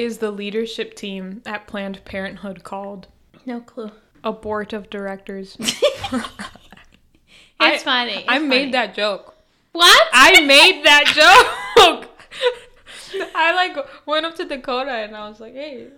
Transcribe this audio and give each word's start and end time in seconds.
Is 0.00 0.16
the 0.16 0.30
leadership 0.30 0.94
team 0.94 1.42
at 1.44 1.66
Planned 1.66 2.02
Parenthood 2.06 2.64
called? 2.64 3.08
No 3.44 3.60
clue. 3.60 3.90
A 4.24 4.32
board 4.32 4.72
of 4.72 4.88
directors. 4.88 5.58
It's 7.62 7.82
funny. 7.82 8.24
I 8.26 8.36
it's 8.36 8.44
made 8.46 8.72
that 8.72 8.94
joke. 8.94 9.34
What? 9.72 10.08
I 10.14 10.40
made 10.40 10.82
that 10.86 11.04
joke. 11.76 12.08
I 13.34 13.54
like 13.54 13.76
went 14.06 14.24
up 14.24 14.34
to 14.36 14.46
Dakota 14.46 14.90
and 14.90 15.14
I 15.14 15.28
was 15.28 15.40
like, 15.40 15.52
"Hey," 15.52 15.88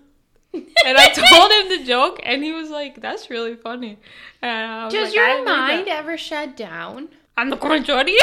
and 0.53 0.98
I 0.98 1.11
told 1.11 1.53
him 1.53 1.69
the 1.79 1.84
joke, 1.87 2.19
and 2.25 2.43
he 2.43 2.51
was 2.51 2.69
like, 2.69 3.01
"That's 3.01 3.31
really 3.31 3.55
funny." 3.55 4.01
And 4.43 4.73
I 4.73 4.87
was 4.87 4.93
Does 4.93 5.11
like, 5.11 5.15
your 5.15 5.45
mind 5.45 5.87
ever 5.87 6.19
shut 6.19 6.57
down? 6.57 7.11
I'm 7.37 7.48
the 7.48 7.57
conchori. 7.57 7.87
what 7.87 8.19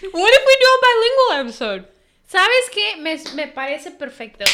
if 0.00 0.46
we 0.46 0.56
do 0.60 0.68
a 0.72 0.78
bilingual 0.80 1.50
episode? 1.50 1.84
¿Sabes 2.28 2.70
qué? 2.72 2.96
Me, 3.00 3.16
me 3.34 3.46
parece 3.52 3.96
perfecto. 3.98 4.44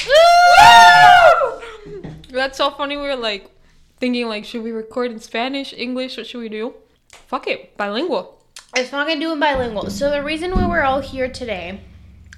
That's 2.30 2.58
so 2.58 2.70
funny. 2.70 2.96
We 2.96 3.02
were 3.02 3.16
like 3.16 3.50
thinking 3.98 4.28
like, 4.28 4.44
should 4.44 4.62
we 4.62 4.72
record 4.72 5.10
in 5.10 5.20
Spanish, 5.20 5.72
English? 5.72 6.16
What 6.16 6.27
should 6.27 6.40
we 6.40 6.48
do? 6.48 6.74
Fuck 7.08 7.46
it, 7.46 7.77
bilingual. 7.77 8.42
Let's 8.77 8.90
fucking 8.90 9.20
do 9.20 9.32
it 9.32 9.40
bilingual. 9.40 9.90
So 9.90 10.10
the 10.10 10.22
reason 10.22 10.50
we're 10.68 10.82
all 10.82 11.00
here 11.00 11.28
today 11.28 11.80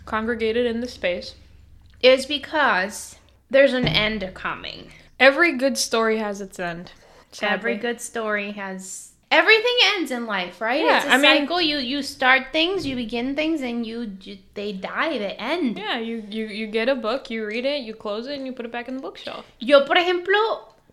Congregated 0.04 0.66
in 0.66 0.80
the 0.80 0.88
space. 0.88 1.34
is 2.02 2.26
because 2.26 3.16
there's 3.50 3.72
an 3.72 3.88
end 3.88 4.30
coming. 4.34 4.90
Every 5.18 5.56
good 5.56 5.78
story 5.78 6.18
has 6.18 6.40
its 6.40 6.58
end. 6.60 6.92
Every 7.40 7.76
good 7.76 8.00
story 8.00 8.52
has 8.52 9.13
everything 9.38 9.76
ends 9.96 10.10
in 10.10 10.26
life, 10.26 10.60
right? 10.60 10.84
Yeah, 10.84 10.96
it's 10.98 11.06
a 11.06 11.14
I 11.14 11.18
mean- 11.18 11.42
cycle. 11.42 11.60
You 11.60 11.78
you 11.78 12.02
start 12.02 12.52
things, 12.52 12.84
you 12.86 12.96
begin 12.96 13.34
things, 13.34 13.60
and 13.62 13.84
you, 13.86 14.06
you 14.22 14.38
they 14.54 14.72
die. 14.72 15.18
They 15.18 15.36
end. 15.38 15.78
Yeah, 15.78 15.98
you, 15.98 16.22
you 16.30 16.46
you 16.46 16.66
get 16.68 16.88
a 16.88 16.94
book, 16.94 17.30
you 17.30 17.44
read 17.46 17.64
it, 17.66 17.82
you 17.84 17.94
close 17.94 18.26
it, 18.30 18.36
and 18.38 18.46
you 18.46 18.52
put 18.52 18.66
it 18.66 18.72
back 18.72 18.88
in 18.88 18.96
the 18.96 19.02
bookshelf. 19.02 19.44
Yo, 19.60 19.84
por 19.84 19.96
ejemplo, 19.98 20.38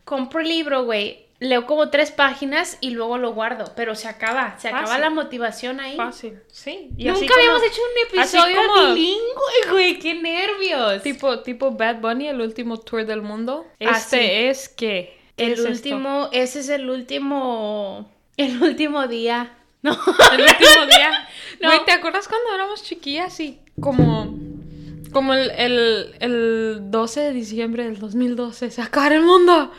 compro 0.05 0.41
el 0.41 0.47
libro, 0.49 0.83
güey. 0.85 1.25
Leo 1.43 1.65
como 1.65 1.89
tres 1.89 2.11
páginas 2.11 2.77
y 2.81 2.91
luego 2.91 3.17
lo 3.17 3.33
guardo, 3.33 3.65
pero 3.75 3.95
se 3.95 4.07
acaba, 4.07 4.59
se 4.59 4.67
acaba 4.67 4.85
Fácil. 4.85 5.01
la 5.01 5.09
motivación 5.09 5.79
ahí. 5.79 5.97
Fácil. 5.97 6.39
Sí. 6.51 6.91
Y 6.95 7.05
Nunca 7.05 7.17
así 7.17 7.25
como- 7.27 7.39
habíamos 7.39 7.63
hecho 7.63 7.81
un 7.81 8.21
así 8.21 8.37
episodio 8.37 8.57
como- 8.67 8.93
bilingüe, 8.93 9.71
güey, 9.71 9.97
qué 9.97 10.13
nervios. 10.13 11.01
Tipo, 11.01 11.39
tipo 11.39 11.71
Bad 11.71 11.95
Bunny, 11.99 12.27
el 12.27 12.41
último 12.41 12.77
tour 12.77 13.07
del 13.07 13.23
mundo. 13.23 13.65
Ah, 13.79 13.97
Este 13.97 14.17
sí. 14.19 14.29
es 14.49 14.69
que. 14.69 15.17
¿qué 15.35 15.45
el 15.47 15.53
es 15.53 15.59
esto? 15.61 15.69
último, 15.71 16.29
ese 16.31 16.59
es 16.59 16.69
el 16.69 16.87
último, 16.91 18.07
el 18.45 18.61
último 18.61 19.07
día. 19.07 19.51
No. 19.83 19.93
El 19.93 20.41
último 20.41 20.85
día. 20.85 21.27
No. 21.59 21.69
Güey, 21.69 21.85
¿te 21.85 21.91
acuerdas 21.91 22.27
cuando 22.27 22.53
éramos 22.53 22.83
chiquillas 22.83 23.39
y 23.39 23.59
como. 23.81 24.37
Como 25.11 25.33
el, 25.33 25.49
el, 25.51 26.15
el 26.19 26.77
12 26.91 27.19
de 27.19 27.33
diciembre 27.33 27.83
del 27.85 27.97
2012, 27.99 28.69
se 28.69 28.81
acaba 28.81 29.07
el 29.07 29.23
mundo. 29.23 29.71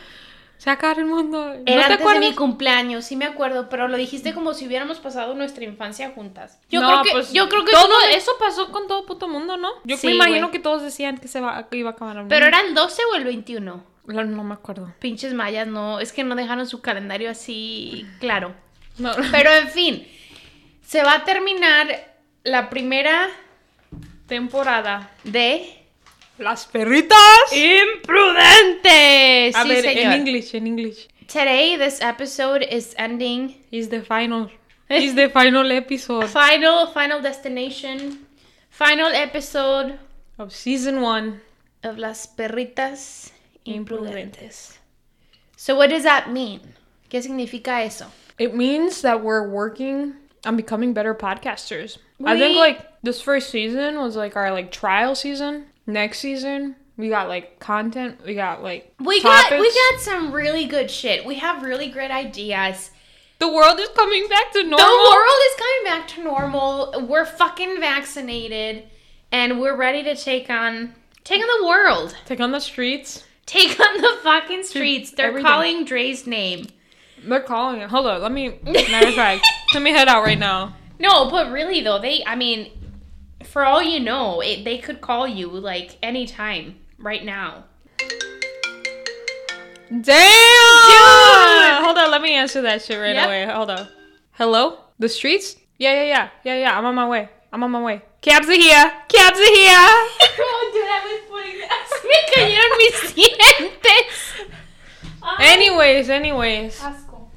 Se 0.58 0.70
acaba 0.70 0.94
el 1.00 1.06
mundo. 1.06 1.54
¿No 1.54 1.54
Era 1.66 1.86
te 1.86 1.92
antes 1.94 2.12
de 2.14 2.18
mi 2.20 2.34
cumpleaños, 2.34 3.04
sí 3.04 3.14
me 3.16 3.24
acuerdo, 3.26 3.68
pero 3.68 3.86
lo 3.88 3.96
dijiste 3.96 4.34
como 4.34 4.54
si 4.54 4.66
hubiéramos 4.66 4.98
pasado 4.98 5.34
nuestra 5.34 5.64
infancia 5.64 6.10
juntas. 6.14 6.60
Yo 6.68 6.80
No, 6.80 6.88
creo 6.88 7.02
que, 7.04 7.10
pues, 7.12 7.32
yo 7.32 7.48
creo 7.48 7.64
que 7.64 7.70
todo 7.72 7.88
me- 8.08 8.16
eso 8.16 8.32
pasó 8.40 8.70
con 8.72 8.88
todo 8.88 9.06
puto 9.06 9.26
mundo, 9.28 9.56
¿no? 9.56 9.68
Yo 9.84 9.96
Sí, 9.96 10.08
me 10.08 10.14
imagino 10.14 10.50
que 10.50 10.58
todos 10.58 10.82
decían 10.82 11.16
que 11.18 11.28
se 11.28 11.40
va, 11.40 11.68
que 11.68 11.76
iba 11.78 11.90
a 11.90 11.92
acabar 11.94 12.16
el 12.16 12.22
mundo. 12.22 12.34
Pero 12.34 12.46
era 12.46 12.60
el 12.60 12.74
12 12.74 13.02
o 13.12 13.14
el 13.16 13.24
21. 13.24 13.84
No, 14.06 14.24
no 14.24 14.42
me 14.44 14.54
acuerdo. 14.54 14.92
Pinches 14.98 15.34
mayas, 15.34 15.66
no, 15.68 16.00
es 16.00 16.12
que 16.12 16.24
no 16.24 16.34
dejaron 16.34 16.66
su 16.66 16.80
calendario 16.80 17.30
así 17.30 18.06
claro. 18.20 18.54
No. 18.98 19.12
Pero 19.30 19.50
en 19.52 19.68
fin, 19.68 20.08
se 20.86 21.02
va 21.02 21.14
a 21.16 21.24
terminar 21.24 22.12
la 22.44 22.68
primera 22.68 23.28
Temporada. 24.26 25.10
de 25.24 25.66
Las 26.38 26.66
perritas. 26.66 27.18
Imprudentes. 27.52 29.56
A 29.56 29.62
sí, 29.62 29.68
ver, 29.68 29.82
señor. 29.82 30.04
en 30.04 30.12
English, 30.12 30.54
en 30.54 30.66
English. 30.66 31.08
Today, 31.26 31.76
this 31.78 32.00
episode 32.00 32.62
is 32.70 32.94
ending. 32.98 33.62
Is 33.70 33.88
the 33.88 34.02
final. 34.02 34.50
Is 34.88 35.14
the 35.14 35.28
final 35.30 35.70
episode 35.72 36.28
Final, 36.32 36.86
final 36.88 37.22
destination, 37.22 38.26
final 38.70 39.10
episode 39.14 39.98
of 40.38 40.52
season 40.52 41.02
one. 41.02 41.40
of 41.84 41.98
Las 41.98 42.28
Perritas 42.28 43.31
Imprudentes. 43.66 44.78
So, 45.56 45.76
what 45.76 45.90
does 45.90 46.02
that 46.02 46.32
mean? 46.32 46.60
¿Qué 47.10 47.22
significa 47.22 47.84
eso? 47.84 48.06
It 48.38 48.54
means 48.54 49.02
that 49.02 49.22
we're 49.22 49.48
working 49.48 50.14
on 50.44 50.56
becoming 50.56 50.92
better 50.92 51.14
podcasters. 51.14 51.98
I 52.24 52.38
think 52.38 52.56
like 52.56 53.02
this 53.02 53.20
first 53.20 53.50
season 53.50 53.98
was 53.98 54.16
like 54.16 54.36
our 54.36 54.50
like 54.50 54.72
trial 54.72 55.14
season. 55.14 55.66
Next 55.86 56.20
season 56.20 56.76
we 56.96 57.08
got 57.08 57.28
like 57.28 57.58
content. 57.58 58.20
We 58.24 58.34
got 58.34 58.62
like 58.62 58.94
We 59.00 59.22
got 59.22 59.50
we 59.50 59.72
got 59.90 60.00
some 60.00 60.32
really 60.32 60.66
good 60.66 60.90
shit. 60.90 61.24
We 61.24 61.36
have 61.36 61.62
really 61.62 61.88
great 61.88 62.10
ideas. 62.10 62.90
the 63.38 63.52
world 63.52 63.80
is 63.80 63.88
coming 63.90 64.28
back 64.28 64.52
to 64.52 64.62
normal. 64.62 64.78
The 64.78 65.10
world 65.10 65.42
is 65.48 65.56
coming 65.58 65.84
back 65.84 66.08
to 66.08 66.22
normal. 66.22 67.06
We're 67.08 67.26
fucking 67.26 67.80
vaccinated, 67.80 68.84
and 69.32 69.60
we're 69.60 69.76
ready 69.76 70.02
to 70.04 70.14
take 70.14 70.50
on 70.50 70.94
take 71.24 71.40
on 71.40 71.60
the 71.60 71.66
world. 71.66 72.16
Take 72.26 72.40
on 72.40 72.52
the 72.52 72.60
streets. 72.60 73.24
Take 73.46 73.78
on 73.80 74.00
the 74.00 74.18
fucking 74.22 74.62
streets. 74.64 75.10
They're 75.12 75.28
everything. 75.28 75.46
calling 75.46 75.84
Dre's 75.84 76.26
name. 76.26 76.66
They're 77.24 77.40
calling 77.40 77.80
it. 77.80 77.90
Hold 77.90 78.06
on. 78.06 78.20
Let 78.22 78.32
me. 78.32 78.58
Matter 78.64 79.08
of 79.08 79.14
fact, 79.14 79.46
let 79.74 79.82
me 79.82 79.90
head 79.90 80.08
out 80.08 80.22
right 80.24 80.38
now. 80.38 80.74
No, 80.98 81.28
but 81.30 81.50
really 81.52 81.80
though, 81.82 81.98
they 82.00 82.24
I 82.24 82.36
mean, 82.36 82.70
for 83.44 83.64
all 83.64 83.82
you 83.82 84.00
know, 84.00 84.40
it, 84.40 84.64
they 84.64 84.78
could 84.78 85.00
call 85.00 85.26
you 85.26 85.48
like 85.48 85.98
anytime 86.02 86.76
right 86.98 87.24
now. 87.24 87.64
Damn! 89.90 91.84
Hold 91.84 91.98
on, 91.98 92.10
let 92.10 92.22
me 92.22 92.32
answer 92.34 92.62
that 92.62 92.82
shit 92.82 92.98
right 92.98 93.14
Yep. 93.14 93.26
away. 93.26 93.46
Hold 93.46 93.70
on. 93.70 93.88
Hello? 94.32 94.78
The 94.98 95.08
streets? 95.08 95.56
Yeah, 95.78 95.92
yeah, 95.94 96.04
yeah. 96.04 96.28
Yeah, 96.44 96.56
yeah. 96.60 96.78
I'm 96.78 96.84
on 96.86 96.94
my 96.94 97.06
way. 97.06 97.28
I'm 97.52 97.62
on 97.62 97.70
my 97.70 97.82
way. 97.82 98.02
Cabs 98.22 98.48
are 98.48 98.52
here. 98.54 98.92
Cabs 99.08 99.38
are 99.38 99.54
here. 99.54 100.08
me 102.12 102.34
cayeron 102.34 102.66
mis 102.78 103.14
dientes. 103.14 104.16
Ay, 105.22 105.48
anyways, 105.54 106.10
anyways. 106.10 106.82
asco. 106.82 107.30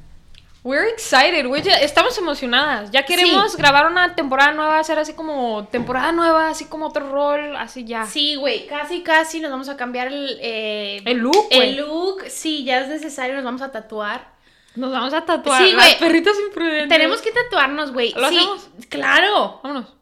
We're 0.63 0.87
excited. 0.89 1.45
We're 1.45 1.61
just- 1.63 1.83
estamos 1.83 2.17
emocionadas. 2.17 2.89
Ya 2.89 3.05
queremos 3.05 3.55
grabar 3.55 3.85
una 3.85 4.15
temporada 4.15 4.51
nueva, 4.53 4.79
hacer 4.79 4.97
así 4.97 5.13
como 5.13 5.67
temporada 5.67 6.11
nueva, 6.11 6.49
así 6.49 6.65
como 6.65 6.87
otro 6.87 7.07
rol, 7.11 7.55
así 7.55 7.85
ya. 7.85 8.05
Sí, 8.07 8.33
güey, 8.35 8.65
casi, 8.65 9.03
casi 9.03 9.39
nos 9.41 9.51
vamos 9.51 9.69
a 9.69 9.77
cambiar 9.77 10.07
el, 10.07 10.39
eh, 10.41 11.03
El 11.05 11.17
look, 11.19 11.47
el 11.51 11.75
look. 11.77 12.23
Sí, 12.29 12.63
ya 12.63 12.79
es 12.79 12.87
necesario, 12.87 13.35
nos 13.35 13.43
vamos 13.43 13.61
a 13.61 13.71
tatuar. 13.71 14.33
Nos 14.75 14.91
vamos 14.91 15.13
a 15.13 15.23
tatuar. 15.23 15.61
Sí, 15.63 15.73
güey. 15.75 15.99
perritas 15.99 16.35
imprudentes. 16.47 16.89
Tenemos 16.89 17.21
que 17.21 17.31
tatuarnos, 17.31 17.93
güey. 17.93 18.13
¿Lo 18.13 18.27
sí, 18.29 18.35
hacemos? 18.37 18.67
claro. 18.89 19.59
Vámonos. 19.63 19.93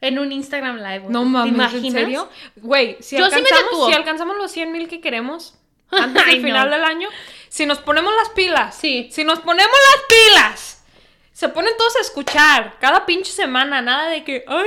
En 0.00 0.18
un 0.18 0.30
Instagram 0.32 0.76
live. 0.76 0.98
güey. 1.00 1.12
No 1.12 1.20
¿Te 1.22 1.26
mames, 1.26 1.52
imaginas? 1.54 1.84
¿en 1.84 1.92
serio? 1.92 2.28
Güey, 2.56 2.96
si, 3.00 3.16
Yo 3.18 3.24
sí 3.26 3.30
me 3.32 3.36
alcanzamos, 3.38 3.70
tatúo. 3.70 3.88
si 3.88 3.94
alcanzamos 3.94 4.36
los 4.36 4.50
100 4.52 4.72
mil 4.72 4.88
que 4.88 5.00
queremos 5.00 5.54
antes 5.90 6.24
del 6.26 6.40
final 6.42 6.68
no. 6.70 6.76
del 6.76 6.84
año, 6.84 7.08
si 7.48 7.66
nos 7.66 7.78
ponemos 7.78 8.12
las 8.14 8.28
pilas, 8.30 8.76
Sí. 8.76 9.08
si 9.10 9.24
nos 9.24 9.40
ponemos 9.40 9.72
las 9.94 10.04
pilas, 10.08 10.84
se 11.32 11.48
ponen 11.48 11.72
todos 11.78 11.96
a 11.96 12.00
escuchar 12.00 12.76
cada 12.80 13.06
pinche 13.06 13.30
semana, 13.32 13.80
nada 13.80 14.08
de 14.08 14.24
que, 14.24 14.44
ay, 14.48 14.66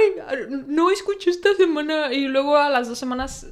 no 0.67 0.89
escuché 0.89 1.29
esta 1.29 1.53
semana 1.55 2.11
y 2.13 2.27
luego 2.27 2.57
a 2.57 2.69
las 2.69 2.87
dos 2.89 2.97
semanas 2.97 3.45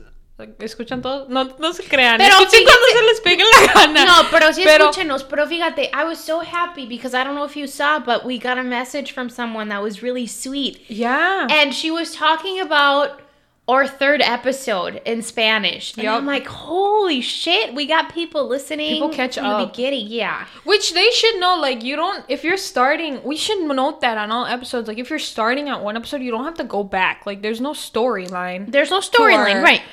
escuchan 0.59 1.01
todos. 1.01 1.29
No, 1.29 1.43
no 1.59 1.73
se 1.73 1.83
crean, 1.83 2.17
Pero 2.17 2.35
escuchen 2.35 2.63
cuando 2.63 2.87
se 2.93 3.01
les 3.03 3.21
pegue 3.21 3.43
la 3.43 3.73
gana. 3.73 4.05
No, 4.05 4.27
pero 4.31 4.51
sí 4.53 4.63
Pero- 4.63 4.89
escúchenos. 4.89 5.23
Pero 5.23 5.45
fíjate, 5.47 5.89
I 5.93 6.03
was 6.05 6.19
so 6.23 6.39
happy 6.41 6.85
because 6.85 7.13
I 7.13 7.23
don't 7.23 7.35
know 7.35 7.45
if 7.45 7.55
you 7.55 7.67
saw, 7.67 7.99
but 7.99 8.25
we 8.25 8.37
got 8.37 8.57
a 8.57 8.63
message 8.63 9.11
from 9.11 9.29
someone 9.29 9.69
that 9.69 9.81
was 9.81 10.01
really 10.01 10.27
sweet. 10.27 10.81
Yeah. 10.89 11.47
And 11.49 11.73
she 11.73 11.91
was 11.91 12.13
talking 12.15 12.59
about 12.59 13.21
our 13.67 13.85
third 13.87 14.19
episode 14.23 14.99
in 15.05 15.21
Spanish. 15.21 15.93
And 15.95 16.05
Yup. 16.05 16.17
I'm 16.17 16.25
like, 16.25 16.47
holy 16.47 17.21
shit, 17.21 17.75
we 17.75 17.85
got 17.85 18.11
people 18.11 18.47
listening. 18.47 18.93
People 18.93 19.09
catch 19.09 19.35
from 19.35 19.43
the 19.43 19.49
up. 19.51 19.71
beginning. 19.73 20.07
Yeah. 20.07 20.47
Which 20.63 20.93
they 20.95 21.11
should 21.11 21.39
know, 21.39 21.55
like, 21.61 21.83
you 21.83 21.95
don't, 21.95 22.25
if 22.27 22.43
you're 22.43 22.57
starting, 22.57 23.21
we 23.23 23.35
should 23.37 23.59
note 23.61 24.01
that 24.01 24.17
on 24.17 24.31
all 24.31 24.47
episodes. 24.47 24.87
Like, 24.87 24.97
if 24.97 25.11
you're 25.11 25.19
starting 25.19 25.69
at 25.69 25.83
one 25.83 25.95
episode, 25.95 26.23
you 26.23 26.31
don't 26.31 26.45
have 26.45 26.55
to 26.55 26.63
go 26.63 26.83
back. 26.83 27.27
Like, 27.27 27.43
there's 27.43 27.61
no 27.61 27.73
storyline. 27.73 28.71
There's 28.71 28.89
no 28.89 29.01
storyline, 29.01 29.61
right. 29.61 29.83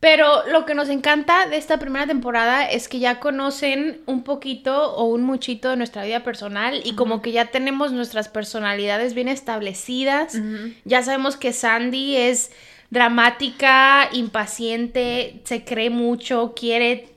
Pero 0.00 0.46
lo 0.46 0.64
que 0.64 0.74
nos 0.74 0.88
encanta 0.90 1.46
de 1.46 1.56
esta 1.56 1.78
primera 1.78 2.06
temporada 2.06 2.70
es 2.70 2.88
que 2.88 3.00
ya 3.00 3.18
conocen 3.18 4.00
un 4.06 4.22
poquito 4.22 4.94
o 4.94 5.04
un 5.04 5.24
muchito 5.24 5.70
de 5.70 5.76
nuestra 5.76 6.04
vida 6.04 6.22
personal 6.22 6.80
y 6.84 6.94
como 6.94 7.20
que 7.20 7.32
ya 7.32 7.46
tenemos 7.46 7.90
nuestras 7.90 8.28
personalidades 8.28 9.14
bien 9.14 9.26
establecidas. 9.26 10.38
Ya 10.84 11.02
sabemos 11.02 11.36
que 11.36 11.52
Sandy 11.52 12.16
es 12.16 12.52
dramática, 12.90 14.08
impaciente, 14.12 15.40
se 15.42 15.64
cree 15.64 15.90
mucho, 15.90 16.54
quiere 16.54 17.08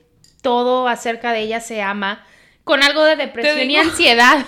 todo 0.42 0.88
acerca 0.88 1.32
de 1.32 1.42
ella, 1.42 1.60
se 1.60 1.82
ama, 1.82 2.26
con 2.64 2.82
algo 2.82 3.04
de 3.04 3.14
depresión 3.14 3.70
y 3.70 3.76
ansiedad. 3.76 4.44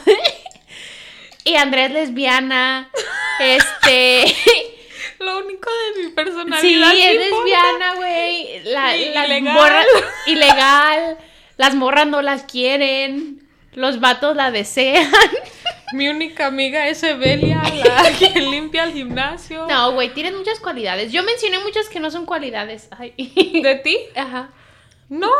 y 1.44 1.54
Andrés 1.54 1.92
lesbiana, 1.92 2.90
este... 3.38 4.24
Lo 5.24 5.38
único 5.38 5.70
de 5.96 6.02
mi 6.04 6.10
personalidad. 6.12 6.90
Sí, 6.92 7.02
es 7.02 7.16
lesbiana, 7.18 7.94
güey. 7.96 8.62
La, 8.64 8.96
ilegal. 8.96 9.42
morras- 9.54 9.86
ilegal. 10.26 11.18
Las 11.56 11.74
morras 11.74 12.06
no 12.06 12.22
las 12.22 12.44
quieren. 12.44 13.48
Los 13.72 14.00
vatos 14.00 14.36
la 14.36 14.50
desean. 14.50 15.10
Mi 15.92 16.08
única 16.08 16.46
amiga 16.46 16.88
es 16.88 17.02
Evelia, 17.02 17.62
la 17.84 18.10
que 18.18 18.40
limpia 18.40 18.84
el 18.84 18.92
gimnasio. 18.92 19.66
No, 19.68 19.92
güey, 19.92 20.12
tienes 20.14 20.34
muchas 20.34 20.58
cualidades. 20.60 21.12
Yo 21.12 21.22
mencioné 21.22 21.58
muchas 21.60 21.88
que 21.88 22.00
no 22.00 22.10
son 22.10 22.26
cualidades. 22.26 22.88
Ay. 22.98 23.12
¿De 23.62 23.74
ti? 23.76 23.96
Ajá. 24.16 24.50
No, 25.08 25.30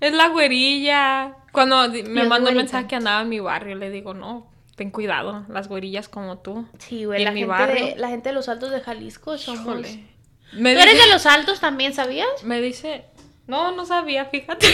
es 0.00 0.12
la 0.12 0.28
güerilla. 0.28 1.34
Cuando 1.52 1.88
me 1.88 2.24
mandó 2.24 2.50
un 2.50 2.56
mensaje 2.56 2.86
que 2.86 2.96
andaba 2.96 3.22
en 3.22 3.28
mi 3.28 3.40
barrio, 3.40 3.74
le 3.76 3.90
digo, 3.90 4.14
no, 4.14 4.50
ten 4.78 4.90
cuidado, 4.90 5.44
las 5.50 5.68
güerillas 5.68 6.08
como 6.08 6.38
tú. 6.38 6.66
Sí, 6.78 7.04
güey, 7.04 7.20
¿Y 7.20 7.24
la 7.24 7.32
mi 7.32 7.40
gente, 7.40 7.50
barrio? 7.50 7.86
de, 7.86 7.96
la 7.96 8.08
gente 8.08 8.30
de 8.30 8.34
los 8.34 8.48
altos 8.48 8.70
de 8.70 8.80
Jalisco 8.80 9.36
somos... 9.36 9.60
Híjole. 9.60 10.04
Me 10.52 10.74
¿Tú 10.74 10.80
eres 10.80 10.98
de 10.98 11.10
los 11.10 11.26
altos 11.26 11.60
también, 11.60 11.92
sabías? 11.92 12.42
Me 12.42 12.62
dice, 12.62 13.04
no, 13.46 13.72
no 13.72 13.84
sabía, 13.84 14.24
fíjate. 14.24 14.66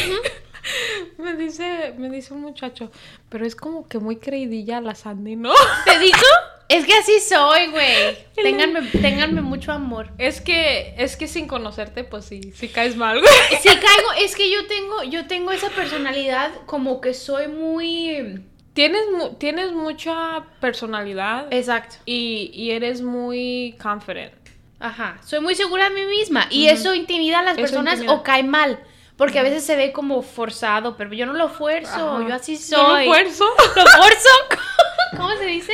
me 1.18 1.34
dice, 1.34 1.94
me 1.96 2.10
dice 2.10 2.32
un 2.32 2.42
muchacho, 2.42 2.92
pero 3.28 3.44
es 3.44 3.56
como 3.56 3.88
que 3.88 3.98
muy 3.98 4.16
creidilla 4.16 4.80
la 4.80 4.94
Sandy, 4.94 5.34
¿no? 5.34 5.52
¿Te 5.84 5.98
digo? 5.98 6.18
Es 6.66 6.86
que 6.86 6.94
así 6.94 7.20
soy, 7.20 7.66
güey. 7.66 8.16
Ténganme, 8.34 8.80
ténganme 8.88 9.42
mucho 9.42 9.70
amor. 9.70 10.10
es 10.16 10.40
que, 10.40 10.94
es 10.96 11.14
que 11.14 11.28
sin 11.28 11.46
conocerte, 11.46 12.04
pues 12.04 12.24
sí, 12.24 12.54
sí 12.54 12.68
caes 12.68 12.96
mal, 12.96 13.20
güey. 13.20 13.60
Si 13.60 13.68
caigo, 13.68 14.12
es 14.18 14.34
que 14.34 14.50
yo 14.50 14.66
tengo, 14.66 15.02
yo 15.02 15.26
tengo 15.26 15.52
esa 15.52 15.68
personalidad 15.68 16.52
como 16.64 17.02
que 17.02 17.12
soy 17.12 17.48
muy... 17.48 18.42
Tienes, 18.74 19.02
mu- 19.16 19.34
tienes 19.34 19.72
mucha 19.72 20.44
personalidad 20.60 21.46
Exacto. 21.52 21.96
y, 22.04 22.50
y 22.52 22.72
eres 22.72 23.02
muy 23.02 23.76
confident. 23.82 24.32
Ajá. 24.80 25.16
Soy 25.24 25.40
muy 25.40 25.54
segura 25.54 25.88
de 25.88 25.94
mí 25.94 26.04
misma. 26.06 26.46
Y 26.50 26.66
eso 26.66 26.92
intimida 26.94 27.38
a 27.38 27.42
las 27.42 27.52
Eso 27.54 27.62
personas 27.62 27.94
intimida. 27.94 28.14
o 28.14 28.22
cae 28.22 28.42
mal. 28.42 28.78
Porque 29.16 29.38
a 29.38 29.44
veces 29.44 29.64
se 29.64 29.76
ve 29.76 29.92
como 29.92 30.22
forzado, 30.22 30.96
pero 30.96 31.12
yo 31.14 31.24
no 31.24 31.34
lo 31.34 31.48
fuerzo. 31.48 32.16
Ajá. 32.16 32.28
Yo 32.28 32.34
así 32.34 32.56
Yo 32.58 32.76
lo 32.82 32.88
soy. 32.88 33.06
fuerzo. 33.06 33.44
¿Lo 33.76 33.82
forzo? 33.86 34.28
¿Cómo 35.16 35.30
se 35.36 35.46
dice? 35.46 35.72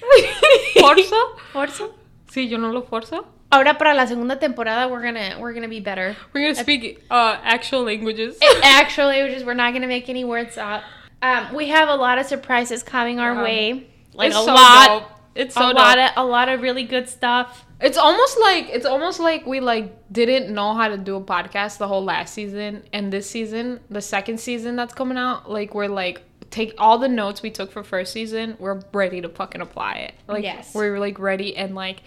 ¿Forzo? 0.80 1.16
¿Forzo? 1.52 1.94
Sí, 2.30 2.48
yo 2.48 2.58
no 2.58 2.72
lo 2.72 2.82
forzo. 2.84 3.26
Ahora 3.50 3.76
para 3.76 3.92
la 3.92 4.06
segunda 4.06 4.38
temporada 4.38 4.86
we're 4.88 5.04
gonna 5.04 5.36
we're 5.38 5.52
gonna 5.52 5.68
be 5.68 5.80
better. 5.80 6.16
We're 6.32 6.42
gonna 6.48 6.54
speak 6.54 7.04
uh, 7.10 7.36
actual 7.44 7.84
languages. 7.84 8.38
Actually, 8.62 9.22
we're 9.22 9.34
just 9.34 9.44
we're 9.44 9.54
not 9.54 9.74
gonna 9.74 9.86
make 9.86 10.08
any 10.08 10.24
words 10.24 10.56
up. 10.56 10.82
Um, 11.22 11.54
we 11.54 11.68
have 11.68 11.88
a 11.88 11.94
lot 11.94 12.18
of 12.18 12.26
surprises 12.26 12.82
coming 12.82 13.18
our 13.20 13.34
Yeah. 13.34 13.42
way. 13.42 13.86
Like 14.14 14.28
It's 14.28 14.36
a 14.36 14.44
so 14.44 14.54
lot, 14.54 14.86
dope. 14.88 15.08
It's 15.34 15.56
a 15.56 15.58
so 15.60 15.66
lot 15.70 15.94
dope. 15.96 16.16
of 16.18 16.24
a 16.26 16.28
lot 16.28 16.48
of 16.48 16.60
really 16.62 16.82
good 16.84 17.08
stuff. 17.08 17.64
It's 17.80 17.96
almost 17.96 18.38
like 18.40 18.68
it's 18.70 18.84
almost 18.86 19.18
like 19.20 19.46
we 19.46 19.60
like 19.60 20.12
didn't 20.12 20.52
know 20.54 20.74
how 20.74 20.88
to 20.88 20.98
do 20.98 21.16
a 21.16 21.20
podcast 21.20 21.78
the 21.78 21.88
whole 21.88 22.04
last 22.04 22.34
season 22.34 22.82
and 22.92 23.12
this 23.12 23.28
season, 23.30 23.80
the 23.88 24.00
second 24.02 24.38
season 24.40 24.76
that's 24.76 24.94
coming 24.94 25.16
out, 25.18 25.50
like 25.50 25.74
we're 25.74 25.88
like 25.88 26.22
take 26.50 26.74
all 26.76 26.98
the 26.98 27.08
notes 27.08 27.40
we 27.40 27.50
took 27.50 27.72
for 27.72 27.82
first 27.82 28.12
season, 28.12 28.56
we're 28.58 28.82
ready 28.92 29.22
to 29.22 29.28
fucking 29.28 29.62
apply 29.62 29.94
it. 29.94 30.14
Like 30.28 30.44
Yes. 30.44 30.74
we're 30.74 30.98
like 31.00 31.18
ready 31.18 31.56
and 31.56 31.74
like 31.74 32.02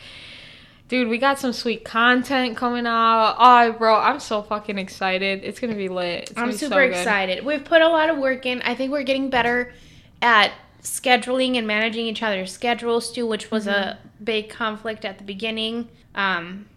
dude, 0.88 1.08
we 1.08 1.18
got 1.18 1.40
some 1.40 1.54
sweet 1.54 1.84
content 1.84 2.56
coming 2.58 2.86
out. 2.86 3.36
Oh, 3.40 3.72
bro, 3.74 3.96
I'm 3.98 4.20
so 4.20 4.42
fucking 4.42 4.78
excited. 4.78 5.44
It's 5.44 5.60
going 5.60 5.72
to 5.72 5.78
be 5.78 5.90
lit. 5.90 6.24
It's 6.24 6.32
gonna 6.34 6.48
I'm 6.48 6.52
be 6.52 6.58
super 6.58 6.88
good. 6.88 6.92
excited. 6.98 7.46
We've 7.46 7.64
put 7.64 7.82
a 7.82 7.88
lot 7.90 8.10
of 8.10 8.18
work 8.18 8.46
in. 8.46 8.62
I 8.62 8.76
think 8.76 8.92
we're 8.92 9.04
getting 9.04 9.30
better 9.30 9.74
at 10.22 10.52
scheduling 10.82 11.58
and 11.58 11.66
managing 11.66 12.06
each 12.06 12.22
other's 12.22 12.52
schedules 12.52 13.12
too, 13.12 13.26
which 13.26 13.50
was 13.52 13.68
a 13.68 13.98
big 14.24 14.50
conflict 14.50 15.04
at 15.06 15.18
the 15.18 15.24
beginning. 15.24 15.90
Um, 16.14 16.68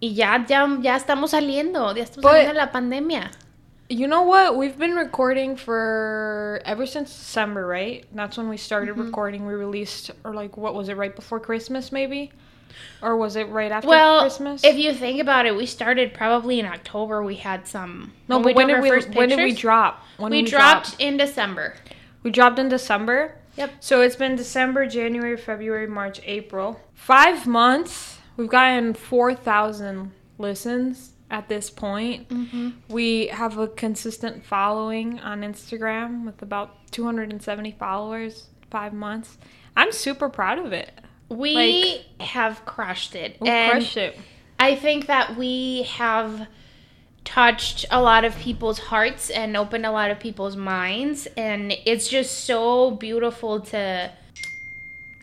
y 0.00 0.08
ya, 0.08 0.44
ya, 0.48 0.66
ya 0.80 0.98
estamos 0.98 1.30
saliendo. 1.32 1.94
Ya 1.96 2.04
estamos 2.04 2.22
But- 2.22 2.46
saliendo 2.46 2.54
la 2.54 2.66
pandemia. 2.68 3.30
You 3.90 4.06
know 4.06 4.20
what? 4.22 4.54
We've 4.58 4.78
been 4.78 4.94
recording 4.94 5.56
for 5.56 6.60
ever 6.66 6.84
since 6.84 7.08
December, 7.08 7.66
right? 7.66 8.04
That's 8.14 8.36
when 8.36 8.50
we 8.50 8.58
started 8.58 8.92
Mm-hmm. 8.92 9.06
recording. 9.06 9.46
We 9.46 9.54
released, 9.54 10.10
or 10.24 10.34
like, 10.34 10.58
what 10.58 10.74
was 10.74 10.90
it, 10.90 10.96
right 10.98 11.14
before 11.16 11.40
Christmas, 11.40 11.90
maybe? 11.90 12.30
Or 13.02 13.16
was 13.16 13.36
it 13.36 13.48
right 13.48 13.70
after 13.70 13.88
Well, 13.88 14.20
Christmas? 14.20 14.64
if 14.64 14.76
you 14.76 14.92
think 14.94 15.20
about 15.20 15.46
it, 15.46 15.56
we 15.56 15.66
started 15.66 16.14
probably 16.14 16.60
in 16.60 16.66
October. 16.66 17.22
We 17.22 17.36
had 17.36 17.66
some. 17.66 18.12
no, 18.28 18.38
we 18.38 18.52
but 18.52 18.56
when 18.56 18.66
did 18.68 18.82
we, 18.82 18.88
first 18.88 19.10
when 19.14 19.28
did 19.28 19.38
we 19.38 19.52
drop? 19.52 20.04
When 20.16 20.30
We 20.30 20.42
did 20.42 20.50
dropped 20.50 20.96
in 20.98 21.16
December. 21.16 21.74
We 22.22 22.30
dropped 22.30 22.58
in 22.58 22.68
December. 22.68 23.36
Yep. 23.56 23.70
So 23.80 24.00
it's 24.02 24.16
been 24.16 24.36
December, 24.36 24.86
January, 24.86 25.36
February, 25.36 25.86
March, 25.86 26.20
April. 26.24 26.80
Five 26.94 27.46
months. 27.46 28.18
We've 28.36 28.48
gotten 28.48 28.94
4,000 28.94 30.12
listens 30.38 31.12
at 31.30 31.48
this 31.48 31.70
point. 31.70 32.28
Mm-hmm. 32.28 32.70
We 32.88 33.26
have 33.28 33.58
a 33.58 33.68
consistent 33.68 34.44
following 34.44 35.18
on 35.20 35.42
Instagram 35.42 36.24
with 36.24 36.40
about 36.42 36.90
270 36.92 37.72
followers, 37.72 38.46
five 38.70 38.92
months. 38.92 39.38
I'm 39.76 39.92
super 39.92 40.28
proud 40.28 40.58
of 40.58 40.72
it. 40.72 40.92
We 41.28 42.06
have 42.20 42.64
crushed 42.64 43.14
it. 43.14 43.36
We 43.40 43.48
crushed 43.48 43.96
it. 43.96 44.18
I 44.58 44.74
think 44.74 45.06
that 45.06 45.36
we 45.36 45.82
have 45.84 46.48
touched 47.24 47.84
a 47.90 48.00
lot 48.00 48.24
of 48.24 48.34
people's 48.36 48.78
hearts 48.78 49.28
and 49.30 49.56
opened 49.56 49.84
a 49.84 49.90
lot 49.90 50.10
of 50.10 50.18
people's 50.18 50.56
minds. 50.56 51.28
And 51.36 51.74
it's 51.84 52.08
just 52.08 52.44
so 52.44 52.90
beautiful 52.92 53.60
to. 53.60 54.12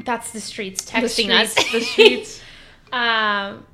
That's 0.04 0.32
the 0.32 0.42
streets 0.42 0.86
texting 0.86 1.28
the 1.28 1.36
us. 1.36 1.56
the 1.72 1.82
streets. 1.82 2.42
um, 2.92 3.66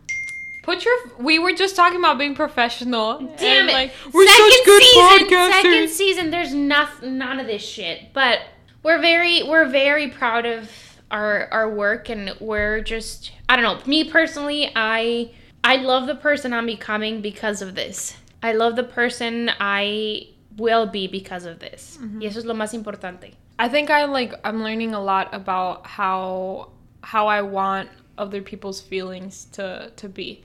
Put 0.63 0.85
your. 0.85 0.95
We 1.19 1.39
were 1.39 1.53
just 1.53 1.75
talking 1.75 1.97
about 1.99 2.19
being 2.19 2.35
professional. 2.35 3.17
damn 3.37 3.67
it! 3.67 3.73
Like, 3.73 3.91
we're 4.13 4.27
second 4.27 4.51
such 4.51 4.65
good 4.65 4.83
season, 4.83 5.27
podcasters. 5.27 5.61
second 5.61 5.89
season. 5.89 6.31
There's 6.31 6.53
noth- 6.53 7.01
none 7.01 7.39
of 7.39 7.47
this 7.47 7.63
shit. 7.63 8.13
But 8.13 8.39
we're 8.83 9.01
very, 9.01 9.41
we're 9.41 9.67
very 9.67 10.09
proud 10.09 10.45
of 10.45 10.69
our 11.11 11.47
our 11.51 11.69
work, 11.69 12.09
and 12.09 12.33
we're 12.39 12.81
just. 12.81 13.31
I 13.47 13.55
don't 13.55 13.63
know. 13.63 13.85
Me 13.85 14.09
personally, 14.09 14.71
I 14.75 15.31
I 15.63 15.77
love 15.77 16.07
the 16.07 16.15
person 16.15 16.53
I'm 16.53 16.65
becoming 16.65 17.21
because 17.21 17.61
of 17.61 17.75
this. 17.75 18.17
I 18.41 18.53
love 18.53 18.75
the 18.75 18.83
person 18.83 19.51
I 19.59 20.29
will 20.57 20.87
be 20.87 21.07
because 21.07 21.45
of 21.45 21.59
this. 21.59 21.97
Mm-hmm. 22.01 22.21
Y 22.21 22.27
eso 22.27 22.39
es 22.39 22.45
lo 22.45 22.55
más 22.55 22.73
importante. 22.73 23.33
I 23.59 23.69
think 23.69 23.91
I 23.91 24.05
like 24.05 24.33
I'm 24.43 24.63
learning 24.63 24.93
a 24.93 25.01
lot 25.01 25.33
about 25.33 25.85
how 25.85 26.71
how 27.03 27.27
I 27.27 27.41
want 27.41 27.89
other 28.17 28.41
people's 28.41 28.81
feelings 28.81 29.45
to 29.53 29.91
to 29.95 30.09
be. 30.09 30.43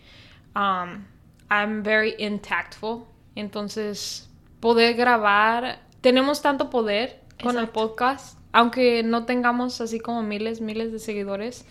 Um, 0.54 1.06
I'm 1.50 1.82
very 1.82 2.12
intactful. 2.12 3.06
Entonces, 3.36 4.26
poder 4.60 4.94
grabar, 4.94 5.76
tenemos 6.02 6.42
tanto 6.42 6.70
poder 6.70 7.20
con 7.42 7.56
el 7.58 7.66
podcast, 7.66 8.36
aunque 8.56 9.02
no 9.02 9.26
tengamos 9.26 9.82
así 9.82 10.00
como 10.00 10.22
miles, 10.22 10.62
miles 10.62 10.90
de 10.90 10.98
seguidores. 10.98 11.66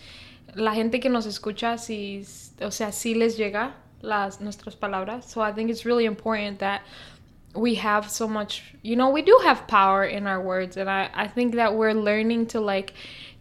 La 0.54 0.72
gente 0.72 1.00
que 1.00 1.08
nos 1.08 1.26
escucha, 1.26 1.78
sí, 1.78 2.24
o 2.60 2.70
sea, 2.70 2.92
sí 2.92 3.16
les 3.16 3.36
llega 3.36 3.74
las 4.02 4.40
nuestras 4.40 4.76
palabras. 4.76 5.24
So 5.28 5.42
I 5.42 5.52
think 5.52 5.68
it's 5.68 5.84
really 5.84 6.04
important 6.04 6.60
that 6.60 6.82
we 7.56 7.74
have 7.74 8.08
so 8.08 8.28
much 8.28 8.62
you 8.82 8.94
know 8.94 9.08
we 9.08 9.22
do 9.22 9.36
have 9.42 9.66
power 9.66 10.04
in 10.04 10.26
our 10.26 10.40
words 10.42 10.76
and 10.76 10.90
i 10.90 11.08
i 11.14 11.26
think 11.26 11.54
that 11.54 11.74
we're 11.74 11.94
learning 11.94 12.44
to 12.46 12.60
like 12.60 12.92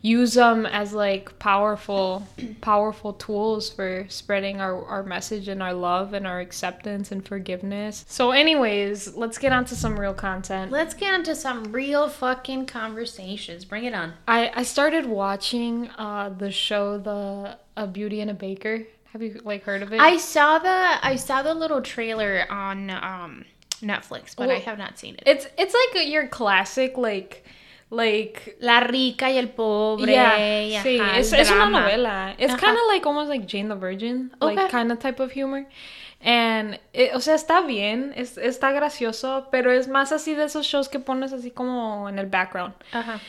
use 0.06 0.34
them 0.36 0.66
as 0.66 0.94
like 0.94 1.38
powerful 1.40 2.28
powerful 2.62 3.14
tools 3.14 3.70
for 3.70 4.06
spreading 4.10 4.62
our, 4.62 4.86
our 4.86 5.04
message 5.04 5.48
and 5.48 5.64
our 5.64 5.74
love 5.74 6.14
and 6.14 6.28
our 6.28 6.40
acceptance 6.40 7.12
and 7.12 7.26
forgiveness 7.26 8.06
so 8.08 8.32
anyways 8.32 9.16
let's 9.16 9.38
get 9.38 9.52
on 9.52 9.66
to 9.66 9.76
some 9.76 10.00
real 10.00 10.14
content 10.14 10.72
Let's 10.72 10.94
get 10.94 11.14
into 11.14 11.36
some 11.36 11.72
real 11.72 12.08
fucking 12.10 12.66
conversations. 12.68 13.66
Bring 13.66 13.86
it 13.86 13.94
on. 13.94 14.14
i 14.28 14.52
i 14.56 14.64
started 14.64 15.06
watching 15.06 15.90
uh 15.98 16.30
the 16.38 16.52
show 16.52 16.98
the 17.00 17.58
a 17.78 17.88
beauty 17.88 18.22
and 18.22 18.30
a 18.30 18.34
baker 18.34 18.84
have 19.12 19.22
you 19.22 19.40
like 19.44 19.64
heard 19.64 19.82
of 19.82 19.94
it 19.94 20.00
I 20.00 20.18
saw 20.18 20.60
the 20.60 20.80
I 21.12 21.16
saw 21.16 21.42
the 21.42 21.54
little 21.54 21.82
trailer 21.82 22.46
on 22.50 22.90
um 22.90 23.46
Netflix, 23.82 24.36
but 24.36 24.50
I 24.50 24.60
have 24.60 24.78
not 24.78 24.98
seen 24.98 25.16
it. 25.16 25.24
it's 25.26 25.48
it's 25.58 25.74
like 25.74 26.08
your 26.08 26.28
classic 26.28 26.98
like 26.98 27.44
like 27.90 28.58
La 28.60 28.80
rica 28.82 29.32
y 29.32 29.38
el 29.38 29.50
pobre. 29.50 30.12
Yeah, 30.14 30.84
sí, 30.84 31.00
ajá, 31.00 31.20
es, 31.20 31.32
el 31.34 31.40
es 31.42 31.52
una 31.52 31.70
novela. 31.70 32.36
It's 32.38 32.56
kind 32.56 32.76
of 32.78 32.88
like 32.88 33.06
almost 33.06 33.30
like 33.30 33.46
Jane 33.48 33.70
the 33.70 33.76
Virgin, 33.76 34.32
Okay. 34.42 34.56
like 34.56 34.70
kind 34.72 34.92
of 34.92 35.00
type 35.00 35.20
of 35.20 35.32
humor. 35.32 35.66
And, 36.22 36.80
eh, 36.94 37.12
o 37.14 37.20
sea, 37.20 37.36
está 37.36 37.62
bien, 37.62 38.12
es, 38.16 38.38
está 38.38 38.72
gracioso, 38.72 39.48
pero 39.52 39.72
es 39.72 39.88
más 39.88 40.12
así 40.12 40.34
de 40.34 40.46
esos 40.46 40.66
shows 40.66 40.90
que 40.90 41.00
pones 41.00 41.34
así 41.34 41.52
como 41.52 42.10
en 42.10 42.18
el 42.18 42.26
background. 42.26 42.74
Ajá. 42.94 43.20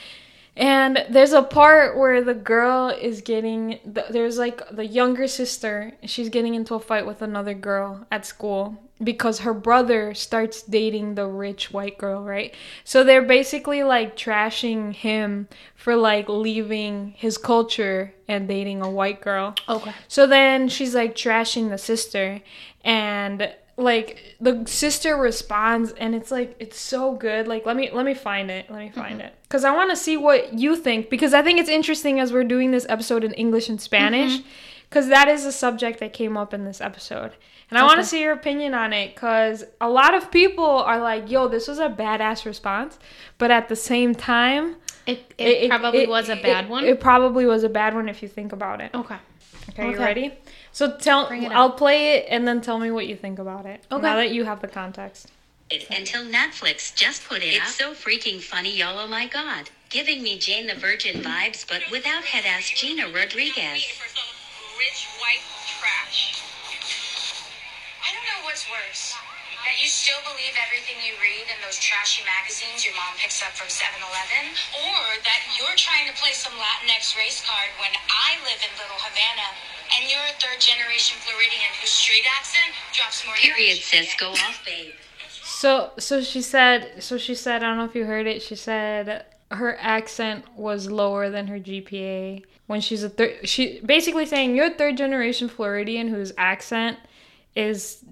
And 0.56 1.04
there's 1.10 1.34
a 1.34 1.42
part 1.42 1.98
where 1.98 2.22
the 2.22 2.32
girl 2.32 2.88
is 2.88 3.20
getting, 3.22 3.78
th- 3.84 4.06
there's 4.10 4.38
like 4.38 4.62
the 4.74 4.86
younger 4.86 5.28
sister, 5.28 5.92
she's 6.06 6.30
getting 6.30 6.54
into 6.54 6.74
a 6.74 6.80
fight 6.80 7.04
with 7.06 7.20
another 7.20 7.52
girl 7.52 8.06
at 8.10 8.24
school. 8.24 8.78
Because 9.02 9.40
her 9.40 9.52
brother 9.52 10.14
starts 10.14 10.62
dating 10.62 11.14
the 11.14 11.26
rich 11.26 11.70
white 11.70 11.98
girl, 11.98 12.22
right? 12.22 12.54
So 12.84 13.04
they're 13.04 13.22
basically 13.22 13.82
like 13.82 14.16
trashing 14.16 14.94
him 14.94 15.48
for 15.74 15.96
like 15.96 16.28
leaving 16.28 17.14
his 17.16 17.36
culture 17.36 18.14
and 18.26 18.48
dating 18.48 18.82
a 18.82 18.90
white 18.90 19.20
girl. 19.20 19.54
Okay. 19.68 19.92
So 20.08 20.26
then 20.26 20.68
she's 20.68 20.94
like 20.94 21.14
trashing 21.14 21.68
the 21.68 21.78
sister 21.78 22.40
and 22.84 23.52
like 23.76 24.36
the 24.40 24.64
sister 24.66 25.16
responds 25.16 25.92
and 25.92 26.14
it's 26.14 26.30
like 26.30 26.56
it's 26.58 26.78
so 26.78 27.14
good 27.14 27.46
like 27.46 27.66
let 27.66 27.76
me 27.76 27.90
let 27.92 28.06
me 28.06 28.14
find 28.14 28.50
it 28.50 28.70
let 28.70 28.78
me 28.78 28.88
find 28.88 29.18
mm-hmm. 29.18 29.26
it 29.26 29.34
because 29.42 29.64
i 29.64 29.70
want 29.70 29.90
to 29.90 29.96
see 29.96 30.16
what 30.16 30.54
you 30.54 30.74
think 30.74 31.10
because 31.10 31.34
i 31.34 31.42
think 31.42 31.60
it's 31.60 31.68
interesting 31.68 32.18
as 32.18 32.32
we're 32.32 32.42
doing 32.42 32.70
this 32.70 32.86
episode 32.88 33.22
in 33.22 33.34
english 33.34 33.68
and 33.68 33.78
spanish 33.78 34.38
mm-hmm. 34.38 34.48
Because 34.88 35.08
that 35.08 35.28
is 35.28 35.44
a 35.44 35.52
subject 35.52 36.00
that 36.00 36.12
came 36.12 36.36
up 36.36 36.52
in 36.54 36.64
this 36.64 36.80
episode 36.80 37.32
and 37.70 37.78
i 37.78 37.82
want 37.82 37.98
to 37.98 38.04
see 38.04 38.20
your 38.22 38.32
opinion 38.32 38.74
on 38.74 38.92
it 38.92 39.14
because 39.14 39.64
a 39.80 39.88
lot 39.88 40.14
of 40.14 40.30
people 40.30 40.64
are 40.64 41.00
like 41.00 41.30
yo 41.30 41.48
this 41.48 41.68
was 41.68 41.78
a 41.78 41.88
badass 41.88 42.44
response 42.44 42.98
but 43.38 43.50
at 43.50 43.68
the 43.68 43.76
same 43.76 44.14
time 44.14 44.76
It, 45.06 45.32
it, 45.38 45.68
probably 45.70 46.06
was 46.06 46.28
a 46.28 46.36
bad 46.36 46.64
it- 46.64 46.70
one. 46.70 46.84
it 46.84 47.00
probably 47.00 47.46
was 47.46 47.64
a 47.64 47.68
bad 47.68 47.94
one 47.94 48.08
if 48.08 48.22
you 48.22 48.28
think 48.28 48.52
about 48.52 48.80
it 48.80 48.94
okay. 48.94 49.16
Okay, 49.70 49.90
you 49.90 49.98
ready? 49.98 50.32
So 50.72 50.96
tell 50.96 51.28
I'll 51.50 51.72
play 51.72 52.14
it 52.16 52.26
and 52.30 52.46
then 52.46 52.60
tell 52.60 52.78
me 52.78 52.90
what 52.92 53.06
you 53.08 53.16
think 53.16 53.38
about 53.38 53.66
it. 53.66 53.84
Okay. 53.90 54.00
Now 54.00 54.16
that 54.16 54.30
you 54.30 54.44
have 54.44 54.60
the 54.60 54.68
context. 54.68 55.28
it 55.70 55.90
until 55.90 56.24
Netflix 56.24 56.94
just 56.94 57.26
put 57.28 57.42
it 57.42 57.46
It's 57.56 57.74
so 57.74 57.92
freaking 57.92 58.40
funny, 58.40 58.76
y'all. 58.76 58.98
Oh 58.98 59.08
my 59.08 59.26
god. 59.26 59.70
Giving 59.90 60.22
me 60.22 60.38
Jane 60.38 60.66
the 60.68 60.74
Virgin 60.76 61.20
vibes, 61.20 61.66
but 61.68 61.82
without 61.90 62.24
head 62.24 62.44
ass 62.46 62.70
Gina 62.70 63.08
Rodriguez. 63.08 63.84
For 64.76 64.84
some 64.84 64.84
rich 64.84 65.08
white 65.20 65.44
trash. 65.80 66.42
I 68.04 68.12
don't 68.12 68.26
know 68.28 68.44
what's 68.44 68.68
worse. 68.68 69.16
That 69.64 69.82
you 69.82 69.88
still 69.88 70.20
believe 70.22 70.54
everything 70.62 71.00
you 71.02 71.16
read 71.18 71.48
in 71.50 71.58
those 71.64 71.80
trashy 71.80 72.22
magazines 72.22 72.86
your 72.86 72.94
mom 72.94 73.18
picks 73.18 73.42
up 73.42 73.50
from 73.56 73.66
7 73.66 73.88
Eleven, 73.98 74.54
or 74.78 75.02
that 75.26 75.40
you're 75.58 75.74
trying 75.74 76.06
to 76.06 76.14
play 76.20 76.30
some 76.36 76.54
Latinx 76.54 77.16
race 77.18 77.42
card 77.42 77.72
when 77.82 77.90
I 78.06 78.38
live 78.46 78.60
in 78.62 78.70
Little 78.78 79.00
Havana 79.00 79.48
and 79.96 80.06
you're 80.06 80.22
a 80.28 80.36
third 80.38 80.60
generation 80.62 81.18
Floridian 81.24 81.72
whose 81.80 81.90
street 81.90 82.22
accent 82.38 82.70
drops 82.94 83.26
more 83.26 83.34
Period, 83.34 83.80
you 83.80 83.82
sis. 83.82 84.14
Go 84.20 84.30
off, 84.30 84.62
babe. 84.62 84.94
So 85.42 85.90
so 85.98 86.22
she 86.22 86.42
said 86.42 87.02
so 87.02 87.18
she 87.18 87.34
said 87.34 87.64
I 87.64 87.72
don't 87.72 87.78
know 87.78 87.88
if 87.88 87.96
you 87.96 88.04
heard 88.04 88.26
it. 88.26 88.42
She 88.42 88.54
said 88.54 89.24
her 89.50 89.76
accent 89.80 90.44
was 90.54 90.90
lower 90.90 91.30
than 91.30 91.48
her 91.48 91.58
GPA 91.58 92.44
when 92.66 92.80
she's 92.80 93.02
a 93.02 93.08
third. 93.08 93.48
She 93.48 93.80
basically 93.80 94.26
saying 94.26 94.56
you're 94.56 94.66
a 94.66 94.74
third 94.74 94.96
generation 94.96 95.48
Floridian 95.48 96.08
whose 96.08 96.32
accent 96.36 96.98
is 97.54 98.04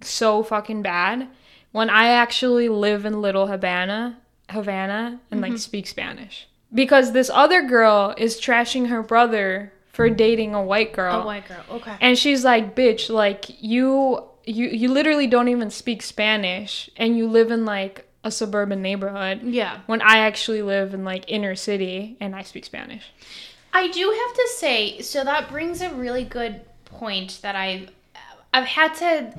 so 0.00 0.42
fucking 0.42 0.82
bad. 0.82 1.28
When 1.72 1.90
I 1.90 2.08
actually 2.08 2.68
live 2.68 3.04
in 3.04 3.20
Little 3.20 3.48
Havana, 3.48 4.18
Havana, 4.50 5.20
and 5.30 5.40
like 5.40 5.52
mm-hmm. 5.52 5.58
speak 5.58 5.86
Spanish 5.86 6.46
because 6.72 7.12
this 7.12 7.30
other 7.32 7.62
girl 7.62 8.14
is 8.18 8.40
trashing 8.40 8.88
her 8.88 9.02
brother 9.02 9.72
for 9.92 10.10
dating 10.10 10.54
a 10.54 10.62
white 10.62 10.92
girl. 10.92 11.22
A 11.22 11.26
white 11.26 11.46
girl. 11.46 11.64
Okay. 11.70 11.96
And 12.00 12.18
she's 12.18 12.44
like, 12.44 12.74
"Bitch, 12.74 13.08
like 13.08 13.46
you 13.62 14.24
you 14.44 14.68
you 14.68 14.90
literally 14.90 15.26
don't 15.26 15.48
even 15.48 15.70
speak 15.70 16.02
Spanish 16.02 16.90
and 16.96 17.16
you 17.16 17.28
live 17.28 17.50
in 17.50 17.64
like 17.64 18.08
a 18.22 18.30
suburban 18.30 18.82
neighborhood." 18.82 19.42
Yeah. 19.42 19.80
When 19.86 20.02
I 20.02 20.18
actually 20.18 20.62
live 20.62 20.94
in 20.94 21.04
like 21.04 21.24
inner 21.28 21.54
city 21.54 22.16
and 22.20 22.34
I 22.34 22.42
speak 22.42 22.64
Spanish. 22.64 23.04
I 23.74 23.88
do 23.88 24.08
have 24.08 24.36
to 24.36 24.48
say, 24.56 25.00
so 25.02 25.24
that 25.24 25.50
brings 25.50 25.80
a 25.82 25.90
really 25.90 26.24
good 26.24 26.60
point 26.84 27.40
that 27.42 27.56
I've 27.56 27.90
I've 28.52 28.66
had 28.66 28.94
to 28.94 29.34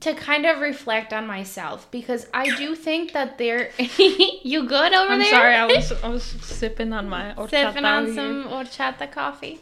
to 0.00 0.14
kind 0.14 0.46
of 0.46 0.60
reflect 0.60 1.12
on 1.12 1.26
myself 1.26 1.88
because 1.90 2.26
I 2.32 2.54
do 2.56 2.74
think 2.74 3.12
that 3.12 3.38
there 3.38 3.70
you 3.98 4.66
good 4.66 4.92
over 4.92 5.12
I'm 5.12 5.18
there? 5.18 5.30
sorry, 5.30 5.54
I 5.54 5.66
was 5.66 5.92
I 6.04 6.08
was 6.08 6.22
sipping 6.22 6.92
on 6.92 7.08
my 7.08 7.34
horchata 7.36 7.72
sipping 7.72 7.84
on 7.84 8.04
over 8.04 8.14
some 8.14 8.42
here. 8.42 8.52
horchata 8.52 9.10
coffee. 9.10 9.60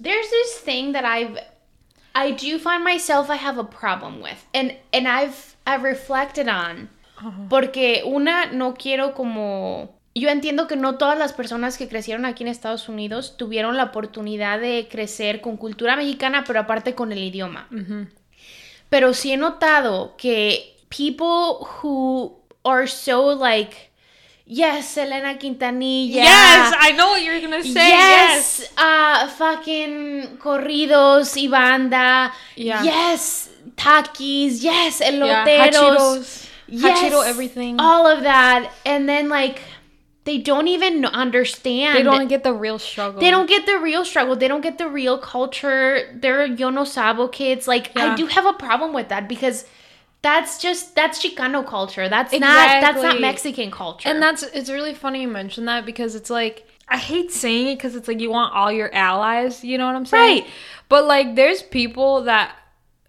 There's 0.00 0.28
this 0.30 0.58
thing 0.58 0.92
that 0.92 1.04
I've 1.04 1.38
I 2.14 2.30
do 2.30 2.58
find 2.58 2.82
myself 2.84 3.30
I 3.30 3.36
have 3.36 3.58
a 3.58 3.64
problem 3.64 4.20
with. 4.22 4.46
And 4.54 4.76
and 4.92 5.06
I've 5.06 5.56
I've 5.66 5.82
reflected 5.82 6.48
on 6.48 6.88
uh-huh. 7.18 7.30
porque 7.48 8.02
una 8.04 8.50
no 8.52 8.72
quiero 8.72 9.10
como 9.10 9.94
yo 10.14 10.28
entiendo 10.28 10.66
que 10.68 10.76
no 10.76 10.96
todas 10.96 11.18
las 11.18 11.32
personas 11.32 11.78
que 11.78 11.88
crecieron 11.88 12.24
aquí 12.26 12.42
en 12.44 12.48
Estados 12.48 12.88
Unidos 12.88 13.36
tuvieron 13.36 13.76
la 13.76 13.84
oportunidad 13.84 14.60
de 14.60 14.88
crecer 14.90 15.40
con 15.40 15.56
cultura 15.56 15.96
mexicana, 15.96 16.44
pero 16.46 16.60
aparte 16.60 16.94
con 16.94 17.12
el 17.12 17.18
idioma. 17.22 17.68
Pero 18.88 19.14
sí 19.14 19.32
he 19.32 19.36
notado 19.36 20.14
que 20.18 20.76
people 20.90 21.66
who 21.82 22.38
are 22.64 22.86
so 22.86 23.34
like 23.34 23.90
yes, 24.44 24.86
Selena 24.86 25.38
Quintanilla. 25.38 26.22
Yes, 26.24 26.74
I 26.78 26.92
know 26.92 27.12
what 27.12 27.22
you're 27.22 27.40
gonna 27.40 27.62
say. 27.62 27.72
yes, 27.72 28.58
Yes. 28.60 28.70
uh, 28.76 29.28
fucking 29.28 30.36
corridos 30.38 31.36
y 31.38 31.48
banda. 31.48 32.32
Yeah. 32.54 32.82
Yes, 32.82 33.50
taquis. 33.76 34.60
Yes, 34.62 35.00
Yeah, 35.00 35.08
eloteros. 35.08 35.74
hachiros. 35.74 36.48
yes, 36.68 36.82
Hachiro 37.00 37.22
everything. 37.26 37.76
All 37.80 38.06
of 38.06 38.22
that, 38.24 38.70
and 38.84 39.08
then 39.08 39.30
like 39.30 39.62
they 40.24 40.38
don't 40.38 40.68
even 40.68 41.04
understand. 41.04 41.98
They 41.98 42.02
don't 42.02 42.28
get 42.28 42.44
the 42.44 42.52
real 42.52 42.78
struggle. 42.78 43.20
They 43.20 43.30
don't 43.30 43.48
get 43.48 43.66
the 43.66 43.78
real 43.78 44.04
struggle. 44.04 44.36
They 44.36 44.48
don't 44.48 44.60
get 44.60 44.78
the 44.78 44.88
real 44.88 45.18
culture. 45.18 46.08
They're 46.14 46.46
yo 46.46 46.70
no 46.70 46.84
sabo 46.84 47.28
kids. 47.28 47.66
Like 47.66 47.96
I 47.96 48.14
do 48.14 48.26
have 48.26 48.46
a 48.46 48.52
problem 48.52 48.92
with 48.92 49.08
that 49.08 49.28
because 49.28 49.64
that's 50.22 50.62
just 50.62 50.94
that's 50.94 51.24
Chicano 51.24 51.66
culture. 51.66 52.08
That's 52.08 52.32
not 52.32 52.40
that's 52.40 53.02
not 53.02 53.20
Mexican 53.20 53.70
culture. 53.72 54.08
And 54.08 54.22
that's 54.22 54.44
it's 54.44 54.70
really 54.70 54.94
funny 54.94 55.22
you 55.22 55.28
mention 55.28 55.64
that 55.64 55.84
because 55.84 56.14
it's 56.14 56.30
like 56.30 56.68
I 56.88 56.98
hate 56.98 57.32
saying 57.32 57.68
it 57.68 57.76
because 57.76 57.96
it's 57.96 58.06
like 58.06 58.20
you 58.20 58.30
want 58.30 58.54
all 58.54 58.70
your 58.70 58.94
allies, 58.94 59.64
you 59.64 59.76
know 59.76 59.86
what 59.86 59.96
I'm 59.96 60.06
saying? 60.06 60.42
Right. 60.42 60.50
But 60.88 61.06
like 61.06 61.34
there's 61.34 61.62
people 61.62 62.22
that 62.24 62.54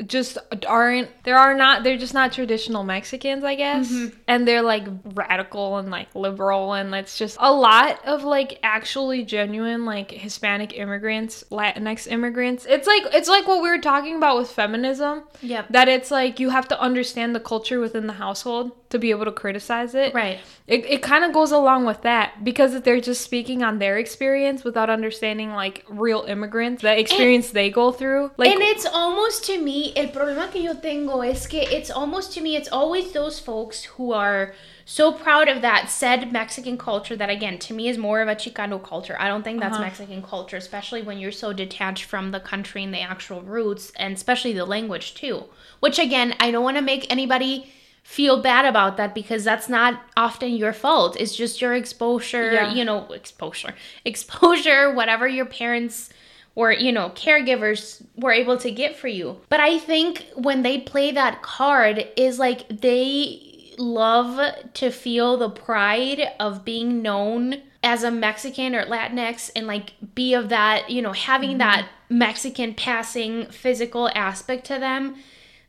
just 0.07 0.37
aren't 0.67 1.09
there 1.23 1.37
are 1.37 1.53
not 1.53 1.83
they're 1.83 1.97
just 1.97 2.13
not 2.13 2.33
traditional 2.33 2.83
Mexicans, 2.83 3.43
I 3.43 3.55
guess. 3.55 3.91
Mm-hmm. 3.91 4.17
And 4.27 4.47
they're 4.47 4.61
like 4.61 4.83
radical 5.13 5.77
and 5.77 5.89
like 5.89 6.13
liberal 6.15 6.73
and 6.73 6.93
it's 6.95 7.17
just 7.17 7.37
a 7.39 7.51
lot 7.51 8.03
of 8.05 8.23
like 8.23 8.59
actually 8.63 9.23
genuine 9.23 9.85
like 9.85 10.11
Hispanic 10.11 10.77
immigrants, 10.77 11.43
Latinx 11.51 12.07
immigrants. 12.11 12.65
It's 12.67 12.87
like 12.87 13.03
it's 13.13 13.29
like 13.29 13.47
what 13.47 13.61
we 13.61 13.69
were 13.69 13.79
talking 13.79 14.15
about 14.15 14.37
with 14.37 14.49
feminism. 14.49 15.23
Yeah. 15.41 15.65
That 15.69 15.87
it's 15.87 16.11
like 16.11 16.39
you 16.39 16.49
have 16.49 16.67
to 16.69 16.79
understand 16.79 17.35
the 17.35 17.39
culture 17.39 17.79
within 17.79 18.07
the 18.07 18.13
household 18.13 18.71
to 18.93 18.99
be 18.99 19.09
able 19.09 19.25
to 19.25 19.31
criticize 19.31 19.95
it. 19.95 20.13
Right. 20.13 20.39
It, 20.67 20.85
it 20.85 21.01
kind 21.01 21.25
of 21.25 21.33
goes 21.33 21.51
along 21.51 21.85
with 21.85 22.03
that 22.03 22.43
because 22.43 22.73
if 22.73 22.83
they're 22.83 23.01
just 23.01 23.21
speaking 23.21 23.63
on 23.63 23.79
their 23.79 23.97
experience 23.97 24.63
without 24.63 24.89
understanding 24.89 25.51
like 25.51 25.83
real 25.89 26.21
immigrants, 26.21 26.83
the 26.83 26.97
experience 26.97 27.49
they 27.51 27.69
go 27.69 27.91
through. 27.91 28.31
Like 28.37 28.51
and 28.51 28.61
it's 28.61 28.85
almost 28.85 29.45
to 29.45 29.59
me, 29.59 29.92
el 29.95 30.07
problema 30.09 30.51
que 30.51 30.61
yo 30.61 30.73
tengo 30.75 31.21
es 31.21 31.47
que 31.47 31.61
it's 31.61 31.89
almost 31.89 32.33
to 32.33 32.41
me, 32.41 32.55
it's 32.55 32.69
always 32.69 33.11
those 33.11 33.39
folks 33.39 33.83
who 33.85 34.11
are 34.11 34.53
so 34.85 35.11
proud 35.11 35.47
of 35.47 35.61
that 35.61 35.89
said 35.89 36.31
Mexican 36.31 36.77
culture 36.77 37.15
that, 37.15 37.29
again, 37.29 37.57
to 37.59 37.73
me 37.73 37.87
is 37.87 37.97
more 37.97 38.21
of 38.21 38.27
a 38.27 38.35
Chicano 38.35 38.83
culture. 38.83 39.15
I 39.19 39.27
don't 39.27 39.43
think 39.43 39.61
that's 39.61 39.75
uh-huh. 39.75 39.83
Mexican 39.83 40.21
culture, 40.21 40.57
especially 40.57 41.01
when 41.01 41.19
you're 41.19 41.31
so 41.31 41.53
detached 41.53 42.03
from 42.03 42.31
the 42.31 42.39
country 42.39 42.83
and 42.83 42.93
the 42.93 42.99
actual 43.01 43.41
roots, 43.41 43.91
and 43.95 44.15
especially 44.15 44.53
the 44.53 44.65
language 44.65 45.13
too. 45.15 45.45
Which, 45.79 45.99
again, 45.99 46.35
I 46.39 46.51
don't 46.51 46.63
want 46.63 46.77
to 46.77 46.83
make 46.83 47.09
anybody 47.11 47.71
feel 48.03 48.41
bad 48.41 48.65
about 48.65 48.97
that 48.97 49.15
because 49.15 49.45
that's 49.45 49.69
not 49.69 50.01
often 50.17 50.51
your 50.53 50.73
fault. 50.73 51.15
It's 51.17 51.35
just 51.35 51.61
your 51.61 51.73
exposure, 51.73 52.51
Yeah. 52.51 52.73
you 52.73 52.83
know, 52.83 53.07
exposure, 53.13 53.73
exposure, 54.05 54.93
whatever 54.93 55.27
your 55.27 55.45
parents 55.45 56.09
or 56.55 56.71
you 56.71 56.91
know 56.91 57.09
caregivers 57.09 58.03
were 58.15 58.31
able 58.31 58.57
to 58.57 58.71
get 58.71 58.95
for 58.95 59.07
you. 59.07 59.39
But 59.49 59.59
i 59.59 59.77
think 59.77 60.25
when 60.35 60.61
they 60.63 60.79
play 60.79 61.11
that 61.11 61.41
card 61.41 62.07
is 62.15 62.39
like 62.39 62.67
they 62.69 63.49
love 63.77 64.39
to 64.73 64.91
feel 64.91 65.37
the 65.37 65.49
pride 65.49 66.21
of 66.39 66.65
being 66.65 67.01
known 67.01 67.61
as 67.83 68.03
a 68.03 68.11
mexican 68.11 68.75
or 68.75 68.85
latinx 68.85 69.49
and 69.55 69.67
like 69.67 69.93
be 70.13 70.33
of 70.33 70.49
that 70.49 70.89
you 70.89 71.01
know 71.01 71.11
having 71.11 71.57
that 71.57 71.83
mm-hmm. 71.85 72.17
mexican 72.19 72.73
passing 72.73 73.47
physical 73.47 74.09
aspect 74.13 74.65
to 74.65 74.79
them 74.79 75.15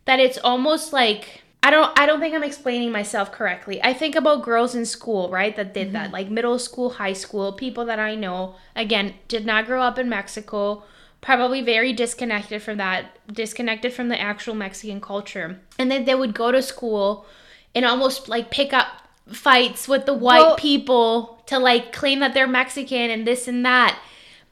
that 0.04 0.20
it's 0.20 0.38
almost 0.38 0.92
like 0.92 1.43
I 1.64 1.70
don't 1.70 1.98
I 1.98 2.04
don't 2.04 2.20
think 2.20 2.34
I'm 2.34 2.44
explaining 2.44 2.92
myself 2.92 3.32
correctly. 3.32 3.82
I 3.82 3.94
think 3.94 4.14
about 4.14 4.42
girls 4.42 4.74
in 4.74 4.84
school, 4.84 5.30
right? 5.30 5.56
That 5.56 5.72
did 5.72 5.92
that. 5.92 6.04
Mm-hmm. 6.04 6.12
Like 6.12 6.28
middle 6.28 6.58
school, 6.58 6.90
high 6.90 7.14
school, 7.14 7.54
people 7.54 7.86
that 7.86 7.98
I 7.98 8.14
know, 8.14 8.56
again, 8.76 9.14
did 9.28 9.46
not 9.46 9.64
grow 9.64 9.80
up 9.80 9.98
in 9.98 10.10
Mexico, 10.10 10.82
probably 11.22 11.62
very 11.62 11.94
disconnected 11.94 12.60
from 12.62 12.76
that, 12.76 13.16
disconnected 13.32 13.94
from 13.94 14.10
the 14.10 14.20
actual 14.20 14.54
Mexican 14.54 15.00
culture. 15.00 15.58
And 15.78 15.90
then 15.90 16.04
they 16.04 16.14
would 16.14 16.34
go 16.34 16.52
to 16.52 16.60
school 16.60 17.24
and 17.74 17.86
almost 17.86 18.28
like 18.28 18.50
pick 18.50 18.74
up 18.74 18.88
fights 19.28 19.88
with 19.88 20.04
the 20.04 20.12
white 20.12 20.40
Well- 20.40 20.56
people 20.56 21.42
to 21.46 21.58
like 21.58 21.92
claim 21.94 22.20
that 22.20 22.34
they're 22.34 22.46
Mexican 22.46 23.10
and 23.10 23.26
this 23.26 23.48
and 23.48 23.64
that. 23.64 23.98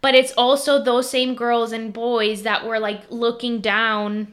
But 0.01 0.15
it's 0.15 0.33
also 0.33 0.83
those 0.83 1.11
same 1.11 1.35
girls 1.35 1.73
and 1.73 1.93
boys 1.93 2.43
that 2.43 2.65
were 2.65 2.81
like 2.81 3.03
looking 3.11 3.61
down 3.61 4.33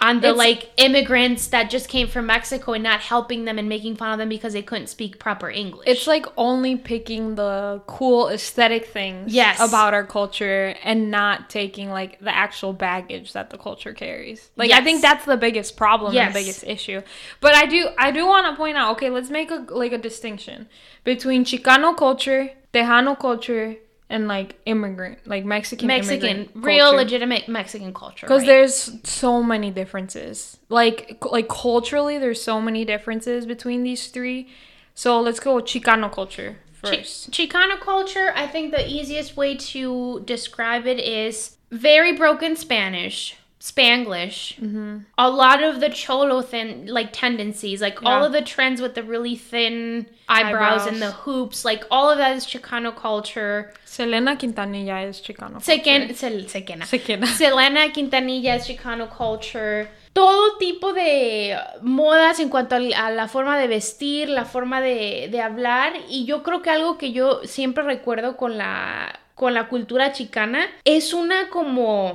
on 0.00 0.20
the 0.20 0.28
It's- 0.28 0.36
like 0.38 0.70
immigrants 0.76 1.46
that 1.48 1.70
just 1.70 1.88
came 1.88 2.06
from 2.08 2.26
Mexico 2.26 2.72
and 2.74 2.82
not 2.84 3.00
helping 3.00 3.44
them 3.46 3.58
and 3.58 3.68
making 3.68 3.96
fun 3.96 4.12
of 4.12 4.18
them 4.18 4.28
because 4.28 4.52
they 4.52 4.62
couldn't 4.62 4.88
speak 4.88 5.18
proper 5.18 5.48
English. 5.50 5.86
It's 5.88 6.06
like 6.06 6.26
only 6.36 6.76
picking 6.76 7.34
the 7.34 7.80
cool 7.86 8.28
aesthetic 8.28 8.86
things 8.86 9.32
Yes. 9.32 9.58
about 9.60 9.94
our 9.94 10.04
culture 10.04 10.74
and 10.84 11.10
not 11.10 11.48
taking 11.48 11.90
like 11.90 12.18
the 12.20 12.34
actual 12.34 12.72
baggage 12.72 13.32
that 13.32 13.50
the 13.50 13.58
culture 13.58 13.92
carries. 13.94 14.50
Like 14.56 14.70
I 14.70 14.82
think 14.82 15.00
that's 15.02 15.24
the 15.24 15.36
biggest 15.36 15.76
problem 15.76 16.12
Yes. 16.12 16.26
and 16.26 16.34
the 16.34 16.40
biggest 16.40 16.64
issue. 16.64 17.02
But 17.40 17.54
I 17.54 17.66
do 17.66 17.88
I 17.98 18.10
do 18.10 18.26
want 18.26 18.46
to 18.46 18.56
point 18.56 18.76
out, 18.76 18.92
okay, 18.92 19.10
let's 19.10 19.30
make 19.30 19.50
a 19.50 19.64
like 19.70 19.92
a 19.92 19.98
distinction 19.98 20.68
between 21.04 21.44
Chicano 21.44 21.96
culture, 21.96 22.50
Tejano 22.74 23.18
culture, 23.18 23.76
and 24.08 24.28
like 24.28 24.58
immigrant, 24.66 25.18
like 25.26 25.44
Mexican 25.44 25.88
Mexican, 25.88 26.48
real 26.54 26.86
culture. 26.86 26.96
legitimate 26.96 27.48
Mexican 27.48 27.92
culture. 27.92 28.26
because 28.26 28.42
right? 28.42 28.46
there's 28.46 28.98
so 29.04 29.42
many 29.42 29.70
differences 29.70 30.58
like 30.68 31.18
like 31.30 31.48
culturally 31.48 32.18
there's 32.18 32.40
so 32.42 32.60
many 32.60 32.84
differences 32.84 33.46
between 33.46 33.82
these 33.82 34.08
three 34.08 34.48
so 34.94 35.20
let's 35.20 35.40
go 35.40 35.56
chicano 35.56 36.10
culture 36.10 36.56
first 36.76 37.30
Chicano 37.30 37.80
culture, 37.80 38.32
I 38.34 38.46
think 38.46 38.72
the 38.72 38.88
easiest 38.88 39.36
way 39.36 39.56
to 39.56 40.22
describe 40.24 40.86
it 40.86 40.98
is 40.98 41.56
very 41.70 42.12
broken 42.12 42.56
Spanish, 42.56 43.36
Spanglish. 43.70 44.58
Mm-hmm. 44.60 44.98
A 45.18 45.28
lot 45.28 45.62
of 45.62 45.80
the 45.80 45.90
cholo 45.90 46.40
thin 46.42 46.86
like 46.86 47.10
tendencies, 47.12 47.80
like 47.80 47.98
all 48.04 48.22
of 48.24 48.32
the 48.32 48.42
trends 48.42 48.80
with 48.80 48.94
the 48.94 49.02
really 49.02 49.34
thin 49.36 50.06
eyebrows, 50.28 50.86
and 50.86 51.00
the 51.02 51.10
hoops, 51.10 51.64
like 51.64 51.84
all 51.90 52.08
of 52.10 52.18
that 52.18 52.36
is 52.36 52.46
Chicano 52.46 52.94
culture. 52.94 53.72
selena 53.84 54.36
quintanilla 54.36 55.02
es 55.08 55.20
chicano 55.20 55.60
Sequen. 55.60 56.14
Sel- 56.14 56.46
Sequena. 56.48 56.84
Sequena. 56.84 57.26
Selena 57.26 57.88
Quintanilla 57.92 58.54
es 58.56 58.66
Chicano 58.66 59.08
culture. 59.08 59.88
Todo 60.12 60.56
tipo 60.58 60.92
de 60.94 61.58
modas 61.82 62.40
en 62.40 62.48
cuanto 62.48 62.76
a 62.76 63.10
la 63.10 63.28
forma 63.28 63.58
de 63.58 63.66
vestir, 63.68 64.28
la 64.30 64.44
forma 64.44 64.80
de, 64.80 65.28
de 65.30 65.40
hablar. 65.42 65.92
Y 66.08 66.24
yo 66.24 66.42
creo 66.42 66.62
que 66.62 66.70
algo 66.70 66.96
que 66.98 67.12
yo 67.12 67.40
siempre 67.44 67.82
recuerdo 67.84 68.36
con 68.36 68.56
la, 68.56 69.18
con 69.34 69.52
la 69.54 69.68
cultura 69.68 70.12
chicana 70.12 70.66
es 70.84 71.12
una 71.12 71.50
como 71.50 72.14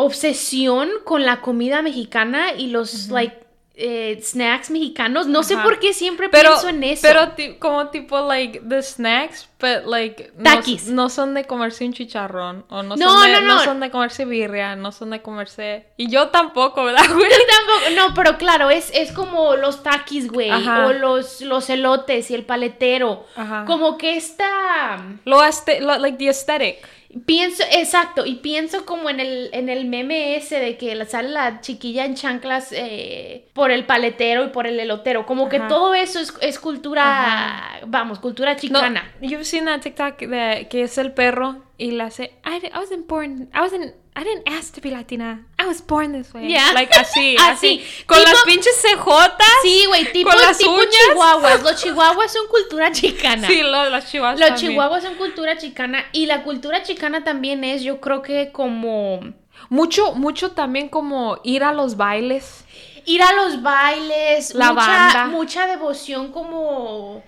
obsesión 0.00 0.88
con 1.04 1.24
la 1.24 1.40
comida 1.40 1.82
mexicana 1.82 2.52
y 2.56 2.68
los 2.68 3.08
like 3.08 3.38
eh, 3.82 4.20
snacks 4.22 4.70
mexicanos. 4.70 5.26
No 5.26 5.42
sé 5.42 5.56
por 5.56 5.78
qué 5.78 5.94
siempre 5.94 6.28
pero 6.28 6.50
pienso 6.50 6.68
en 6.68 6.84
eso. 6.84 7.00
pero 7.08 7.58
como 7.58 7.88
tipo 7.88 8.20
like 8.26 8.60
the 8.68 8.82
snacks 8.82 9.48
but 9.58 9.86
like 9.86 10.32
no, 10.36 10.44
Taquis. 10.44 10.88
no 10.88 11.08
son 11.08 11.32
de 11.32 11.44
comerse 11.44 11.86
un 11.86 11.94
chicharrón 11.94 12.66
o 12.68 12.82
no, 12.82 12.96
No, 12.96 13.10
son 13.10 13.22
de, 13.32 13.40
no, 13.40 13.54
no. 13.54 13.64
son 13.64 13.80
de 13.80 13.90
comerse 13.90 14.26
birria 14.26 14.76
no 14.76 14.92
son 14.92 15.08
de 15.10 15.22
comerse 15.22 15.86
y 15.96 16.10
yo 16.10 16.28
tampoco 16.28 16.84
verdad 16.84 17.06
güey 17.10 17.30
Yo 17.30 17.36
tampoco- 17.56 17.90
no, 18.08 18.14
pero 18.14 18.36
claro, 18.36 18.68
es, 18.68 18.90
es 18.92 19.12
como 19.12 19.56
los 19.56 19.82
taquis, 19.82 20.30
güey, 20.30 20.50
Ajá. 20.50 20.86
o 20.88 20.92
los, 20.92 21.40
los 21.40 21.70
elotes 21.70 22.30
y 22.30 22.34
el 22.34 22.44
paletero. 22.44 23.24
Ajá. 23.34 23.64
Como 23.66 23.96
que 23.96 24.14
esta... 24.16 25.02
lo, 25.24 25.38
lo 25.40 25.98
like 25.98 26.18
the 26.18 26.28
aesthetic 26.28 26.86
Pienso, 27.26 27.64
exacto, 27.72 28.24
y 28.24 28.36
pienso 28.36 28.86
como 28.86 29.10
en 29.10 29.18
el, 29.18 29.50
en 29.52 29.68
el 29.68 29.84
meme 29.84 30.36
ese 30.36 30.60
de 30.60 30.76
que 30.76 30.94
la- 30.94 31.06
sale 31.06 31.30
la 31.30 31.60
chiquilla 31.60 32.04
en 32.04 32.14
chanclas 32.14 32.68
eh, 32.70 33.48
por 33.52 33.72
el 33.72 33.84
paletero 33.84 34.44
y 34.44 34.48
por 34.50 34.68
el 34.68 34.78
elotero. 34.78 35.26
Como 35.26 35.48
que 35.48 35.58
todo 35.58 35.92
eso 35.94 36.20
es, 36.20 36.32
es 36.40 36.60
cultura, 36.60 37.80
vamos, 37.86 38.20
cultura 38.20 38.54
No, 38.54 38.58
chicana. 38.60 39.12
you've 39.20 39.44
seen 39.44 39.64
that 39.64 39.80
TikTok 39.80 40.18
de, 40.20 40.68
que 40.70 40.82
es 40.82 40.98
el 40.98 41.12
perro 41.12 41.64
y 41.78 41.90
le 41.92 42.04
hace, 42.04 42.32
I, 42.44 42.64
I 42.66 42.70
wasn't 42.78 43.08
born, 43.08 43.48
I 43.54 43.58
wasn't, 43.60 43.92
I 44.16 44.24
didn't 44.24 44.48
ask 44.48 44.74
to 44.74 44.80
be 44.80 44.90
Latina, 44.90 45.46
I 45.58 45.66
was 45.66 45.80
born 45.80 46.12
this 46.12 46.34
way. 46.34 46.48
Yeah. 46.50 46.72
Like 46.74 46.92
así, 46.94 47.36
Así. 47.38 47.80
así, 47.80 48.04
con 48.06 48.18
Tipo- 48.18 48.28
las 48.30 48.42
pinches 48.42 48.76
cejotas. 48.82 49.46
Sí, 49.62 49.84
güey, 49.86 50.12
tipo, 50.12 50.30
Con 50.30 50.40
las 50.40 50.58
tipo 50.58 50.72
uñas. 50.72 50.88
chihuahuas. 51.08 51.62
Los 51.62 51.76
chihuahuas 51.82 52.32
son 52.32 52.46
cultura 52.48 52.90
chicana. 52.92 53.46
Sí, 53.46 53.62
lo- 53.62 53.88
las 53.88 54.10
chihuahuas 54.10 54.38
Los 54.40 54.48
también. 54.48 54.70
chihuahuas 54.72 55.02
son 55.04 55.14
cultura 55.14 55.56
chicana 55.58 56.04
y 56.12 56.26
la 56.26 56.42
cultura 56.42 56.82
chicana 56.82 57.22
también 57.24 57.62
es, 57.64 57.82
yo 57.82 58.00
creo 58.00 58.20
que 58.22 58.50
como 58.52 59.20
Mucho, 59.68 60.14
mucho 60.14 60.50
también 60.52 60.88
como 60.88 61.38
ir 61.44 61.62
a 61.62 61.72
los 61.72 61.96
bailes. 61.96 62.64
ir 63.06 63.22
a 63.22 63.32
los 63.32 63.62
bailes, 63.62 64.54
La 64.54 64.72
mucha, 64.72 64.86
banda. 64.86 65.26
mucha 65.26 65.66
devoción 65.66 66.32
como 66.32 67.22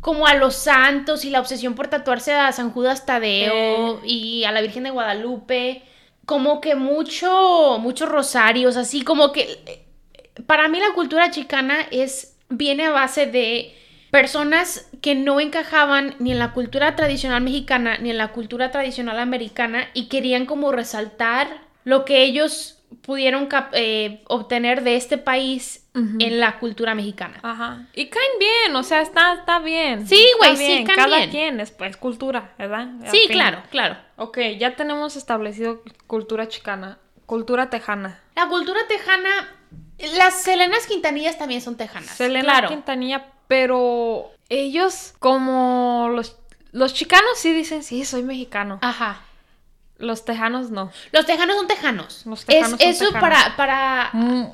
como 0.00 0.26
a 0.26 0.34
los 0.34 0.54
santos 0.54 1.24
y 1.24 1.30
la 1.30 1.40
obsesión 1.40 1.74
por 1.74 1.88
tatuarse 1.88 2.32
a 2.32 2.52
San 2.52 2.70
Judas 2.70 3.04
Tadeo 3.06 3.98
Eh. 3.98 4.00
y 4.06 4.44
a 4.44 4.52
la 4.52 4.60
Virgen 4.60 4.84
de 4.84 4.90
Guadalupe, 4.90 5.82
como 6.26 6.60
que 6.60 6.74
mucho 6.74 7.78
muchos 7.80 8.08
rosarios, 8.08 8.76
así 8.76 9.02
como 9.02 9.32
que 9.32 9.84
para 10.46 10.68
mí 10.68 10.78
la 10.80 10.92
cultura 10.94 11.30
chicana 11.30 11.76
es 11.90 12.36
viene 12.48 12.86
a 12.86 12.90
base 12.90 13.26
de 13.26 13.74
personas 14.10 14.88
que 15.00 15.14
no 15.14 15.40
encajaban 15.40 16.14
ni 16.18 16.32
en 16.32 16.38
la 16.38 16.52
cultura 16.52 16.96
tradicional 16.96 17.42
mexicana 17.42 17.98
ni 17.98 18.10
en 18.10 18.18
la 18.18 18.32
cultura 18.32 18.70
tradicional 18.70 19.18
americana 19.18 19.88
y 19.94 20.08
querían 20.08 20.46
como 20.46 20.72
resaltar 20.72 21.48
lo 21.84 22.04
que 22.04 22.24
ellos 22.24 22.75
pudieron 23.02 23.48
eh, 23.72 24.22
obtener 24.26 24.82
de 24.82 24.96
este 24.96 25.18
país 25.18 25.82
en 25.94 26.40
la 26.40 26.58
cultura 26.58 26.94
mexicana. 26.94 27.38
Ajá. 27.42 27.86
Y 27.94 28.06
caen 28.06 28.38
bien, 28.38 28.76
o 28.76 28.82
sea, 28.82 29.00
está, 29.00 29.32
está 29.34 29.60
bien. 29.60 30.06
Sí, 30.06 30.26
güey, 30.38 30.56
sí, 30.56 30.84
caen 30.84 30.98
Cada 30.98 31.16
bien. 31.16 31.30
quien 31.30 31.60
es 31.60 31.70
pues 31.70 31.96
cultura, 31.96 32.52
¿verdad? 32.58 32.88
Al 33.02 33.10
sí, 33.10 33.18
fin. 33.26 33.32
claro, 33.32 33.62
claro. 33.70 33.96
Ok, 34.16 34.38
ya 34.58 34.76
tenemos 34.76 35.16
establecido 35.16 35.82
cultura 36.06 36.48
chicana. 36.48 36.98
Cultura 37.24 37.70
tejana. 37.70 38.20
La 38.34 38.48
cultura 38.48 38.80
tejana, 38.88 39.56
las 40.18 40.42
Selenas 40.42 40.86
Quintanillas 40.86 41.38
también 41.38 41.62
son 41.62 41.76
tejanas. 41.76 42.10
Selena 42.10 42.44
claro. 42.44 42.68
Quintanilla, 42.68 43.26
pero 43.48 44.32
ellos 44.48 45.14
como 45.18 46.08
los 46.12 46.36
los 46.76 46.92
chicanos 46.92 47.30
sí 47.36 47.54
dicen, 47.54 47.82
sí, 47.82 48.04
soy 48.04 48.22
mexicano. 48.22 48.78
Ajá. 48.82 49.22
Los 49.98 50.24
tejanos 50.24 50.70
no. 50.70 50.90
Los 51.12 51.24
tejanos 51.26 51.56
son 51.56 51.66
tejanos. 51.66 52.26
Los 52.26 52.44
tejanos 52.44 52.80
es, 52.80 52.98
son 52.98 53.06
eso 53.06 53.12
tejanos. 53.14 53.20
para, 53.20 53.56
para 53.56 54.10
Mm, 54.12 54.46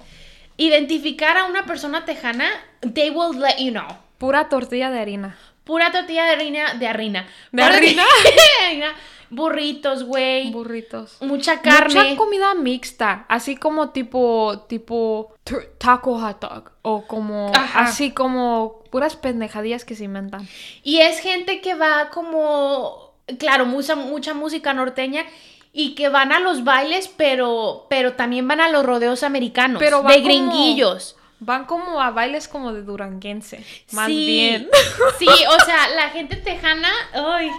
identificar 0.57 1.37
a 1.37 1.45
una 1.45 1.65
persona 1.67 2.05
tejana, 2.05 2.49
they 2.95 3.11
will 3.11 3.39
let 3.41 3.57
you 3.59 3.71
know. 3.73 3.87
pura 4.19 4.49
tortilla 4.49 4.91
de 4.91 5.01
harina. 5.01 5.37
Pura 5.65 5.91
tortilla 5.93 6.25
de 6.27 6.31
harina, 6.33 6.75
de 6.75 6.87
harina. 6.89 7.27
¿De 7.53 7.63
harina? 7.63 8.05
Burritos, 9.31 10.05
güey. 10.05 10.51
Burritos. 10.51 11.17
Mucha 11.23 11.63
carne. 11.63 11.95
Mucha 11.95 12.17
comida 12.17 12.55
mixta, 12.55 13.25
así 13.29 13.57
como 13.57 13.89
tipo 13.91 14.67
tipo 14.69 15.35
taco 15.79 16.19
hot 16.19 16.39
dog 16.41 16.73
o 16.83 17.07
como 17.07 17.51
Ajá. 17.55 17.81
así 17.85 18.11
como 18.11 18.83
puras 18.91 19.17
pendejadillas 19.17 19.87
que 19.87 19.95
se 19.97 20.05
inventan. 20.05 20.47
Y 20.83 20.99
es 20.99 21.19
gente 21.21 21.63
que 21.63 21.75
va 21.75 22.11
como, 22.11 23.02
claro, 23.39 23.67
mucha, 23.67 23.95
mucha 23.97 24.35
música 24.35 24.73
norteña 24.75 25.25
y 25.73 25.95
que 25.95 26.09
van 26.09 26.33
a 26.33 26.39
los 26.41 26.65
bailes, 26.65 27.09
pero, 27.09 27.87
pero 27.89 28.13
también 28.15 28.47
van 28.47 28.61
a 28.61 28.69
los 28.69 28.85
rodeos 28.85 29.23
americanos. 29.23 29.79
Pero 29.81 30.03
van 30.03 30.13
de 30.13 30.21
como- 30.21 30.27
gringuillos. 30.27 31.17
Van 31.45 31.65
como 31.65 32.01
a 32.01 32.11
bailes 32.11 32.47
como 32.47 32.73
de 32.73 32.83
duranguense, 32.83 33.65
más 33.91 34.07
Sí, 34.07 34.27
bien. 34.27 34.69
Sí, 35.19 35.27
o 35.27 35.65
sea, 35.65 35.89
la 35.97 36.11
gente 36.11 36.37
tejana, 36.37 36.89
ay. 37.15 37.51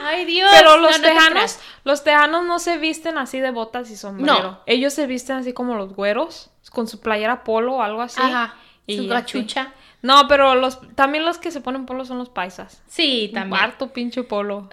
Ay, 0.00 0.24
Dios. 0.24 0.48
Pero 0.52 0.78
los 0.78 0.92
no 0.92 1.02
te 1.02 1.08
tejanos, 1.12 1.58
los 1.84 2.02
tejanos 2.04 2.44
no 2.44 2.58
se 2.60 2.78
visten 2.78 3.18
así 3.18 3.40
de 3.40 3.50
botas 3.50 3.90
y 3.90 3.96
sombrero. 3.96 4.40
No. 4.42 4.60
Ellos 4.64 4.94
se 4.94 5.06
visten 5.06 5.36
así 5.36 5.52
como 5.52 5.74
los 5.74 5.92
güeros, 5.94 6.50
con 6.70 6.88
su 6.88 7.00
playera 7.00 7.44
polo 7.44 7.74
o 7.74 7.82
algo 7.82 8.00
así. 8.00 8.20
Ajá. 8.22 8.54
y 8.86 8.96
su 8.96 9.02
así. 9.02 9.12
No, 10.02 10.28
pero 10.28 10.54
los 10.54 10.78
también 10.94 11.24
los 11.24 11.38
que 11.38 11.50
se 11.50 11.60
ponen 11.60 11.84
polo 11.86 12.04
son 12.04 12.18
los 12.18 12.28
paisas. 12.28 12.80
Sí, 12.86 13.30
también. 13.34 13.60
Harto 13.62 13.92
pinche 13.92 14.22
polo. 14.22 14.68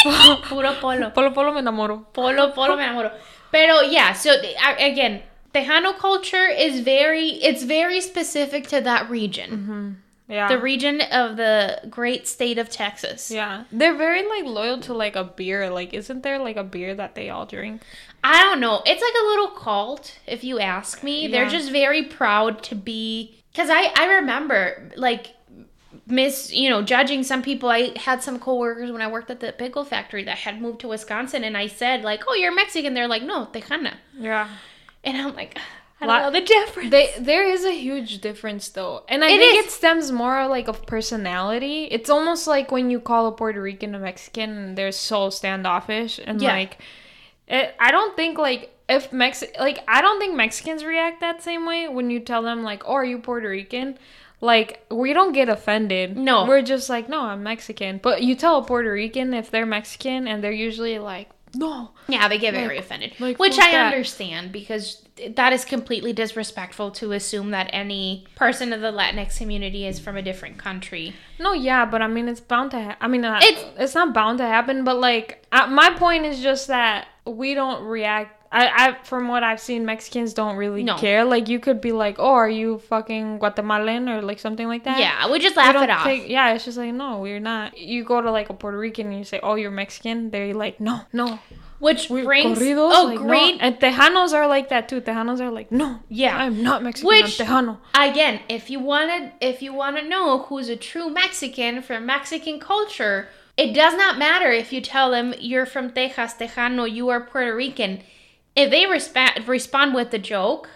Puro 0.48 0.80
polo. 0.80 1.12
Polo, 1.12 1.32
polo 1.34 1.52
me 1.52 1.60
enamoro. 1.60 2.06
Polo, 2.12 2.54
polo, 2.54 2.76
me 2.76 2.84
enamoro. 2.84 3.10
Pero 3.50 3.82
yeah, 3.82 4.12
so 4.14 4.30
again, 4.78 5.22
Tejano 5.52 5.96
culture 5.98 6.46
is 6.46 6.80
very, 6.80 7.28
it's 7.42 7.62
very 7.64 8.00
specific 8.00 8.68
to 8.68 8.80
that 8.80 9.10
region. 9.10 10.02
Yeah. 10.28 10.46
The 10.46 10.58
region 10.58 11.00
of 11.10 11.36
the 11.36 11.80
great 11.90 12.28
state 12.28 12.56
of 12.56 12.70
Texas. 12.70 13.30
yeah. 13.32 13.64
They're 13.72 13.96
very 13.96 14.22
like 14.26 14.44
loyal 14.44 14.78
to 14.82 14.94
like 14.94 15.16
a 15.16 15.24
beer. 15.24 15.68
Like 15.70 15.92
isn't 15.92 16.22
there 16.22 16.38
like 16.38 16.56
a 16.56 16.62
beer 16.62 16.94
that 16.94 17.16
they 17.16 17.28
all 17.30 17.46
drink? 17.46 17.82
I 18.22 18.44
don't 18.44 18.60
know. 18.60 18.80
It's 18.86 19.02
like 19.02 19.22
a 19.22 19.26
little 19.26 19.48
cult, 19.48 20.18
if 20.26 20.44
you 20.44 20.60
ask 20.60 21.02
me. 21.02 21.26
They're 21.26 21.48
just 21.48 21.70
very 21.72 22.04
proud 22.04 22.62
to 22.64 22.74
be. 22.76 23.39
Because 23.52 23.68
I, 23.70 23.92
I 23.96 24.06
remember, 24.16 24.90
like, 24.96 25.34
miss, 26.06 26.52
you 26.52 26.70
know, 26.70 26.82
judging 26.82 27.22
some 27.22 27.42
people. 27.42 27.68
I 27.68 27.92
had 27.98 28.22
some 28.22 28.38
coworkers 28.38 28.90
when 28.92 29.02
I 29.02 29.08
worked 29.10 29.30
at 29.30 29.40
the 29.40 29.52
pickle 29.52 29.84
factory 29.84 30.24
that 30.24 30.38
had 30.38 30.60
moved 30.60 30.80
to 30.80 30.88
Wisconsin, 30.88 31.42
and 31.44 31.56
I 31.56 31.66
said, 31.66 32.02
like, 32.02 32.22
oh, 32.28 32.34
you're 32.34 32.54
Mexican. 32.54 32.94
They're 32.94 33.08
like, 33.08 33.22
no, 33.22 33.46
Tejana. 33.52 33.94
Yeah. 34.18 34.48
And 35.02 35.16
I'm 35.16 35.34
like, 35.34 35.58
I 36.02 36.06
don't 36.06 36.22
know 36.22 36.30
the 36.40 36.46
difference. 36.46 36.90
They, 36.90 37.10
there 37.18 37.46
is 37.46 37.64
a 37.64 37.72
huge 37.72 38.20
difference 38.20 38.68
though. 38.70 39.04
And 39.08 39.22
I 39.22 39.30
It 39.32 39.38
think 39.38 39.58
is. 39.58 39.66
it 39.66 39.70
stems 39.70 40.10
more 40.10 40.46
like 40.46 40.66
of 40.68 40.86
personality. 40.86 41.84
It's 41.90 42.08
almost 42.08 42.46
like 42.46 42.70
when 42.70 42.88
you 42.90 43.00
call 43.00 43.26
a 43.26 43.32
Puerto 43.32 43.60
Rican 43.60 43.94
a 43.94 43.98
Mexican 43.98 44.50
and 44.56 44.78
they're 44.78 44.92
so 44.92 45.28
standoffish 45.28 46.18
and 46.24 46.40
Yeah. 46.40 46.52
like 46.52 46.78
it, 47.48 47.74
I 47.78 47.90
don't 47.90 48.16
think 48.16 48.38
like 48.38 48.74
if 48.90 49.12
Mex 49.12 49.42
like 49.58 49.78
I 49.88 50.00
don't 50.02 50.18
think 50.18 50.34
Mexicans 50.34 50.84
react 50.84 51.20
that 51.20 51.42
same 51.42 51.64
way 51.66 51.88
when 51.88 52.10
you 52.10 52.20
tell 52.20 52.42
them 52.42 52.62
like, 52.62 52.82
"Oh, 52.84 52.92
are 52.94 53.04
you 53.04 53.18
Puerto 53.18 53.48
Rican?" 53.48 53.96
Like 54.42 54.84
we 54.90 55.12
don't 55.12 55.32
get 55.32 55.48
offended. 55.48 56.16
No. 56.16 56.46
we're 56.46 56.62
just 56.62 56.88
like, 56.90 57.08
"No, 57.08 57.20
I'm 57.22 57.42
Mexican." 57.42 58.00
But 58.02 58.22
you 58.22 58.34
tell 58.34 58.58
a 58.58 58.64
Puerto 58.64 58.90
Rican 58.92 59.32
if 59.34 59.50
they're 59.50 59.66
Mexican, 59.66 60.26
and 60.26 60.42
they're 60.42 60.50
usually 60.52 60.98
like, 60.98 61.28
"No." 61.54 61.90
Yeah, 62.08 62.26
they 62.28 62.38
get 62.38 62.54
very 62.54 62.68
Like- 62.76 62.78
offended, 62.78 63.12
like, 63.20 63.38
which 63.38 63.58
I 63.58 63.70
that. 63.72 63.92
understand 63.92 64.50
because 64.50 65.02
that 65.36 65.52
is 65.52 65.66
completely 65.66 66.14
disrespectful 66.14 66.90
to 66.92 67.12
assume 67.12 67.50
that 67.50 67.68
any 67.74 68.24
person 68.34 68.72
of 68.72 68.80
the 68.80 68.90
Latinx 68.90 69.36
community 69.36 69.86
is 69.86 70.00
from 70.00 70.16
a 70.16 70.22
different 70.22 70.56
country. 70.56 71.12
No, 71.38 71.52
yeah, 71.52 71.84
but 71.84 72.00
I 72.00 72.06
mean, 72.06 72.26
it's 72.26 72.40
bound 72.40 72.70
to. 72.70 72.80
Ha- 72.82 72.96
I 73.00 73.08
mean, 73.08 73.24
uh, 73.26 73.36
It's- 73.42 73.62
it's 73.62 73.80
it's 73.82 73.94
not 73.94 74.14
bound 74.14 74.38
to 74.38 74.46
happen, 74.46 74.82
but 74.84 74.98
like, 74.98 75.44
uh, 75.52 75.66
my 75.66 75.90
point 75.90 76.24
is 76.24 76.40
just 76.40 76.68
that 76.68 77.08
we 77.26 77.52
don't 77.52 77.84
react. 77.84 78.38
I, 78.52 78.66
I, 78.88 79.04
from 79.04 79.28
what 79.28 79.44
I've 79.44 79.60
seen, 79.60 79.84
Mexicans 79.84 80.34
don't 80.34 80.56
really 80.56 80.82
No. 80.82 80.96
care. 80.96 81.24
Like, 81.24 81.48
you 81.48 81.60
could 81.60 81.80
be 81.80 81.92
like, 81.92 82.16
"Oh, 82.18 82.32
are 82.34 82.48
you 82.50 82.78
fucking 82.78 83.38
Guatemalan?" 83.38 84.08
or 84.08 84.22
like 84.22 84.40
something 84.40 84.66
like 84.66 84.82
that. 84.84 84.98
Yeah, 84.98 85.30
we 85.30 85.38
just 85.38 85.56
laugh 85.56 85.76
it 85.76 85.88
off. 85.88 86.02
take- 86.02 86.28
yeah, 86.28 86.52
it's 86.52 86.64
just 86.64 86.76
like, 86.76 86.92
no, 86.92 87.18
we're 87.20 87.38
not. 87.38 87.78
You 87.78 88.02
go 88.02 88.20
to 88.20 88.30
like 88.32 88.50
a 88.50 88.54
Puerto 88.54 88.76
Rican 88.76 89.06
and 89.06 89.18
you 89.18 89.24
say, 89.24 89.38
"Oh, 89.40 89.54
you're 89.54 89.70
Mexican," 89.70 90.30
they're 90.30 90.52
like, 90.54 90.80
"No, 90.80 91.02
no." 91.12 91.38
which 91.78 92.10
We 92.10 92.22
brings 92.24 92.58
corridos, 92.58 92.92
oh 92.94 93.04
like, 93.06 93.20
no. 93.20 93.26
great 93.26 93.56
And 93.60 93.80
Tejanos 93.80 94.34
are 94.34 94.46
like 94.46 94.68
that 94.68 94.86
too. 94.86 95.00
Tejanos 95.00 95.40
are 95.40 95.50
like, 95.50 95.72
"No, 95.72 96.00
Yeah. 96.10 96.36
I'm 96.36 96.62
not 96.62 96.82
Mexican. 96.82 97.06
Which- 97.08 97.40
I'm 97.40 97.46
Tejano." 97.46 97.78
again, 97.94 98.40
if 98.50 98.68
you 98.68 98.80
wanna 98.80 99.32
if 99.40 99.62
you 99.62 99.72
wanna 99.72 100.02
know 100.02 100.40
who's 100.48 100.68
a 100.68 100.76
true 100.76 101.08
Mexican 101.08 101.80
from 101.82 102.04
Mexican 102.04 102.58
culture, 102.60 103.28
it 103.56 103.72
does 103.72 103.94
not 103.94 104.18
matter 104.18 104.50
if 104.50 104.72
you 104.74 104.80
tell 104.82 105.10
them 105.12 105.32
you're 105.38 105.64
from 105.66 105.90
Texas, 105.92 106.34
Tejano, 106.34 106.84
you 106.92 107.08
are 107.10 107.20
Puerto 107.20 107.54
Rican. 107.54 108.00
If 108.62 108.70
they 108.70 108.84
respa- 108.84 109.46
respond 109.48 109.94
with 109.94 110.10
the 110.10 110.18
joke, 110.18 110.68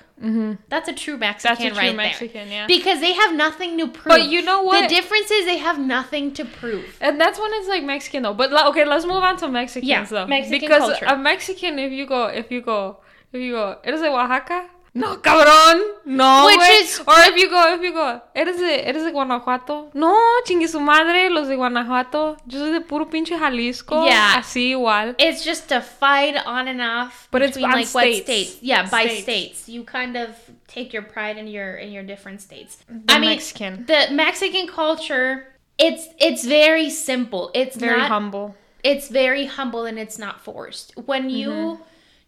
that's 0.68 0.88
a 0.88 0.92
true 0.92 1.16
Mexican 1.18 1.56
Mm-hmm. 1.56 1.62
That's 1.64 1.64
a 1.64 1.68
true 1.70 1.78
right 1.88 1.96
Mexican, 1.96 2.48
there. 2.48 2.58
yeah. 2.60 2.66
Because 2.66 3.00
they 3.00 3.12
have 3.12 3.34
nothing 3.34 3.76
to 3.78 3.88
prove. 3.88 4.06
But 4.16 4.28
you 4.28 4.42
know 4.42 4.62
what? 4.62 4.82
The 4.82 4.88
difference 4.94 5.30
is 5.30 5.44
they 5.44 5.58
have 5.58 5.78
nothing 5.78 6.32
to 6.34 6.44
prove. 6.44 6.96
And 7.00 7.20
that's 7.20 7.38
when 7.38 7.50
it's 7.54 7.68
like 7.68 7.82
Mexican 7.84 8.22
though. 8.22 8.34
But 8.34 8.52
okay, 8.68 8.84
let's 8.84 9.04
move 9.04 9.22
on 9.22 9.36
to 9.38 9.48
Mexicans 9.48 9.88
Yeah, 9.88 10.04
though. 10.04 10.26
Mexican 10.26 10.60
because 10.60 10.82
culture. 10.82 11.06
a 11.06 11.16
Mexican, 11.18 11.78
if 11.78 11.92
you 11.92 12.06
go, 12.06 12.26
if 12.26 12.50
you 12.50 12.60
go, 12.62 12.98
if 13.32 13.40
you 13.40 13.52
go, 13.52 13.78
eres 13.84 14.00
de 14.00 14.08
Oaxaca? 14.08 14.68
No, 14.96 15.20
cabrón. 15.20 15.80
No, 16.04 16.46
Which 16.46 16.56
güey. 16.60 16.80
is- 16.82 17.00
Or 17.04 17.18
if 17.26 17.36
you 17.36 17.50
go, 17.50 17.74
if 17.74 17.82
you 17.82 17.92
go, 17.92 18.22
eres 18.32 18.58
de, 18.58 18.88
eres 18.88 19.02
de 19.02 19.10
Guanajuato? 19.10 19.90
No, 19.92 20.16
chingue 20.44 20.68
su 20.68 20.78
madre, 20.78 21.30
los 21.30 21.48
de 21.48 21.56
Guanajuato. 21.56 22.36
Yo 22.46 22.60
soy 22.60 22.70
de 22.70 22.80
puro 22.80 23.06
pinche 23.10 23.36
Jalisco. 23.36 24.04
Yeah. 24.06 24.36
Así 24.38 24.70
igual. 24.70 25.16
It's 25.18 25.44
just 25.44 25.72
a 25.72 25.80
fight 25.80 26.36
on 26.46 26.68
and 26.68 26.80
off 26.80 27.26
But 27.32 27.42
it's 27.42 27.56
between 27.56 27.72
on 27.72 27.78
like 27.80 27.88
what 27.92 28.02
states. 28.04 28.22
states. 28.22 28.58
Yeah, 28.62 28.88
by 28.88 29.06
States. 29.06 29.22
states. 29.22 29.68
You 29.68 29.82
kind 29.82 30.16
of 30.16 30.30
take 30.68 30.92
your 30.92 31.02
pride 31.02 31.38
in 31.38 31.48
your 31.48 31.74
in 31.74 31.90
your 31.90 32.04
different 32.04 32.40
states. 32.40 32.76
The 32.88 33.12
I 33.14 33.18
mean, 33.18 33.30
Mexican. 33.30 33.86
the 33.86 34.08
Mexican 34.12 34.68
culture. 34.68 35.48
It's 35.76 36.06
it's 36.20 36.44
very 36.44 36.88
simple. 36.88 37.50
It's 37.52 37.74
Very 37.76 37.98
not 37.98 38.08
humble. 38.08 38.54
it's 38.84 39.08
very 39.08 39.46
humble 39.46 39.86
and 39.86 39.98
it's 39.98 40.18
not 40.20 40.40
forced. 40.40 40.92
When 41.06 41.30
you, 41.30 41.48
Mm-hmm. 41.50 41.82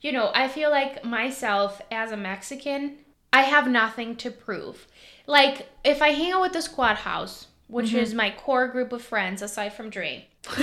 You 0.07 0.13
know, 0.13 0.31
I 0.43 0.47
feel 0.47 0.71
like 0.71 1.05
myself 1.05 1.81
as 1.91 2.13
a 2.13 2.17
Mexican, 2.17 2.99
I 3.33 3.43
have 3.43 3.67
nothing 3.69 4.15
to 4.23 4.31
prove. 4.31 4.87
Like 5.27 5.69
if 5.85 6.01
I 6.01 6.11
hang 6.11 6.31
out 6.33 6.43
with 6.43 6.53
the 6.53 6.63
Squad 6.63 6.97
House, 7.11 7.49
which 7.67 7.89
Mm-hmm. 7.89 7.97
is 8.05 8.15
my 8.15 8.31
core 8.31 8.69
group 8.69 8.93
of 8.93 9.03
friends 9.03 9.43
aside 9.43 9.73
from 9.75 9.91
Dre, 9.91 10.29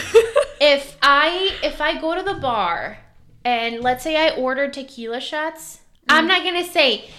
if 0.61 0.97
I 1.01 1.57
if 1.61 1.81
I 1.81 1.99
go 1.99 2.15
to 2.15 2.23
the 2.23 2.39
bar 2.39 2.99
and 3.43 3.81
let's 3.81 4.03
say 4.03 4.15
I 4.15 4.29
order 4.35 4.69
tequila 4.69 5.19
shots, 5.19 5.79
Mm. 6.07 6.15
I'm 6.15 6.27
not 6.27 6.43
gonna 6.43 6.65
say. 6.65 7.09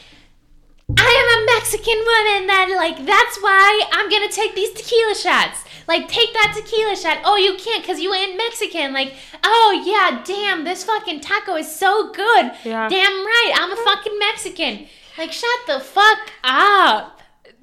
I 0.91 0.93
am 0.93 1.43
a 1.43 1.47
Mexican 1.57 1.97
woman 1.97 2.47
that 2.47 2.69
like 2.77 3.07
that's 3.07 3.39
why 3.41 3.83
I'm 3.93 4.11
gonna 4.11 4.29
take 4.29 4.55
these 4.55 4.71
tequila 4.73 5.15
shots. 5.15 5.65
Like 5.89 6.09
take 6.09 6.33
that 6.35 6.53
tequila 6.55 6.95
shot. 6.97 7.19
Oh, 7.25 7.37
you 7.37 7.57
can't 7.57 7.83
because 7.83 8.01
you 8.01 8.13
ain't 8.13 8.37
Mexican. 8.37 8.93
Like, 8.93 9.15
oh 9.43 9.83
yeah, 9.85 10.23
damn, 10.25 10.65
this 10.65 10.85
fucking 10.85 11.21
taco 11.21 11.57
is 11.57 11.75
so 11.75 12.13
good. 12.13 12.53
Yeah. 12.65 12.89
Damn 12.89 13.25
right, 13.25 13.53
I'm 13.57 13.73
a 13.73 13.77
fucking 13.77 14.19
Mexican. 14.19 14.87
Like, 15.17 15.33
shut 15.33 15.61
the 15.67 15.81
fuck 15.81 16.33
up. 16.43 17.14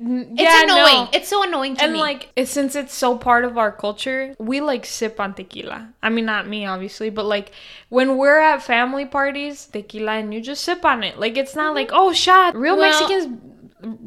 It's 0.03 0.41
yeah, 0.41 0.63
annoying. 0.63 1.05
no. 1.05 1.09
It's 1.13 1.27
so 1.27 1.43
annoying 1.43 1.75
to 1.75 1.83
and 1.83 1.93
me. 1.93 1.99
like 1.99 2.29
since 2.45 2.75
it's 2.75 2.93
so 2.93 3.17
part 3.17 3.45
of 3.45 3.57
our 3.57 3.71
culture 3.71 4.35
we 4.39 4.59
like 4.59 4.85
sip 4.85 5.19
on 5.19 5.35
tequila 5.35 5.93
i 6.01 6.09
mean 6.09 6.25
not 6.25 6.47
me 6.47 6.65
obviously 6.65 7.11
but 7.11 7.25
like 7.25 7.51
when 7.89 8.17
we're 8.17 8.39
at 8.39 8.63
family 8.63 9.05
parties 9.05 9.67
tequila 9.67 10.13
and 10.13 10.33
you 10.33 10.41
just 10.41 10.63
sip 10.63 10.83
on 10.85 11.03
it 11.03 11.19
like 11.19 11.37
it's 11.37 11.55
not 11.55 11.67
mm-hmm. 11.67 11.75
like 11.75 11.89
oh 11.93 12.11
shot 12.13 12.55
real 12.55 12.77
Well- 12.77 12.89
mexicans 12.89 13.39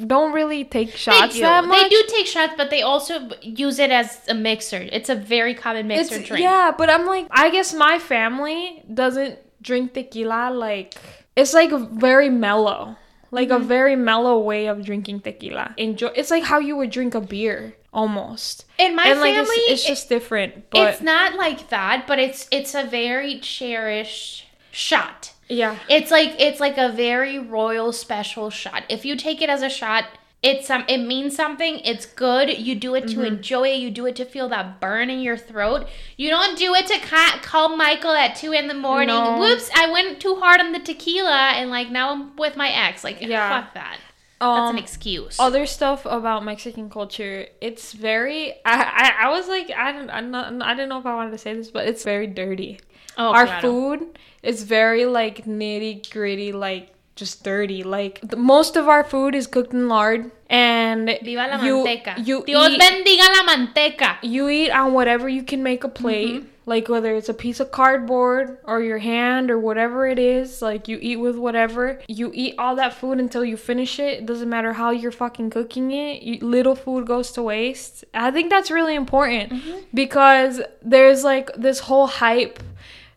don't 0.07 0.33
really 0.33 0.65
take 0.65 0.93
they 0.93 0.97
shots 0.97 1.35
do. 1.35 1.41
that 1.41 1.65
much 1.65 1.83
They 1.83 1.89
do 1.89 2.05
take 2.09 2.27
shots, 2.27 2.55
but 2.57 2.71
they 2.71 2.83
also 2.83 3.29
use 3.43 3.81
it 3.81 3.91
as 3.91 4.21
a 4.29 4.35
mixer. 4.35 4.89
It's 4.93 5.09
a 5.09 5.17
very 5.17 5.53
common 5.53 5.89
mixer 5.89 6.17
it's, 6.17 6.29
drink. 6.29 6.43
yeah 6.43 6.73
but 6.77 6.89
i'm 6.89 7.07
like 7.07 7.27
i 7.31 7.51
guess 7.51 7.75
my 7.75 7.99
family 7.99 8.85
doesn't 8.93 9.39
drink 9.63 9.95
tequila 9.95 10.51
like 10.53 10.95
it's 11.37 11.55
like 11.55 11.73
very 11.73 12.31
mellow 12.31 12.97
like 13.35 13.49
Mm-hmm. 13.51 13.65
a 13.65 13.75
very 13.77 13.97
mellow 13.97 14.37
way 14.51 14.67
of 14.73 14.85
drinking 14.85 15.19
tequila 15.21 15.75
enjoy 15.77 16.11
it's 16.21 16.31
like 16.31 16.45
how 16.45 16.59
you 16.59 16.75
would 16.79 16.91
drink 16.91 17.15
a 17.15 17.21
beer 17.21 17.75
almost 17.93 18.65
In 18.79 18.95
my 18.97 19.07
and 19.09 19.21
like 19.21 19.35
family, 19.35 19.57
it's, 19.69 19.73
it's 19.73 19.85
it- 19.85 19.89
just 19.89 20.09
different 20.09 20.71
but 20.71 20.89
it's 20.95 21.03
not 21.03 21.35
like 21.45 21.69
that, 21.71 22.07
but 22.07 22.19
it's 22.19 22.49
it's 22.51 22.75
a 22.75 22.85
very 22.85 23.39
cherished 23.41 24.47
shot. 24.71 25.33
yeah 25.49 25.77
It's 25.89 26.11
like 26.11 26.33
it's 26.39 26.61
like 26.61 26.79
a 26.79 26.91
very 26.91 27.39
royal 27.39 27.93
special 27.93 28.51
shot. 28.51 28.83
If 28.89 29.05
you 29.05 29.15
take 29.17 29.41
it 29.43 29.49
as 29.57 29.63
a 29.63 29.69
shot, 29.71 30.05
it's 30.51 30.67
some 30.69 30.85
it 30.89 30.99
means 30.99 31.35
something. 31.35 31.81
It's 31.81 32.07
good. 32.07 32.59
You 32.59 32.75
do 32.75 32.95
it 32.95 33.09
to 33.09 33.17
Mm-hmm. 33.17 33.25
enjoy 33.35 33.69
it. 33.71 33.79
You 33.85 33.91
do 33.91 34.05
it 34.07 34.15
to 34.17 34.25
feel 34.25 34.49
that 34.51 34.81
burn 34.81 35.09
in 35.11 35.21
your 35.21 35.37
throat. 35.39 35.89
You 36.17 36.29
don't 36.31 36.57
do 36.59 36.75
it 36.75 36.87
to 36.93 36.99
ca- 37.01 37.41
call 37.43 37.77
Michael 37.77 38.13
at 38.13 38.37
two 38.37 38.53
in 38.53 38.69
the 38.69 38.75
morning. 38.75 39.09
No. 39.17 39.39
Whoops! 39.39 39.71
I 39.75 39.91
went 39.91 40.21
too 40.21 40.37
hard 40.37 40.61
on 40.61 40.73
the 40.73 40.79
tequila, 40.81 41.53
and 41.59 41.71
like 41.71 41.91
now 41.91 42.13
I'm 42.13 42.37
with 42.37 42.57
my 42.57 42.69
ex. 42.69 43.03
Like 43.03 43.21
Yeah. 43.21 43.49
fuck 43.63 43.75
that. 43.75 43.99
That's 44.41 44.71
an 44.71 44.77
Um, 44.77 44.79
excuse. 44.79 45.41
other 45.41 45.65
stuff 45.65 46.05
about 46.05 46.45
Mexican 46.45 46.91
culture, 46.91 47.47
it's 47.63 47.93
very. 47.95 48.53
I 48.67 48.75
I, 49.05 49.27
I 49.27 49.31
was 49.31 49.49
like 49.49 49.71
I 49.71 49.93
don't 49.93 50.11
I'm 50.11 50.31
not, 50.31 50.53
I 50.63 50.75
didn't 50.75 50.91
know 50.91 50.99
if 50.99 51.07
I 51.07 51.15
wanted 51.15 51.31
to 51.31 51.39
say 51.39 51.55
this, 51.55 51.71
but 51.71 51.87
it's 51.89 52.05
very 52.05 52.27
dirty. 52.27 52.81
oh, 53.17 53.33
Our 53.33 53.47
food 53.63 54.19
is 54.43 54.65
very 54.65 55.07
like 55.07 55.47
nitty 55.47 56.11
gritty, 56.11 56.53
like 56.53 56.91
just 57.17 57.45
dirty. 57.45 57.83
Like 57.83 58.21
the, 58.23 58.37
most 58.37 58.77
of 58.77 58.89
our 58.89 59.05
food 59.05 59.35
is 59.35 59.47
cooked 59.47 59.73
in 59.73 59.89
lard, 59.89 60.31
and 60.51 61.07
Viva 61.23 61.47
la 61.51 61.63
you 61.65 61.85
manteca. 61.85 62.27
you 62.27 62.45
Dios 62.45 62.71
eat, 62.71 62.81
bendiga 62.81 63.29
la 63.37 63.55
manteca. 63.55 64.17
you 64.23 64.49
eat 64.49 64.71
on 64.71 64.93
whatever 64.93 65.29
you 65.29 65.43
can 65.43 65.63
make 65.63 65.85
a 65.85 65.89
plate. 65.89 66.35
Mm-hmm. 66.43 66.49
Like 66.67 66.89
whether 66.89 67.15
it's 67.15 67.29
a 67.29 67.35
piece 67.35 67.61
of 67.61 67.71
cardboard 67.73 68.57
or 68.65 68.81
your 68.81 68.97
hand 68.97 69.51
or 69.51 69.59
whatever 69.59 70.07
it 70.09 70.19
is, 70.19 70.63
like 70.63 70.89
you 70.89 70.99
eat 70.99 71.17
with 71.17 71.37
whatever. 71.37 72.01
You 72.09 72.31
eat 72.33 72.55
all 72.59 72.75
that 72.77 72.95
food 72.95 73.19
until 73.21 73.45
you 73.45 73.59
finish 73.59 73.99
it. 73.99 74.21
It 74.21 74.27
doesn't 74.27 74.49
matter 74.49 74.73
how 74.73 74.91
you're 74.91 75.13
fucking 75.13 75.51
cooking 75.51 75.91
it. 75.93 76.23
You, 76.23 76.39
little 76.41 76.75
food 76.75 77.07
goes 77.07 77.33
to 77.33 77.43
waste. 77.43 78.07
I 78.15 78.31
think 78.31 78.49
that's 78.49 78.71
really 78.71 78.95
important 78.95 79.53
Mm-hmm. 79.53 79.79
because 79.93 80.63
there's 80.81 81.23
like 81.23 81.51
this 81.55 81.81
whole 81.81 82.07
hype 82.07 82.59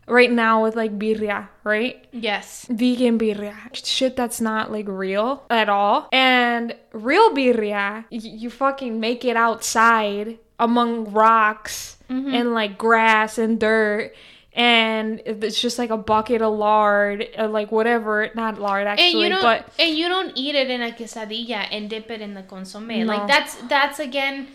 right 0.08 0.30
now 0.30 0.62
with 0.62 0.74
like 0.76 0.98
birria, 0.98 1.48
right? 1.64 2.04
Yes. 2.12 2.66
vegan 2.70 3.18
birria 3.18 3.54
shit 3.72 4.16
that's 4.16 4.40
not 4.40 4.70
like 4.72 4.86
real 4.88 5.44
at 5.50 5.68
all 5.68 6.08
and 6.12 6.74
real 6.92 7.30
birria 7.30 8.04
y- 8.10 8.18
you 8.42 8.50
fucking 8.50 8.98
make 9.00 9.24
it 9.24 9.36
outside 9.36 10.38
among 10.58 11.12
rocks 11.12 11.94
Mm-hmm. 12.10 12.32
and 12.34 12.54
like 12.54 12.78
grass 12.78 13.36
and 13.36 13.60
dirt 13.60 14.14
and 14.54 15.20
it's 15.26 15.60
just 15.60 15.78
like 15.78 15.90
a 15.90 15.96
bucket 15.98 16.40
of 16.40 16.56
lard 16.56 17.28
uh, 17.38 17.46
like 17.48 17.70
whatever 17.70 18.30
not 18.34 18.58
lard 18.58 18.86
actually, 18.86 19.10
And 19.10 19.18
you 19.20 19.28
don't 19.28 19.42
but 19.42 19.68
and 19.78 19.94
you 19.94 20.08
don't 20.08 20.32
eat 20.34 20.54
it 20.54 20.70
in 20.70 20.80
a 20.80 20.90
quesadilla 20.90 21.66
and 21.70 21.90
dip 21.90 22.10
it 22.10 22.22
in 22.22 22.32
the 22.32 22.42
consomme. 22.42 22.88
No. 22.88 23.04
Like 23.04 23.28
that's 23.28 23.56
that's 23.68 23.98
again 24.00 24.48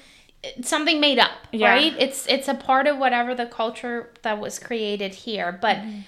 something 0.63 0.99
made 0.99 1.19
up, 1.19 1.31
Yeah. 1.51 1.73
right? 1.73 1.93
It's 1.99 2.27
it's 2.27 2.47
a 2.49 2.53
part 2.55 2.87
of 2.87 2.97
whatever 2.99 3.35
the 3.35 3.47
culture 3.49 4.11
that 4.23 4.39
was 4.39 4.59
created 4.59 5.13
here, 5.25 5.51
but 5.61 5.77
Mm-hmm. 5.77 6.01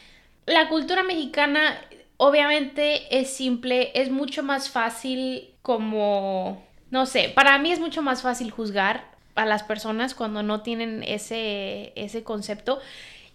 la 0.48 0.68
cultura 0.70 1.04
mexicana 1.04 1.76
obviamente 2.18 3.08
es 3.20 3.30
simple, 3.36 3.92
es 3.94 4.10
mucho 4.10 4.44
más 4.44 4.70
fácil 4.70 5.54
como 5.62 6.64
no 6.92 7.06
sé, 7.06 7.30
para 7.30 7.58
mí 7.60 7.72
es 7.72 7.80
mucho 7.80 8.02
más 8.02 8.22
fácil 8.22 8.52
juzgar 8.52 9.04
a 9.36 9.46
las 9.46 9.64
personas 9.64 10.14
cuando 10.16 10.44
no 10.44 10.62
tienen 10.62 11.04
ese 11.04 11.92
ese 11.96 12.24
concepto. 12.24 12.80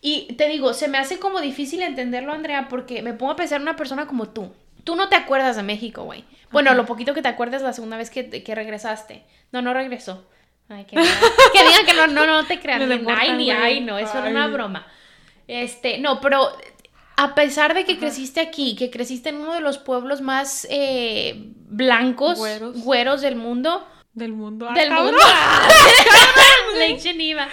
Y 0.02 0.32
te 0.38 0.48
digo, 0.48 0.72
se 0.72 0.88
me 0.88 0.96
hace 0.96 1.18
como 1.18 1.42
difícil 1.42 1.82
entenderlo, 1.82 2.32
Andrea, 2.32 2.68
porque 2.70 3.02
me 3.02 3.12
pongo 3.12 3.32
a 3.32 3.36
pensar 3.36 3.56
en 3.56 3.62
una 3.68 3.76
persona 3.76 4.06
como 4.06 4.30
tú. 4.30 4.50
Tú 4.82 4.96
no 4.96 5.10
te 5.10 5.16
acuerdas 5.16 5.56
de 5.56 5.62
México, 5.62 6.04
güey. 6.04 6.24
Bueno, 6.50 6.72
lo 6.74 6.86
poquito 6.86 7.12
que 7.12 7.20
te 7.20 7.28
acuerdas 7.28 7.60
la 7.60 7.74
segunda 7.74 7.98
vez 7.98 8.08
que, 8.08 8.30
que 8.42 8.54
regresaste. 8.54 9.24
No, 9.52 9.60
no 9.60 9.74
regresó. 9.74 10.24
Ay, 10.70 10.84
que, 10.84 10.96
digan, 10.98 11.14
que 11.52 11.64
digan 11.64 11.86
que 11.86 11.94
no, 11.94 12.06
no, 12.06 12.26
no 12.26 12.46
te 12.46 12.58
crean. 12.60 12.88
Ni- 12.88 13.04
ay, 13.12 13.32
ni 13.36 13.50
ay, 13.50 13.80
no, 13.80 13.98
eso 13.98 14.18
era 14.18 14.30
una 14.30 14.46
broma. 14.46 14.86
Este, 15.48 15.98
no, 15.98 16.20
pero 16.20 16.48
a 17.16 17.34
pesar 17.34 17.74
de 17.74 17.84
que 17.84 17.98
creciste 17.98 18.40
aquí, 18.40 18.76
que 18.76 18.88
creciste 18.88 19.30
en 19.30 19.36
uno 19.36 19.52
de 19.54 19.60
los 19.60 19.78
pueblos 19.78 20.20
más 20.20 20.66
eh, 20.70 21.34
blancos, 21.68 22.38
Güeros. 22.38 22.82
güeros 22.82 23.20
del 23.20 23.34
mundo, 23.36 23.86
Del 24.14 24.32
mundo. 24.32 24.68
Ah, 24.70 24.74
del 24.74 24.88
cabrón. 24.88 25.06
mundo, 25.06 25.18
Lake 26.78 27.00
Geneva, 27.00 27.48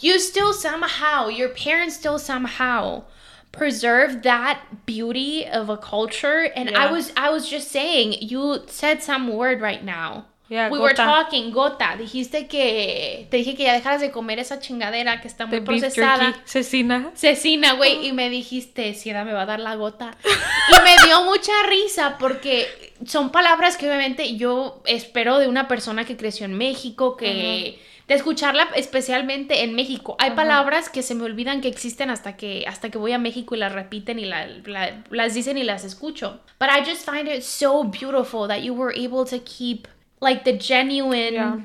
you 0.00 0.18
still 0.18 0.52
somehow, 0.52 1.28
your 1.28 1.50
parents 1.54 1.96
still 1.96 2.18
somehow 2.18 3.04
preserve 3.50 4.22
that 4.22 4.60
beauty 4.86 5.46
of 5.46 5.68
a 5.70 5.76
culture. 5.78 6.50
And 6.54 6.70
I 6.76 6.90
was, 6.92 7.12
I 7.16 7.30
was 7.30 7.48
just 7.50 7.70
saying, 7.70 8.14
you 8.20 8.62
said 8.66 9.02
some 9.02 9.28
word 9.32 9.60
right 9.60 9.82
now. 9.84 10.26
Yeah, 10.52 10.68
we 10.68 10.78
were 10.78 10.90
gota. 10.92 11.04
talking, 11.06 11.50
gota. 11.50 11.96
Dijiste 11.96 12.46
que 12.46 13.26
te 13.30 13.38
dije 13.38 13.56
que 13.56 13.62
ya 13.62 13.72
dejaras 13.72 14.02
de 14.02 14.10
comer 14.10 14.38
esa 14.38 14.58
chingadera 14.58 15.22
que 15.22 15.26
está 15.26 15.46
muy 15.46 15.60
procesada. 15.62 16.42
Cecina. 16.44 17.10
Cecina, 17.14 17.72
güey, 17.72 18.06
y 18.06 18.12
me 18.12 18.28
dijiste, 18.28 18.92
si 18.92 19.10
me 19.14 19.32
va 19.32 19.42
a 19.42 19.46
dar 19.46 19.60
la 19.60 19.76
gota. 19.76 20.10
Y 20.26 20.74
me 20.84 21.06
dio 21.06 21.24
mucha 21.24 21.52
risa 21.70 22.18
porque 22.18 22.92
son 23.06 23.32
palabras 23.32 23.78
que 23.78 23.86
obviamente 23.86 24.36
yo 24.36 24.82
espero 24.84 25.38
de 25.38 25.48
una 25.48 25.68
persona 25.68 26.04
que 26.04 26.18
creció 26.18 26.44
en 26.44 26.58
México, 26.58 27.16
que 27.16 27.80
de 28.06 28.14
escucharla 28.14 28.68
especialmente 28.76 29.62
en 29.64 29.74
México. 29.74 30.16
Hay 30.18 30.32
palabras 30.32 30.90
que 30.90 31.00
se 31.02 31.14
me 31.14 31.24
olvidan 31.24 31.62
que 31.62 31.68
existen 31.68 32.10
hasta 32.10 32.36
que 32.36 32.64
hasta 32.66 32.90
que 32.90 32.98
voy 32.98 33.12
a 33.12 33.18
México 33.18 33.54
y 33.54 33.58
las 33.58 33.72
repiten 33.72 34.18
y 34.18 34.26
la- 34.26 34.46
la- 34.66 35.02
las 35.08 35.32
dicen 35.32 35.56
y 35.56 35.62
las 35.62 35.82
escucho. 35.84 36.40
But 36.60 36.68
I 36.68 36.84
just 36.84 37.08
find 37.08 37.26
it 37.26 37.40
so 37.40 37.84
beautiful 37.84 38.46
that 38.48 38.58
you 38.58 38.74
were 38.74 38.92
able 38.94 39.24
to 39.30 39.42
keep 39.44 39.86
like 40.22 40.44
the 40.44 40.56
genuine 40.56 41.34
Yeah. 41.34 41.60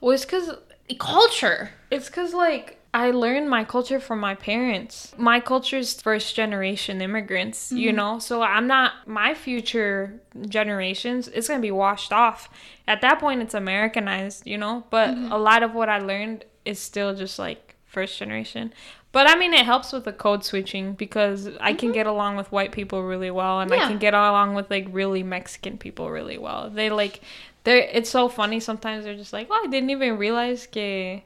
Well, 0.00 0.10
it's 0.10 0.24
because 0.24 0.50
culture. 0.98 1.70
It's 1.90 2.08
because, 2.08 2.34
like, 2.34 2.80
I 2.92 3.10
learned 3.10 3.48
my 3.48 3.64
culture 3.64 4.00
from 4.00 4.18
my 4.18 4.34
parents. 4.34 5.14
My 5.16 5.40
culture 5.40 5.78
is 5.78 5.94
first 5.94 6.34
generation 6.34 7.00
immigrants, 7.00 7.72
you 7.72 7.88
mm-hmm. 7.88 7.96
know? 7.96 8.18
So 8.18 8.42
I'm 8.42 8.66
not, 8.66 9.06
my 9.06 9.32
future 9.32 10.20
generations, 10.48 11.28
it's 11.28 11.48
going 11.48 11.60
to 11.60 11.62
be 11.62 11.70
washed 11.70 12.12
off. 12.12 12.50
At 12.86 13.00
that 13.00 13.20
point, 13.20 13.40
it's 13.40 13.54
Americanized, 13.54 14.46
you 14.46 14.58
know? 14.58 14.84
But 14.90 15.10
mm-hmm. 15.10 15.32
a 15.32 15.38
lot 15.38 15.62
of 15.62 15.72
what 15.72 15.88
I 15.88 15.98
learned 16.00 16.44
is 16.64 16.78
still 16.78 17.14
just 17.14 17.38
like 17.38 17.76
first 17.86 18.18
generation. 18.18 18.74
But 19.12 19.28
I 19.28 19.36
mean, 19.36 19.52
it 19.54 19.66
helps 19.66 19.92
with 19.92 20.04
the 20.04 20.12
code 20.12 20.42
switching 20.44 20.94
because 20.94 21.46
I 21.60 21.74
can 21.74 21.88
mm-hmm. 21.88 21.94
get 21.94 22.06
along 22.06 22.36
with 22.36 22.50
white 22.50 22.72
people 22.72 23.04
really 23.04 23.30
well 23.30 23.60
and 23.60 23.72
I 23.72 23.78
can 23.86 23.98
get 23.98 24.14
along 24.14 24.54
with 24.54 24.70
like 24.70 24.86
really 24.90 25.22
Mexican 25.22 25.76
people 25.76 26.10
really 26.10 26.38
well. 26.38 26.70
They 26.70 26.88
like, 26.88 27.20
they're, 27.64 27.88
it's 27.92 28.10
so 28.10 28.28
funny 28.28 28.60
sometimes 28.60 29.04
they're 29.04 29.16
just 29.16 29.32
like, 29.32 29.48
oh, 29.50 29.62
I 29.64 29.68
didn't 29.68 29.90
even 29.90 30.18
realize 30.18 30.66
que 30.66 31.24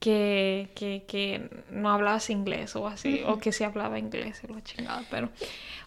que, 0.00 0.68
que, 0.74 1.04
que 1.06 1.50
no 1.70 1.90
hablabas 1.90 2.30
inglés 2.30 2.76
o 2.76 2.86
así, 2.86 3.22
o 3.26 3.38
que 3.38 3.52
sí 3.52 3.64
hablaba 3.64 3.98
inglés 3.98 4.42
lo 4.48 4.60
chingado, 4.60 5.04
pero... 5.10 5.28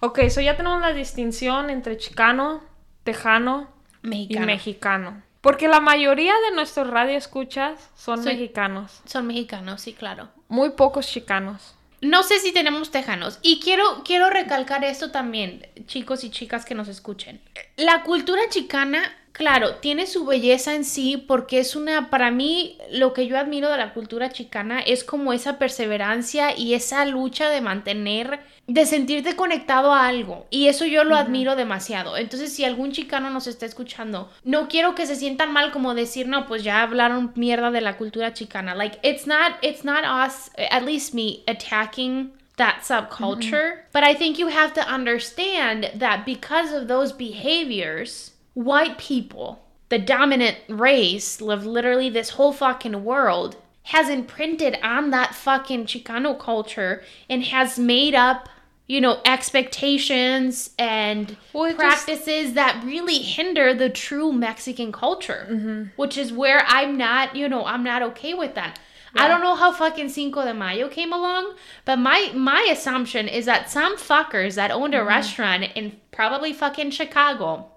Ok, 0.02 0.28
so 0.30 0.42
ya 0.42 0.58
tenemos 0.58 0.82
la 0.82 0.94
distinción 0.94 1.70
entre 1.70 1.98
chicano, 1.98 2.62
tejano 3.04 3.70
y 4.04 4.38
Mexicano. 4.40 5.22
Porque 5.42 5.68
la 5.68 5.80
mayoría 5.80 6.34
de 6.50 6.56
nuestros 6.56 6.90
radioescuchas 6.90 7.90
son 7.96 8.24
mexicanos. 8.24 9.02
Son 9.06 9.26
mexicanos, 9.26 9.82
sí, 9.82 9.94
claro. 9.94 10.30
Muy 10.50 10.72
pocos 10.72 11.08
chicanos. 11.08 11.76
No 12.02 12.24
sé 12.24 12.40
si 12.40 12.52
tenemos 12.52 12.92
tejanos. 12.92 13.40
Y 13.42 13.60
quiero, 13.60 14.04
quiero 14.04 14.30
recalcar 14.30 14.84
esto 14.84 15.12
también, 15.12 15.68
chicos 15.86 16.24
y 16.24 16.32
chicas 16.32 16.66
que 16.66 16.76
nos 16.76 16.88
escuchen. 16.88 17.42
La 17.78 18.04
cultura 18.04 18.42
chicana, 18.50 19.16
claro, 19.32 19.76
tiene 19.76 20.08
su 20.08 20.26
belleza 20.26 20.76
en 20.76 20.84
sí 20.84 21.18
porque 21.18 21.60
es 21.60 21.76
una, 21.76 22.10
para 22.10 22.32
mí, 22.32 22.78
lo 22.92 23.14
que 23.14 23.28
yo 23.28 23.38
admiro 23.38 23.70
de 23.70 23.78
la 23.78 23.94
cultura 23.94 24.30
chicana 24.30 24.80
es 24.80 25.04
como 25.04 25.34
esa 25.34 25.58
perseverancia 25.58 26.58
y 26.58 26.74
esa 26.74 27.06
lucha 27.06 27.50
de 27.50 27.62
mantener, 27.62 28.42
de 28.68 28.86
sentirte 28.86 29.36
conectado 29.36 29.94
a 29.94 30.08
algo. 30.08 30.46
Y 30.50 30.68
eso 30.68 30.86
yo 30.86 31.04
lo 31.04 31.16
admiro 31.16 31.56
demasiado. 31.56 32.18
Entonces, 32.18 32.54
si 32.54 32.66
algún 32.66 32.92
chicano 32.92 33.30
nos 33.30 33.48
está 33.48 33.66
escuchando, 33.66 34.30
no 34.44 34.68
quiero 34.68 34.96
que 34.96 35.06
se 35.06 35.16
sientan 35.16 35.52
mal 35.52 35.72
como 35.72 35.96
decir, 35.96 36.28
no, 36.28 36.46
pues 36.48 36.64
ya 36.64 36.82
hablaron 36.82 37.32
mierda 37.36 37.72
de 37.72 37.82
la 37.82 37.98
cultura 37.98 38.34
chicana. 38.34 38.76
Like, 38.76 39.00
it's 39.04 39.28
not, 39.28 39.54
it's 39.62 39.84
not 39.84 40.04
us, 40.04 40.52
at 40.72 40.84
least 40.84 41.14
me, 41.14 41.44
attacking 41.48 42.32
that 42.58 42.84
subculture. 42.84 43.80
But 43.92 44.04
I 44.04 44.14
think 44.14 44.38
you 44.38 44.48
have 44.48 44.74
to 44.74 44.82
understand 44.82 45.92
that 45.96 46.26
because 46.26 46.72
of 46.72 46.88
those 46.88 47.12
behaviors, 47.12 48.31
white 48.54 48.98
people, 48.98 49.64
the 49.90 50.00
dominant 50.00 50.58
race, 50.68 51.42
live 51.42 51.66
literally 51.66 52.10
this 52.10 52.32
whole 52.32 52.54
fucking 52.54 53.04
world, 53.04 53.58
has 53.84 54.10
imprinted 54.10 54.78
on 54.84 55.10
that 55.10 55.34
fucking 55.36 55.86
Chicano 55.86 56.38
culture 56.38 57.04
and 57.30 57.44
has 57.46 57.80
made 57.80 58.14
up, 58.14 58.48
you 58.88 59.02
know, 59.02 59.20
expectations 59.26 60.72
and 60.78 61.36
Well, 61.54 61.66
it 61.66 61.70
just- 61.72 61.80
practices 61.80 62.54
that 62.54 62.84
really 62.86 63.18
hinder 63.18 63.74
the 63.74 63.90
true 63.90 64.32
Mexican 64.32 64.92
culture, 64.92 65.48
mm-hmm. 65.50 65.84
which 65.96 66.18
is 66.18 66.32
where 66.32 66.64
I'm 66.68 66.98
not, 66.98 67.36
you 67.36 67.50
know, 67.50 67.66
I'm 67.66 67.84
not 67.84 68.02
okay 68.04 68.34
with 68.34 68.56
that. 68.56 68.80
I 69.14 69.28
don't 69.28 69.42
know 69.42 69.56
how 69.56 69.74
fucking 69.74 70.10
Cinco 70.10 70.44
de 70.44 70.54
Mayo 70.54 70.88
came 70.88 71.12
along, 71.12 71.56
but 71.84 71.98
my 71.98 72.32
my 72.34 72.66
assumption 72.72 73.28
is 73.28 73.46
that 73.46 73.70
some 73.70 73.98
fuckers 73.98 74.56
that 74.56 74.72
owned 74.72 74.94
a 74.94 75.00
mm-hmm. 75.00 75.08
restaurant 75.08 75.66
in 75.76 75.98
probably 76.12 76.54
fucking 76.54 76.92
Chicago, 76.92 77.70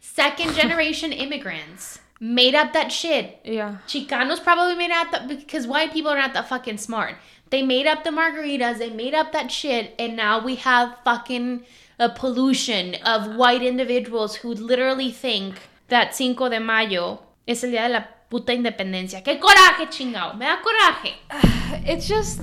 second 0.00 0.54
generation 0.54 1.12
immigrants, 1.12 1.98
made 2.20 2.54
up 2.54 2.72
that 2.72 2.90
shit. 2.92 3.40
Yeah. 3.44 3.76
Chicanos 3.86 4.42
probably 4.42 4.74
made 4.74 4.90
up 4.90 5.10
that 5.12 5.28
because 5.28 5.66
white 5.66 5.92
people 5.92 6.10
are 6.10 6.18
not 6.18 6.34
that 6.34 6.48
fucking 6.48 6.78
smart. 6.78 7.16
They 7.50 7.62
made 7.62 7.86
up 7.86 8.04
the 8.04 8.10
margaritas, 8.10 8.78
they 8.78 8.90
made 8.90 9.14
up 9.14 9.32
that 9.32 9.50
shit, 9.50 9.94
and 9.98 10.16
now 10.16 10.42
we 10.44 10.56
have 10.56 10.96
fucking 11.04 11.64
a 11.98 12.08
pollution 12.08 12.96
of 13.04 13.36
white 13.36 13.62
individuals 13.62 14.36
who 14.36 14.54
literally 14.54 15.12
think 15.12 15.56
that 15.88 16.14
Cinco 16.14 16.48
de 16.48 16.58
Mayo 16.58 17.20
es 17.46 17.62
el 17.62 17.70
día 17.70 17.82
de 17.82 17.90
la 17.90 18.04
puta 18.28 18.52
independencia. 18.52 19.22
¡Qué 19.22 19.38
coraje, 19.38 19.88
chingao! 19.90 20.34
Me 20.34 20.46
da 20.46 20.60
coraje. 20.60 21.14
It's 21.86 22.08
just... 22.08 22.40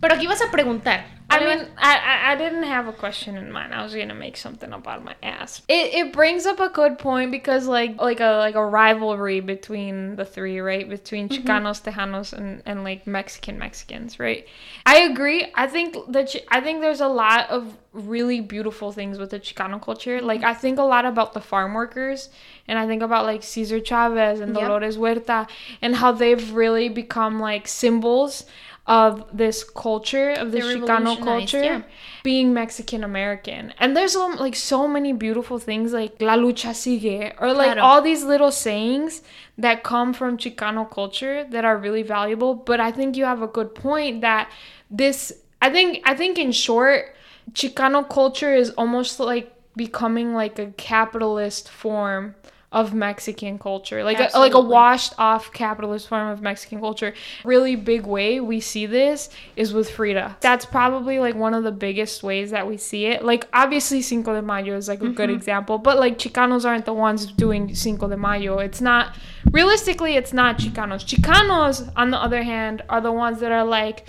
Pero 0.00 0.14
aquí 0.14 0.26
vas 0.26 0.40
a 0.40 0.50
preguntar. 0.50 1.13
I 1.30 1.44
mean, 1.44 1.66
I, 1.78 2.32
I 2.32 2.36
didn't 2.36 2.64
have 2.64 2.86
a 2.86 2.92
question 2.92 3.36
in 3.36 3.50
mind. 3.50 3.74
I 3.74 3.82
was 3.82 3.94
gonna 3.94 4.14
make 4.14 4.36
something 4.36 4.72
up 4.72 4.86
out 4.86 4.98
of 4.98 5.04
my 5.04 5.16
ass. 5.22 5.62
It, 5.68 5.94
it 5.94 6.12
brings 6.12 6.46
up 6.46 6.60
a 6.60 6.68
good 6.68 6.98
point 6.98 7.30
because 7.30 7.66
like 7.66 8.00
like 8.00 8.20
a 8.20 8.36
like 8.36 8.54
a 8.54 8.64
rivalry 8.64 9.40
between 9.40 10.16
the 10.16 10.24
three, 10.24 10.60
right? 10.60 10.88
Between 10.88 11.28
mm-hmm. 11.28 11.46
Chicanos, 11.46 11.82
Tejanos, 11.82 12.32
and, 12.32 12.62
and 12.66 12.84
like 12.84 13.06
Mexican 13.06 13.58
Mexicans, 13.58 14.20
right? 14.20 14.46
I 14.84 15.00
agree. 15.00 15.50
I 15.54 15.66
think 15.66 15.96
that 16.08 16.34
I 16.50 16.60
think 16.60 16.82
there's 16.82 17.00
a 17.00 17.08
lot 17.08 17.50
of 17.50 17.76
really 17.92 18.40
beautiful 18.40 18.92
things 18.92 19.18
with 19.18 19.30
the 19.30 19.40
Chicano 19.40 19.80
culture. 19.80 20.20
Like 20.20 20.40
mm-hmm. 20.40 20.50
I 20.50 20.54
think 20.54 20.78
a 20.78 20.82
lot 20.82 21.06
about 21.06 21.32
the 21.32 21.40
farm 21.40 21.74
workers, 21.74 22.28
and 22.68 22.78
I 22.78 22.86
think 22.86 23.02
about 23.02 23.24
like 23.24 23.42
Cesar 23.42 23.80
Chavez 23.80 24.40
and 24.40 24.54
Yep. 24.54 24.62
Dolores 24.62 24.96
Huerta, 24.96 25.48
and 25.80 25.96
how 25.96 26.12
they've 26.12 26.52
really 26.52 26.88
become 26.88 27.40
like 27.40 27.66
symbols 27.66 28.44
of 28.86 29.24
this 29.32 29.64
culture 29.64 30.32
of 30.32 30.52
the 30.52 30.58
Chicano 30.58 31.16
culture 31.22 31.62
yeah. 31.64 31.82
being 32.22 32.52
Mexican 32.52 33.02
American. 33.02 33.72
And 33.78 33.96
there's 33.96 34.14
um, 34.14 34.36
like 34.36 34.54
so 34.54 34.86
many 34.86 35.12
beautiful 35.14 35.58
things 35.58 35.94
like 35.94 36.20
La 36.20 36.36
lucha 36.36 36.74
sigue 36.74 37.34
or 37.40 37.52
like 37.54 37.72
Claro. 37.72 37.82
all 37.82 38.02
these 38.02 38.24
little 38.24 38.50
sayings 38.52 39.22
that 39.56 39.84
come 39.84 40.12
from 40.12 40.36
Chicano 40.36 40.90
culture 40.90 41.44
that 41.44 41.64
are 41.64 41.78
really 41.78 42.02
valuable. 42.02 42.54
But 42.54 42.78
I 42.78 42.92
think 42.92 43.16
you 43.16 43.24
have 43.24 43.40
a 43.40 43.46
good 43.46 43.74
point 43.74 44.20
that 44.20 44.50
this 44.90 45.32
I 45.62 45.70
think 45.70 46.02
I 46.04 46.14
think 46.14 46.38
in 46.38 46.52
short, 46.52 47.14
Chicano 47.52 48.06
culture 48.06 48.54
is 48.54 48.70
almost 48.70 49.18
like 49.18 49.50
becoming 49.76 50.34
like 50.34 50.58
a 50.58 50.66
capitalist 50.76 51.70
form 51.70 52.34
of 52.74 52.92
Mexican 52.92 53.56
culture, 53.56 54.02
like 54.02 54.18
a, 54.18 54.36
like 54.36 54.54
a 54.54 54.60
washed 54.60 55.14
off 55.16 55.52
capitalist 55.52 56.08
form 56.08 56.28
of 56.28 56.42
Mexican 56.42 56.80
culture. 56.80 57.14
Really 57.44 57.76
big 57.76 58.04
way 58.04 58.40
we 58.40 58.58
see 58.58 58.84
this 58.84 59.30
is 59.54 59.72
with 59.72 59.88
Frida. 59.88 60.38
That's 60.40 60.66
probably 60.66 61.20
like 61.20 61.36
one 61.36 61.54
of 61.54 61.62
the 61.62 61.70
biggest 61.70 62.24
ways 62.24 62.50
that 62.50 62.66
we 62.66 62.76
see 62.76 63.06
it. 63.06 63.24
Like 63.24 63.46
obviously 63.52 64.02
Cinco 64.02 64.34
de 64.34 64.42
Mayo 64.42 64.76
is 64.76 64.88
like 64.88 65.00
a 65.02 65.08
good 65.08 65.28
mm-hmm. 65.28 65.36
example, 65.36 65.78
but 65.78 65.98
like 65.98 66.18
Chicanos 66.18 66.64
aren't 66.64 66.84
the 66.84 66.92
ones 66.92 67.26
doing 67.26 67.72
Cinco 67.76 68.08
de 68.08 68.16
Mayo. 68.16 68.58
It's 68.58 68.80
not 68.80 69.14
realistically 69.52 70.16
it's 70.16 70.32
not 70.32 70.58
Chicanos. 70.58 71.04
Chicanos 71.06 71.92
on 71.94 72.10
the 72.10 72.18
other 72.18 72.42
hand 72.42 72.82
are 72.88 73.00
the 73.00 73.12
ones 73.12 73.38
that 73.38 73.52
are 73.52 73.64
like 73.64 74.04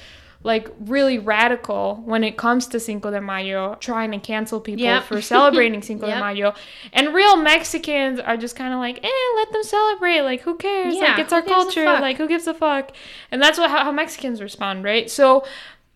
like 0.45 0.69
really 0.79 1.17
radical 1.17 2.03
when 2.05 2.23
it 2.23 2.37
comes 2.37 2.67
to 2.67 2.79
Cinco 2.79 3.09
de 3.09 3.19
Mayo, 3.19 3.75
trying 3.79 4.11
to 4.11 4.19
cancel 4.19 4.61
people 4.61 4.83
Yep. 4.83 5.05
for 5.05 5.19
celebrating 5.19 5.81
Cinco 5.89 6.05
de 6.05 6.19
Mayo. 6.19 6.53
And 6.93 7.15
real 7.15 7.35
Mexicans 7.35 8.19
are 8.19 8.37
just 8.37 8.55
kind 8.55 8.71
of 8.71 8.79
like, 8.79 9.03
eh, 9.03 9.33
let 9.37 9.51
them 9.51 9.63
celebrate. 9.63 10.21
Like, 10.21 10.41
who 10.41 10.55
cares? 10.55 10.93
Yeah, 10.95 11.13
like, 11.13 11.19
it's 11.19 11.33
our 11.33 11.41
who 11.41 11.47
gives 11.47 11.61
a 11.61 11.63
culture. 11.63 11.85
Like, 11.85 12.17
who 12.17 12.27
gives 12.27 12.45
a 12.45 12.53
fuck? 12.53 12.91
And 13.31 13.41
that's 13.41 13.57
what 13.57 13.71
how, 13.71 13.85
how 13.85 13.91
Mexicans 13.91 14.39
respond, 14.39 14.83
right? 14.83 15.09
So, 15.09 15.43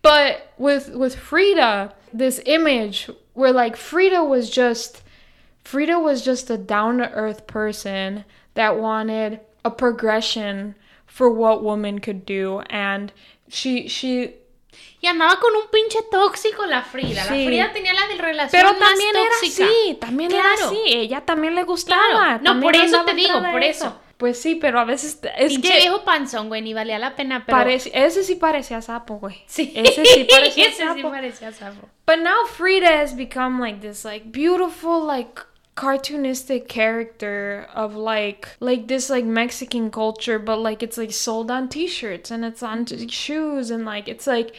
but 0.02 0.52
with 0.58 0.90
with 0.96 1.14
Frida, 1.14 1.94
this 2.12 2.40
image 2.44 3.08
where 3.34 3.52
like 3.52 3.76
Frida 3.76 4.24
was 4.24 4.50
just 4.50 5.02
Frida 5.62 6.00
was 6.00 6.24
just 6.24 6.50
a 6.50 6.58
down 6.58 6.98
to 6.98 7.08
earth 7.12 7.46
person 7.46 8.24
that 8.54 8.76
wanted 8.80 9.38
a 9.64 9.70
progression 9.70 10.74
for 11.06 11.30
what 11.30 11.62
woman 11.62 12.00
could 12.00 12.26
do 12.26 12.60
and 12.70 13.12
she 13.48 13.86
she 13.88 14.34
Y 15.00 15.06
andaba 15.06 15.40
con 15.40 15.54
un 15.56 15.68
pinche 15.72 15.98
tóxico 16.10 16.66
la 16.66 16.82
Frida. 16.82 17.22
Sí. 17.24 17.28
La 17.40 17.46
Frida 17.46 17.72
tenía 17.72 17.94
la 17.94 18.06
de 18.06 18.14
relación 18.16 18.50
Pero 18.62 18.78
más 18.78 18.88
también 18.90 19.16
era 19.16 19.28
tóxica. 19.40 19.64
así, 19.64 19.94
también 19.94 20.32
era 20.32 20.42
Claro. 20.42 20.66
así. 20.66 20.78
Ella 20.86 21.20
también 21.22 21.54
le 21.54 21.62
gustaba. 21.64 22.38
Claro. 22.38 22.54
No, 22.54 22.60
por 22.60 22.76
eso 22.76 23.04
te 23.04 23.14
digo, 23.14 23.40
por 23.50 23.62
eso. 23.64 23.98
Pues 24.18 24.38
sí, 24.38 24.54
pero 24.56 24.78
a 24.78 24.84
veces 24.84 25.18
es 25.38 25.52
Pinche 25.54 25.68
que 25.70 25.78
viejo 25.78 26.04
panzón, 26.04 26.48
güey, 26.48 26.60
ni 26.60 26.74
valía 26.74 26.98
la 26.98 27.16
pena, 27.16 27.44
pero... 27.46 27.56
parece- 27.56 27.90
ese 27.94 28.22
sí 28.22 28.34
parecía 28.34 28.82
sapo, 28.82 29.14
güey. 29.14 29.42
Sí. 29.46 29.72
Ese 29.74 30.04
sí 30.04 30.24
parecía 30.24 30.66
Ese 30.68 30.76
sí 30.76 30.82
sapo. 31.00 31.10
parecía 31.10 31.52
sapo. 31.52 31.88
But 32.06 32.18
now 32.18 32.44
Frida 32.46 33.00
has 33.00 33.16
become 33.16 33.62
like 33.66 33.80
this 33.80 34.04
like 34.04 34.26
beautiful 34.26 35.06
like 35.06 35.40
cartoonistic 35.80 36.68
character 36.68 37.66
of 37.74 37.96
like 37.96 38.50
like 38.60 38.86
this 38.86 39.08
like 39.08 39.24
Mexican 39.24 39.90
culture 39.90 40.38
but 40.38 40.58
like 40.58 40.82
it's 40.82 40.98
like 40.98 41.10
sold 41.10 41.50
on 41.50 41.70
t-shirts 41.70 42.30
and 42.30 42.44
it's 42.44 42.62
on 42.62 42.84
t- 42.84 43.08
shoes 43.08 43.70
and 43.70 43.86
like 43.86 44.06
it's 44.06 44.26
like 44.26 44.54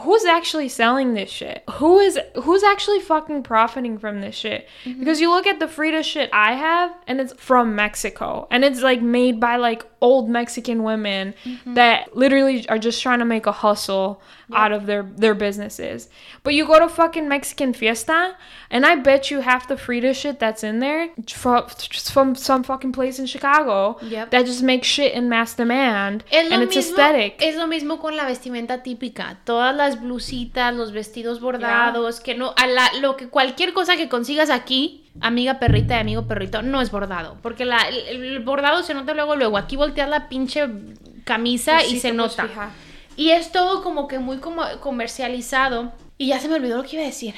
who's 0.00 0.24
actually 0.24 0.68
selling 0.68 1.14
this 1.14 1.30
shit? 1.30 1.62
Who 1.74 1.98
is 1.98 2.18
who's 2.42 2.62
actually 2.62 3.00
fucking 3.00 3.42
profiting 3.42 3.98
from 3.98 4.20
this 4.20 4.34
shit? 4.34 4.68
Mm-hmm. 4.84 4.98
Because 4.98 5.20
you 5.20 5.30
look 5.30 5.46
at 5.46 5.60
the 5.60 5.68
Frida 5.68 6.02
shit 6.02 6.30
I 6.32 6.54
have 6.54 6.94
and 7.06 7.20
it's 7.20 7.32
from 7.34 7.74
Mexico 7.74 8.48
and 8.50 8.64
it's 8.64 8.80
like 8.80 9.02
made 9.02 9.38
by 9.38 9.56
like 9.56 9.84
old 10.00 10.28
Mexican 10.28 10.82
women 10.82 11.34
mm-hmm. 11.44 11.74
that 11.74 12.16
literally 12.16 12.68
are 12.68 12.78
just 12.78 13.02
trying 13.02 13.20
to 13.20 13.24
make 13.24 13.46
a 13.46 13.52
hustle 13.52 14.22
out 14.52 14.72
of 14.72 14.86
their 14.86 15.02
their 15.02 15.34
businesses. 15.34 16.08
But 16.42 16.54
you 16.54 16.66
go 16.66 16.78
to 16.78 16.88
fucking 16.88 17.28
Mexican 17.28 17.72
fiesta 17.72 18.36
and 18.70 18.86
I 18.86 18.96
bet 18.96 19.30
you 19.30 19.40
half 19.40 19.68
the 19.68 19.76
Frida 19.76 20.14
shit 20.14 20.38
that's 20.38 20.64
in 20.64 20.78
there 20.78 21.10
from 21.28 21.66
from 21.68 22.34
some 22.34 22.62
fucking 22.62 22.92
place 22.92 23.18
in 23.18 23.26
Chicago 23.26 23.98
Yep. 24.02 24.30
that 24.30 24.46
just 24.46 24.62
makes 24.62 24.86
shit 24.86 25.12
in 25.12 25.28
mass 25.28 25.54
demand 25.54 26.24
and 26.32 26.62
it's 26.62 26.76
mismo, 26.76 26.78
aesthetic. 26.78 27.42
Es 27.42 27.56
lo 27.56 27.66
mismo 27.66 28.00
con 28.00 28.16
la 28.16 28.24
vestimenta 28.24 28.82
típica. 28.82 29.36
Todas 29.44 29.76
las 29.82 30.00
blusitas, 30.00 30.74
los 30.74 30.92
vestidos 30.92 31.40
bordados, 31.40 32.20
que 32.20 32.34
no, 32.34 32.54
a 32.56 32.66
la, 32.66 32.90
lo 33.00 33.16
que 33.16 33.28
cualquier 33.28 33.72
cosa 33.72 33.96
que 33.96 34.08
consigas 34.08 34.50
aquí, 34.50 35.04
amiga 35.20 35.58
perrita 35.58 35.96
y 35.96 36.00
amigo 36.00 36.26
perrito, 36.26 36.62
no 36.62 36.80
es 36.80 36.90
bordado. 36.90 37.38
Porque 37.42 37.64
la, 37.64 37.88
el, 37.88 38.24
el 38.24 38.40
bordado 38.40 38.82
se 38.82 38.94
nota 38.94 39.14
luego, 39.14 39.36
luego. 39.36 39.58
Aquí 39.58 39.76
volteas 39.76 40.08
la 40.08 40.28
pinche 40.28 40.68
camisa 41.24 41.78
Pues 41.78 41.92
y 41.92 42.00
se 42.00 42.12
nota. 42.12 42.48
Y 43.16 43.30
es 43.30 43.52
todo 43.52 43.82
como 43.82 44.08
que 44.08 44.18
muy 44.18 44.38
como 44.38 44.64
comercializado. 44.80 45.92
Y 46.18 46.28
ya 46.28 46.38
se 46.38 46.48
me 46.48 46.54
olvidó 46.54 46.78
lo 46.78 46.84
que 46.84 46.96
iba 46.96 47.02
a 47.02 47.06
decir. 47.06 47.34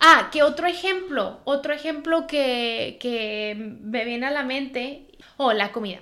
Ah, 0.00 0.28
que 0.30 0.42
otro 0.42 0.66
ejemplo, 0.66 1.40
otro 1.44 1.72
ejemplo 1.72 2.26
que, 2.26 2.98
que 3.00 3.56
me 3.80 4.04
viene 4.04 4.26
a 4.26 4.30
la 4.30 4.42
mente, 4.42 5.06
oh, 5.36 5.52
la 5.52 5.72
comida. 5.72 6.00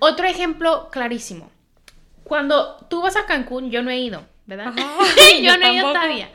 Otro 0.00 0.26
ejemplo 0.26 0.88
clarísimo. 0.90 1.50
Cuando 2.24 2.76
tú 2.88 3.02
vas 3.02 3.16
a 3.16 3.26
Cancún, 3.26 3.70
yo 3.70 3.82
no 3.82 3.90
he 3.90 3.98
ido, 3.98 4.24
¿verdad? 4.50 4.74
yo 5.42 5.56
no 5.56 5.60
tampoco. 5.62 5.92
todavía. 5.94 6.28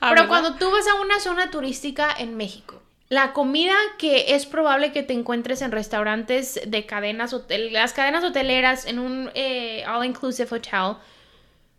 Ah, 0.00 0.08
Pero 0.08 0.22
¿verdad? 0.22 0.28
cuando 0.28 0.54
tú 0.54 0.70
vas 0.70 0.86
a 0.86 0.94
una 0.94 1.20
zona 1.20 1.50
turística 1.50 2.14
en 2.16 2.36
México, 2.36 2.80
la 3.08 3.32
comida 3.32 3.74
que 3.98 4.34
es 4.34 4.46
probable 4.46 4.92
que 4.92 5.02
te 5.02 5.12
encuentres 5.12 5.60
en 5.62 5.70
restaurantes 5.72 6.58
de 6.66 6.86
cadenas, 6.86 7.32
hotel, 7.34 7.72
las 7.72 7.92
cadenas 7.92 8.24
hoteleras, 8.24 8.86
en 8.86 8.98
un 8.98 9.30
eh, 9.34 9.84
all-inclusive 9.86 10.48
hotel, 10.50 10.96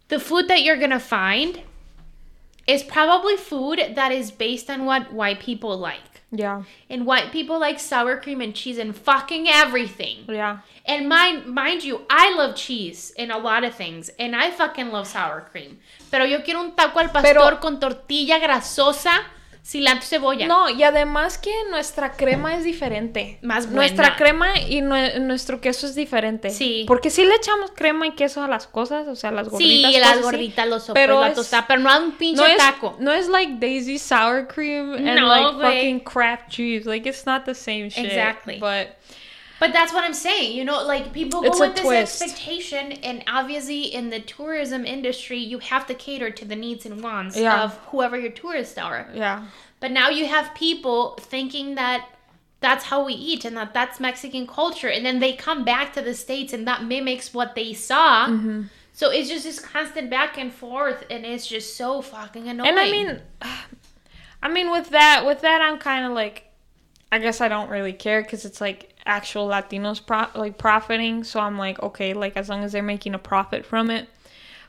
the 0.09 0.19
food 0.19 0.47
that 0.47 0.59
you're 0.59 0.79
gonna 0.79 0.99
find 0.99 1.59
is 2.65 2.83
probably 2.83 3.35
food 3.37 3.79
that 3.95 4.11
is 4.11 4.31
based 4.31 4.69
on 4.69 4.85
what 4.85 5.11
white 5.11 5.39
people 5.43 5.77
like. 5.79 6.16
Yeah. 6.31 6.63
And 6.89 7.05
white 7.05 7.31
people 7.31 7.57
like 7.57 7.79
sour 7.79 8.17
cream 8.19 8.41
and 8.41 8.53
cheese 8.53 8.77
and 8.77 8.93
fucking 8.95 9.47
everything. 9.47 10.25
Yeah. 10.27 10.59
And 10.85 11.07
mind, 11.07 11.45
mind 11.45 11.83
you, 11.85 12.01
I 12.09 12.35
love 12.35 12.55
cheese 12.55 13.13
in 13.17 13.31
a 13.31 13.37
lot 13.37 13.63
of 13.63 13.73
things. 13.75 14.09
And 14.19 14.35
I 14.35 14.51
fucking 14.51 14.89
love 14.91 15.07
sour 15.07 15.47
cream. 15.51 15.79
Pero 16.11 16.25
yo 16.25 16.41
quiero 16.43 16.59
un 16.61 16.75
taco 16.75 16.99
al 16.99 17.11
pastor 17.11 17.33
Pero- 17.33 17.57
con 17.59 17.79
tortilla 17.79 18.39
grasosa, 18.39 19.21
cilantro 19.67 20.07
cebolla. 20.07 20.47
No, 20.47 20.69
y 20.69 20.81
además 20.83 21.37
que 21.37 21.51
nuestra 21.69 22.13
crema 22.13 22.55
es 22.55 22.63
diferente. 22.63 23.37
Más 23.41 23.67
Nuestra 23.67 24.15
crema 24.15 24.57
y 24.59 24.81
nue- 24.81 25.19
nuestro 25.19 25.59
queso 25.59 25.87
es 25.87 25.95
diferente. 25.95 26.51
Sí. 26.51 26.85
Porque 26.87 27.09
sí 27.09 27.25
le 27.25 27.35
echamos 27.35 27.71
crema 27.75 28.07
y 28.07 28.11
queso 28.11 28.41
a 28.43 28.47
las 28.47 28.65
cosas, 28.65 29.07
o 29.09 29.15
sea, 29.15 29.31
las 29.31 29.49
gorditas. 29.49 29.91
sí, 29.91 29.99
las 29.99 30.11
así, 30.11 30.21
gorditas, 30.21 30.67
los 30.67 30.83
sopes, 30.85 31.01
pero 31.03 31.19
la 31.19 31.29
es- 31.29 31.35
tostada, 31.35 31.67
pero 31.67 31.81
no 31.81 31.89
a 31.89 31.97
un 31.99 32.11
pinche 32.13 32.41
No 32.41 32.47
es, 32.47 32.57
taco. 32.57 32.95
no 32.99 33.11
es 33.11 33.27
like 33.27 33.55
Daisy 33.59 33.99
sour 33.99 34.47
cream 34.47 34.93
and 34.93 35.19
No, 35.19 35.27
like 35.27 35.61
fucking 35.61 35.99
Kraft 35.99 36.49
cheese. 36.49 36.85
Like 36.85 37.07
it's 37.09 37.25
not 37.25 37.43
the 37.43 37.53
same 37.53 37.89
shit. 37.89 38.05
Exactly. 38.05 38.59
But 38.59 38.95
But 39.59 39.73
that's 39.73 39.91
what 39.93 40.03
I'm 40.03 40.13
saying. 40.13 40.55
You 40.55 40.65
know, 40.65 40.83
like 40.85 41.13
people 41.13 41.41
go 41.41 41.47
a 41.47 41.59
with 41.59 41.75
this 41.75 41.83
twist. 41.85 42.21
expectation, 42.21 42.91
and 42.91 43.23
obviously 43.27 43.83
in 43.83 44.09
the 44.09 44.19
tourism 44.19 44.85
industry, 44.85 45.39
you 45.39 45.59
have 45.59 45.87
to 45.87 45.93
cater 45.93 46.29
to 46.29 46.45
the 46.45 46.55
needs 46.55 46.85
and 46.85 47.01
wants 47.01 47.35
Yeah. 47.37 47.63
of 47.63 47.75
whoever 47.87 48.17
your 48.17 48.31
tourists 48.31 48.77
are. 48.77 49.09
yeah. 49.13 49.45
But 49.79 49.91
now 49.91 50.09
you 50.09 50.25
have 50.27 50.53
people 50.55 51.15
thinking 51.19 51.75
that 51.75 52.07
that's 52.59 52.85
how 52.85 53.05
we 53.05 53.13
eat 53.13 53.45
and 53.45 53.55
that 53.57 53.73
that's 53.73 53.99
Mexican 53.99 54.47
culture, 54.47 54.89
and 54.89 55.05
then 55.05 55.19
they 55.19 55.33
come 55.33 55.63
back 55.63 55.93
to 55.93 56.01
the 56.01 56.13
states 56.15 56.53
and 56.53 56.67
that 56.67 56.83
mimics 56.83 57.33
what 57.33 57.53
they 57.55 57.73
saw. 57.73 58.27
Mm-hmm. 58.27 58.63
So 58.93 59.11
it's 59.11 59.29
just 59.29 59.43
this 59.43 59.59
constant 59.59 60.09
back 60.09 60.39
and 60.39 60.51
forth, 60.51 61.05
and 61.11 61.23
it's 61.23 61.45
just 61.45 61.77
so 61.77 62.01
fucking 62.01 62.47
annoying. 62.47 62.69
And 62.69 62.79
I 62.79 62.89
mean, 62.91 63.21
I 64.41 64.49
mean, 64.49 64.71
with 64.71 64.89
that, 64.89 65.23
with 65.25 65.41
that, 65.41 65.61
I'm 65.61 65.77
kind 65.77 66.05
of 66.05 66.13
like, 66.13 66.51
I 67.11 67.19
guess 67.19 67.39
I 67.39 67.47
don't 67.47 67.69
really 67.69 67.93
care 67.93 68.23
because 68.23 68.43
it's 68.45 68.59
like 68.59 68.95
actual 69.07 69.47
Latinos 69.47 70.05
pro- 70.05 70.27
like 70.39 70.57
profiting. 70.57 71.23
So 71.23 71.39
I'm 71.39 71.57
like, 71.57 71.81
okay, 71.81 72.13
like 72.13 72.37
as 72.37 72.49
long 72.49 72.63
as 72.63 72.71
they're 72.71 72.83
making 72.83 73.15
a 73.15 73.19
profit 73.19 73.65
from 73.65 73.89
it. 73.89 74.07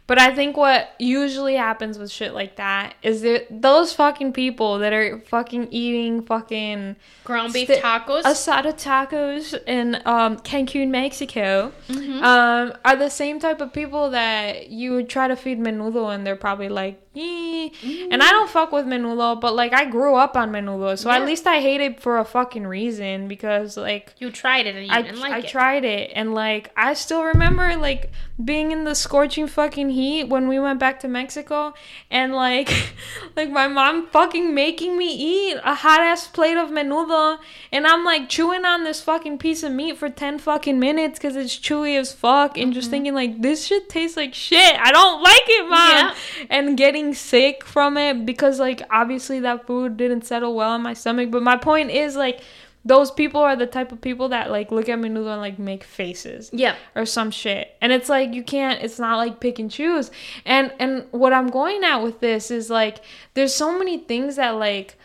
But 0.09 0.19
I 0.19 0.35
think 0.35 0.57
what 0.57 0.95
usually 0.99 1.55
happens 1.55 1.99
with 1.99 2.11
shit 2.11 2.33
like 2.35 2.57
that 2.57 2.95
is 3.03 3.21
that 3.23 3.47
those 3.51 3.93
fucking 3.93 4.33
people 4.33 4.79
that 4.79 4.93
are 4.93 5.21
fucking 5.21 5.69
eating 5.71 6.23
fucking 6.25 6.97
ground 7.25 7.53
beef 7.53 7.69
sti- 7.69 7.81
tacos. 7.83 8.23
asada 8.23 8.73
tacos 8.73 9.55
in 9.67 9.97
um, 10.07 10.39
Cancun, 10.39 10.89
Mexico, 10.89 11.73
Mm-hmm. 11.89 12.25
um, 12.25 12.73
are 12.87 12.97
the 12.97 13.11
same 13.11 13.39
type 13.39 13.61
of 13.61 13.73
people 13.73 14.11
that 14.11 14.71
you 14.71 14.93
would 14.93 15.09
try 15.11 15.29
to 15.29 15.37
feed 15.37 15.61
menudo, 15.61 16.13
and 16.15 16.27
they're 16.27 16.37
probably 16.37 16.69
like, 16.71 17.01
"Eh." 17.15 17.69
and 18.11 18.23
I 18.23 18.31
don't 18.31 18.49
fuck 18.51 18.73
with 18.73 18.87
menudo, 18.87 19.39
but 19.41 19.55
like 19.55 19.73
I 19.75 19.85
grew 19.85 20.15
up 20.15 20.37
on 20.39 20.51
menudo, 20.51 20.97
so 20.99 21.11
at 21.11 21.25
least 21.27 21.47
I 21.47 21.61
hate 21.61 21.81
it 21.83 22.01
for 22.01 22.19
a 22.19 22.25
fucking 22.25 22.67
reason 22.67 23.29
because 23.29 23.77
like. 23.77 24.15
you 24.19 24.31
tried 24.31 24.67
it 24.67 24.75
and 24.75 24.87
you 24.87 24.93
I, 24.93 25.03
didn't 25.03 25.21
like 25.21 25.45
it. 25.45 25.47
I 25.47 25.49
tried 25.49 25.85
it 25.85 26.13
and 26.15 26.35
like 26.35 26.71
I 26.77 26.95
still 26.95 27.25
remember 27.25 27.77
like 27.77 28.11
being 28.43 28.73
in 28.73 28.85
the 28.85 28.95
scorching 28.95 29.47
fucking 29.47 29.91
heat 29.99 30.25
when 30.35 30.45
we 30.53 30.59
went 30.67 30.79
back 30.85 30.97
to 31.01 31.09
Mexico 31.09 31.75
and 32.11 32.35
like 32.47 32.71
like 33.37 33.51
my 33.51 33.67
mom 33.79 34.07
fucking 34.17 34.55
making 34.55 34.97
me 35.03 35.11
eat 35.33 35.57
a 35.65 35.75
hot 35.85 36.01
ass 36.11 36.27
plate 36.37 36.57
of 36.57 36.69
menudo 36.79 37.39
and 37.73 37.87
I'm 37.87 38.05
like 38.05 38.29
chewing 38.29 38.65
on 38.65 38.85
this 38.85 39.01
fucking 39.11 39.39
piece 39.39 39.63
of 39.63 39.73
meat 39.73 39.99
for 39.99 40.09
10 40.09 40.39
fucking 40.39 40.79
minutes 40.87 41.19
cuz 41.19 41.35
it's 41.43 41.57
chewy 41.69 41.99
as 41.99 42.13
fuck 42.13 42.57
and 42.57 42.69
Mm-hmm. 42.69 42.79
just 42.81 42.91
thinking 42.91 43.15
like 43.15 43.41
this 43.43 43.65
shit 43.67 43.89
tastes 43.89 44.17
like 44.23 44.35
shit. 44.35 44.75
I 44.89 44.91
don't 44.93 45.23
like 45.23 45.47
it, 45.59 45.65
mom. 45.71 45.91
Yeah. 45.91 46.15
And 46.51 46.77
getting 46.77 47.15
sick 47.15 47.65
from 47.65 47.97
it 47.97 48.27
because 48.27 48.61
like 48.61 48.83
obviously 48.91 49.41
that 49.41 49.67
food 49.67 49.97
didn't 49.97 50.27
settle 50.27 50.55
well 50.55 50.75
in 50.77 50.83
my 50.83 50.93
stomach, 50.95 51.31
but 51.31 51.43
my 51.43 51.57
point 51.57 51.91
is 51.91 52.15
like 52.25 52.41
those 52.85 53.11
people 53.11 53.41
are 53.41 53.57
the 53.57 53.67
type 53.67 53.93
of 53.93 54.01
people 54.01 54.29
that 54.31 54.51
like 54.51 54.71
look 54.71 54.89
at 54.89 54.99
menudo 54.99 55.33
and 55.33 55.41
like 55.41 55.59
make 55.59 55.85
faces 55.85 56.51
Yeah. 56.53 56.77
or 56.95 57.05
some 57.05 57.31
shit. 57.31 57.77
And 57.81 57.93
it's 57.93 58.09
like 58.09 58.35
you 58.35 58.43
can't 58.43 58.83
it's 58.83 58.99
not 58.99 59.17
like 59.17 59.41
pick 59.41 59.59
and 59.59 59.71
choose. 59.71 60.11
And 60.45 60.73
and 60.79 61.07
what 61.11 61.33
i'm 61.33 61.49
going 61.49 61.85
at 61.85 61.99
with 61.99 62.21
this 62.21 62.51
is 62.51 62.71
like 62.71 63.01
there's 63.35 63.55
so 63.55 63.79
many 63.79 63.99
things 63.99 64.37
that 64.37 64.51
like 64.51 64.97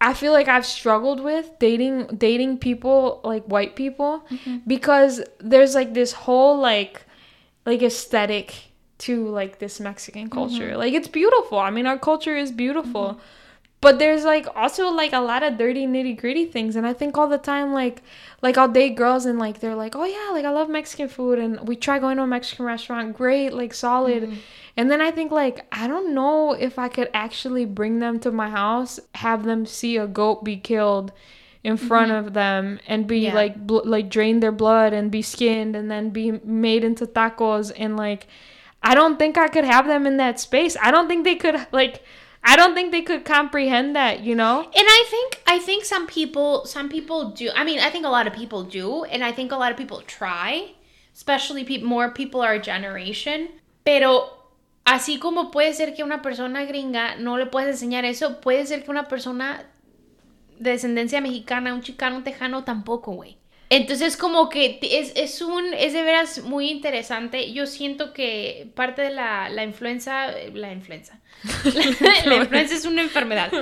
i 0.00 0.12
feel 0.14 0.32
like 0.32 0.48
i've 0.48 0.66
struggled 0.66 1.20
with 1.20 1.50
dating 1.58 2.06
dating 2.06 2.58
people 2.58 3.20
like 3.24 3.44
white 3.44 3.74
people 3.74 4.24
mm-hmm. 4.30 4.58
because 4.66 5.22
there's 5.40 5.74
like 5.74 5.94
this 5.94 6.12
whole 6.12 6.58
like 6.58 7.04
like 7.66 7.82
aesthetic 7.82 8.54
to 8.98 9.28
like 9.28 9.58
this 9.58 9.80
mexican 9.80 10.24
mm-hmm. 10.24 10.34
culture. 10.34 10.76
Like 10.76 10.92
it's 10.92 11.08
beautiful. 11.08 11.58
I 11.58 11.70
mean 11.70 11.86
our 11.86 11.98
culture 11.98 12.36
is 12.36 12.50
beautiful 12.50 13.10
mm-hmm. 13.10 13.20
But 13.80 13.98
there's 13.98 14.24
like 14.24 14.46
also 14.56 14.88
like 14.88 15.12
a 15.12 15.20
lot 15.20 15.42
of 15.42 15.56
dirty 15.56 15.86
nitty 15.86 16.18
gritty 16.18 16.44
things 16.44 16.76
and 16.76 16.86
i 16.86 16.92
think 16.92 17.16
all 17.16 17.28
the 17.28 17.38
time 17.38 17.72
like 17.72 18.02
like 18.42 18.58
i'll 18.58 18.68
date 18.68 18.96
girls 18.96 19.26
and 19.26 19.38
like 19.38 19.60
they're 19.60 19.74
like 19.74 19.94
oh 19.94 20.04
yeah 20.04 20.32
like 20.32 20.44
i 20.44 20.50
love 20.50 20.68
mexican 20.68 21.08
food 21.08 21.38
and 21.38 21.66
we 21.66 21.76
try 21.76 21.98
going 21.98 22.16
to 22.16 22.22
a 22.22 22.26
mexican 22.26 22.64
restaurant 22.64 23.16
great 23.16 23.52
like 23.52 23.72
solid 23.72 24.24
mm-hmm. 24.24 24.36
and 24.76 24.90
then 24.90 25.00
i 25.00 25.10
think 25.10 25.30
like 25.30 25.66
i 25.72 25.86
don't 25.86 26.14
know 26.14 26.52
if 26.52 26.78
i 26.78 26.88
could 26.88 27.08
actually 27.14 27.64
bring 27.64 27.98
them 27.98 28.18
to 28.18 28.30
my 28.30 28.50
house 28.50 28.98
have 29.14 29.44
them 29.44 29.64
see 29.64 29.96
a 29.96 30.06
goat 30.06 30.44
be 30.44 30.56
killed 30.56 31.12
in 31.64 31.76
front 31.76 32.10
mm-hmm. 32.10 32.26
of 32.26 32.34
them 32.34 32.78
and 32.86 33.06
be 33.06 33.20
Yeah. 33.20 33.34
like 33.34 33.66
bl- 33.66 33.80
like 33.84 34.08
drain 34.08 34.40
their 34.40 34.52
blood 34.52 34.92
and 34.92 35.10
be 35.10 35.22
skinned 35.22 35.74
and 35.74 35.90
then 35.90 36.10
be 36.10 36.32
made 36.44 36.84
into 36.84 37.06
tacos 37.06 37.72
and 37.76 37.96
like 37.96 38.26
I 38.80 38.94
don't 38.94 39.18
think 39.18 39.36
I 39.36 39.48
could 39.48 39.64
have 39.64 39.88
them 39.88 40.06
in 40.06 40.18
that 40.18 40.38
space. 40.38 40.76
I 40.80 40.92
don't 40.92 41.08
think 41.08 41.24
they 41.24 41.34
could 41.34 41.66
like 41.72 42.04
I 42.42 42.56
don't 42.56 42.74
think 42.74 42.92
they 42.92 43.02
could 43.02 43.24
comprehend 43.24 43.94
that, 43.96 44.20
you 44.20 44.34
know? 44.34 44.60
And 44.60 44.86
I 44.88 45.04
think 45.10 45.42
I 45.46 45.58
think 45.58 45.84
some 45.84 46.06
people 46.06 46.64
some 46.66 46.88
people 46.88 47.30
do. 47.30 47.50
I 47.54 47.64
mean, 47.64 47.80
I 47.80 47.90
think 47.90 48.06
a 48.06 48.10
lot 48.10 48.26
of 48.26 48.32
people 48.32 48.62
do, 48.64 49.04
and 49.04 49.22
I 49.24 49.32
think 49.32 49.52
a 49.52 49.56
lot 49.56 49.70
of 49.70 49.76
people 49.76 50.02
try, 50.06 50.72
especially 51.14 51.64
pe- 51.64 51.82
more 51.82 52.10
people 52.10 52.40
our 52.40 52.58
generation. 52.58 53.48
Pero 53.84 54.30
así 54.84 55.18
como 55.18 55.50
puede 55.50 55.74
ser 55.74 55.94
que 55.94 56.04
una 56.04 56.22
persona 56.22 56.64
gringa 56.64 57.16
no 57.18 57.36
le 57.36 57.46
puedes 57.46 57.68
enseñar 57.68 58.04
eso, 58.04 58.40
puede 58.40 58.66
ser 58.66 58.84
que 58.84 58.90
una 58.90 59.08
persona 59.08 59.64
de 60.58 60.70
descendencia 60.72 61.20
mexicana, 61.20 61.74
un 61.74 61.82
chicano, 61.82 62.16
un 62.16 62.24
tejano, 62.24 62.64
tampoco, 62.64 63.12
güey. 63.12 63.36
Entonces 63.70 64.16
como 64.16 64.48
que 64.48 64.78
es, 64.80 65.12
es 65.14 65.42
un, 65.42 65.74
es 65.74 65.92
de 65.92 66.02
veras 66.02 66.42
muy 66.42 66.70
interesante. 66.70 67.52
Yo 67.52 67.66
siento 67.66 68.12
que 68.12 68.70
parte 68.74 69.02
de 69.02 69.10
la, 69.10 69.48
la 69.50 69.64
influenza, 69.64 70.28
la 70.54 70.72
influenza, 70.72 71.20
la, 72.24 72.36
influenza 72.36 72.74
es 72.74 72.84
una 72.86 73.02
enfermedad. 73.02 73.52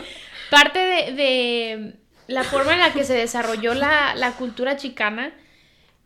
Parte 0.50 0.78
de, 0.78 1.12
de 1.12 1.94
la 2.28 2.44
forma 2.44 2.74
en 2.74 2.80
la 2.80 2.92
que 2.92 3.04
se 3.04 3.14
desarrolló 3.14 3.74
la, 3.74 4.14
la 4.14 4.32
cultura 4.32 4.76
chicana 4.76 5.32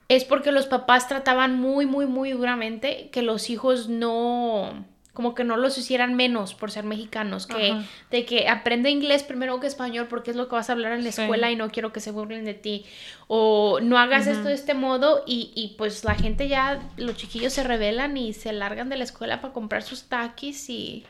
es 0.08 0.24
porque 0.24 0.50
los 0.50 0.66
papás 0.66 1.06
trataban 1.06 1.60
muy, 1.60 1.86
muy, 1.86 2.06
muy 2.06 2.32
duramente 2.32 3.10
que 3.12 3.22
los 3.22 3.48
hijos 3.48 3.88
no, 3.88 4.84
como 5.12 5.34
que 5.34 5.42
no 5.44 5.56
los 5.56 5.76
hicieran 5.76 6.14
menos 6.14 6.54
por 6.54 6.70
ser 6.70 6.84
mexicanos, 6.84 7.46
que 7.46 7.72
Ajá. 7.72 7.82
de 8.10 8.24
que 8.24 8.48
aprende 8.48 8.90
inglés 8.90 9.22
primero 9.24 9.58
que 9.60 9.66
español 9.66 10.06
porque 10.08 10.30
es 10.30 10.36
lo 10.36 10.48
que 10.48 10.54
vas 10.54 10.70
a 10.70 10.72
hablar 10.74 10.92
en 10.92 11.04
la 11.04 11.10
Sí. 11.12 11.20
escuela 11.22 11.50
y 11.50 11.56
no 11.56 11.70
quiero 11.70 11.92
que 11.92 12.00
se 12.00 12.10
burlen 12.12 12.44
de 12.44 12.54
ti, 12.54 12.86
o 13.26 13.80
no 13.82 13.98
hagas 13.98 14.26
esto 14.26 14.44
de 14.48 14.54
este 14.54 14.74
modo 14.74 15.24
y, 15.26 15.52
y 15.54 15.74
pues 15.76 16.04
la 16.04 16.14
gente 16.14 16.46
ya, 16.48 16.80
los 16.96 17.16
chiquillos 17.16 17.52
se 17.52 17.64
rebelan 17.64 18.16
y 18.16 18.32
se 18.32 18.52
largan 18.52 18.88
de 18.88 18.96
la 18.96 19.04
escuela 19.04 19.40
para 19.40 19.52
comprar 19.52 19.82
sus 19.82 20.04
taquis 20.04 20.70
y 20.70 21.04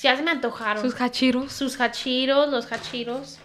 ya 0.00 0.16
se 0.16 0.22
me 0.22 0.32
antojaron. 0.32 0.82
Sus 0.82 1.00
hachiros. 1.00 1.52
sus 1.52 1.80
hachiros, 1.80 2.48
los 2.50 2.70
hachiros, 2.72 3.38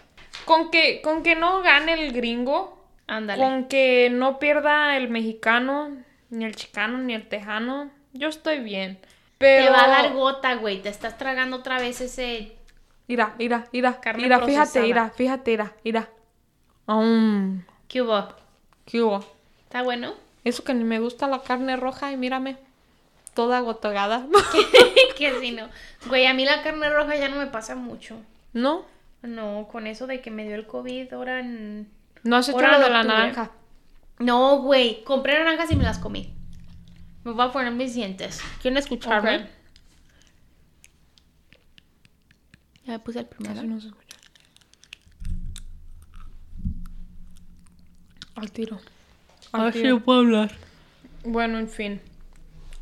Con 0.44 0.70
que, 0.70 1.00
con 1.02 1.22
que 1.22 1.36
no 1.36 1.62
gane 1.62 1.92
el 1.94 2.12
gringo, 2.12 2.84
ándale. 3.06 3.40
con 3.42 3.66
que 3.66 4.10
no 4.10 4.38
pierda 4.38 4.96
el 4.96 5.08
mexicano, 5.08 5.96
ni 6.30 6.44
el 6.44 6.54
chicano, 6.56 6.98
ni 6.98 7.14
el 7.14 7.28
tejano, 7.28 7.90
yo 8.12 8.28
estoy 8.28 8.58
bien. 8.60 8.98
Pero... 9.40 9.64
Te 9.64 9.70
va 9.70 9.84
a 9.84 9.88
dar 9.88 10.12
gota, 10.12 10.54
güey, 10.56 10.82
te 10.82 10.90
estás 10.90 11.16
tragando 11.16 11.56
otra 11.56 11.78
vez 11.78 12.02
ese 12.02 12.58
Mira, 13.08 13.34
mira, 13.38 13.66
mira, 13.72 13.98
Carne 13.98 14.22
mira, 14.22 14.38
fíjate, 14.38 14.82
mira, 14.82 15.08
fíjate, 15.08 15.50
mira, 15.50 15.72
mira. 15.82 16.10
Mm, 16.86 17.60
¿Qué 17.88 18.02
hubo? 18.02 18.28
¿Qué 18.84 19.00
hubo? 19.00 19.24
¿Está 19.62 19.82
bueno? 19.82 20.12
Eso 20.44 20.62
que 20.62 20.74
ni 20.74 20.84
me 20.84 21.00
gusta 21.00 21.26
la 21.26 21.40
carne 21.40 21.76
roja 21.76 22.12
y 22.12 22.18
mírame, 22.18 22.58
toda 23.32 23.60
gotogada. 23.60 24.26
que 25.16 25.40
si 25.40 25.50
no. 25.56 25.70
Güey, 26.06 26.26
a 26.26 26.34
mí 26.34 26.44
la 26.44 26.62
carne 26.62 26.90
roja 26.90 27.16
ya 27.16 27.30
no 27.30 27.36
me 27.36 27.46
pasa 27.46 27.74
mucho. 27.76 28.20
¿No? 28.52 28.84
No, 29.22 29.68
con 29.72 29.86
eso 29.86 30.06
de 30.06 30.20
que 30.20 30.30
me 30.30 30.44
dio 30.44 30.54
el 30.54 30.66
COVID 30.66 31.14
ahora 31.14 31.40
en... 31.40 31.90
No 32.24 32.36
has 32.36 32.48
hecho 32.50 32.60
lo 32.60 32.78
de 32.78 32.90
la 32.90 33.04
naranja. 33.04 33.52
No, 34.18 34.58
güey, 34.58 35.02
compré 35.02 35.38
naranjas 35.38 35.72
y 35.72 35.76
me 35.76 35.84
las 35.84 35.98
comí. 35.98 36.34
Me 37.24 37.32
voy 37.32 37.46
a 37.46 37.52
poner 37.52 37.72
mis 37.72 37.94
dientes. 37.94 38.40
¿Quieren 38.62 38.78
escucharme? 38.78 39.46
Ya 42.84 42.92
me 42.92 42.98
puse 42.98 43.20
el 43.20 43.26
primero. 43.26 43.62
No 43.62 43.80
se 43.80 43.88
escucha. 43.88 44.16
Al 48.36 48.50
tiro. 48.50 48.80
Al 49.52 49.72
tiro. 49.72 50.00
puedo 50.00 50.20
hablar. 50.20 50.50
Bueno, 51.24 51.58
en 51.58 51.68
fin. 51.68 52.00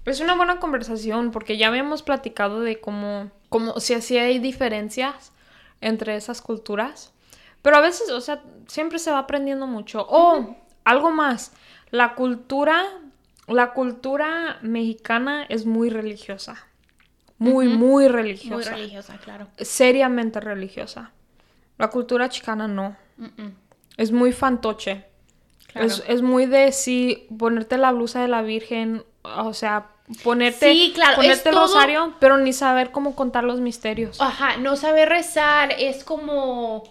Es 0.04 0.20
una 0.20 0.36
buena 0.36 0.60
conversación 0.60 1.32
porque 1.32 1.56
ya 1.56 1.68
habíamos 1.68 2.02
platicado 2.02 2.60
de 2.60 2.80
cómo, 2.80 3.30
cómo 3.48 3.80
si 3.80 3.94
así 3.94 4.16
hay 4.16 4.38
diferencias 4.38 5.32
entre 5.80 6.16
esas 6.16 6.40
culturas. 6.42 7.12
Pero 7.62 7.76
a 7.76 7.80
veces, 7.80 8.10
o 8.10 8.20
sea, 8.20 8.42
siempre 8.68 9.00
se 9.00 9.10
va 9.10 9.18
aprendiendo 9.18 9.66
mucho. 9.66 10.06
O 10.08 10.56
algo 10.84 11.10
más, 11.10 11.52
la 11.90 12.14
cultura, 12.14 12.84
la 13.48 13.72
cultura 13.72 14.58
mexicana 14.62 15.44
es 15.48 15.66
muy 15.66 15.90
religiosa. 15.90 16.56
Muy, 17.38 17.68
muy 17.68 17.76
Muy 18.04 18.08
religiosa. 18.08 18.72
religiosa, 18.72 19.16
claro. 19.18 19.46
Seriamente 19.58 20.40
religiosa. 20.40 21.12
La 21.78 21.88
cultura 21.88 22.28
chicana 22.28 22.66
no. 22.66 22.96
Es 23.96 24.10
muy 24.12 24.32
fantoche. 24.32 25.04
Claro. 25.68 25.86
Es, 25.86 26.02
es 26.08 26.22
muy 26.22 26.46
de 26.46 26.72
sí, 26.72 27.26
ponerte 27.38 27.78
la 27.78 27.92
blusa 27.92 28.20
de 28.22 28.28
la 28.28 28.42
Virgen, 28.42 29.04
o 29.22 29.54
sea, 29.54 29.86
ponerte, 30.24 30.72
Sí, 30.72 30.92
claro, 30.94 31.16
ponerte 31.16 31.50
el 31.50 31.54
todo- 31.54 31.66
rosario, 31.66 32.14
pero 32.18 32.38
ni 32.38 32.52
saber 32.52 32.90
cómo 32.90 33.14
contar 33.14 33.44
los 33.44 33.60
misterios. 33.60 34.20
Ajá, 34.20 34.56
no 34.56 34.74
saber 34.76 35.08
rezar 35.10 35.72
es 35.78 36.02
como 36.04 36.82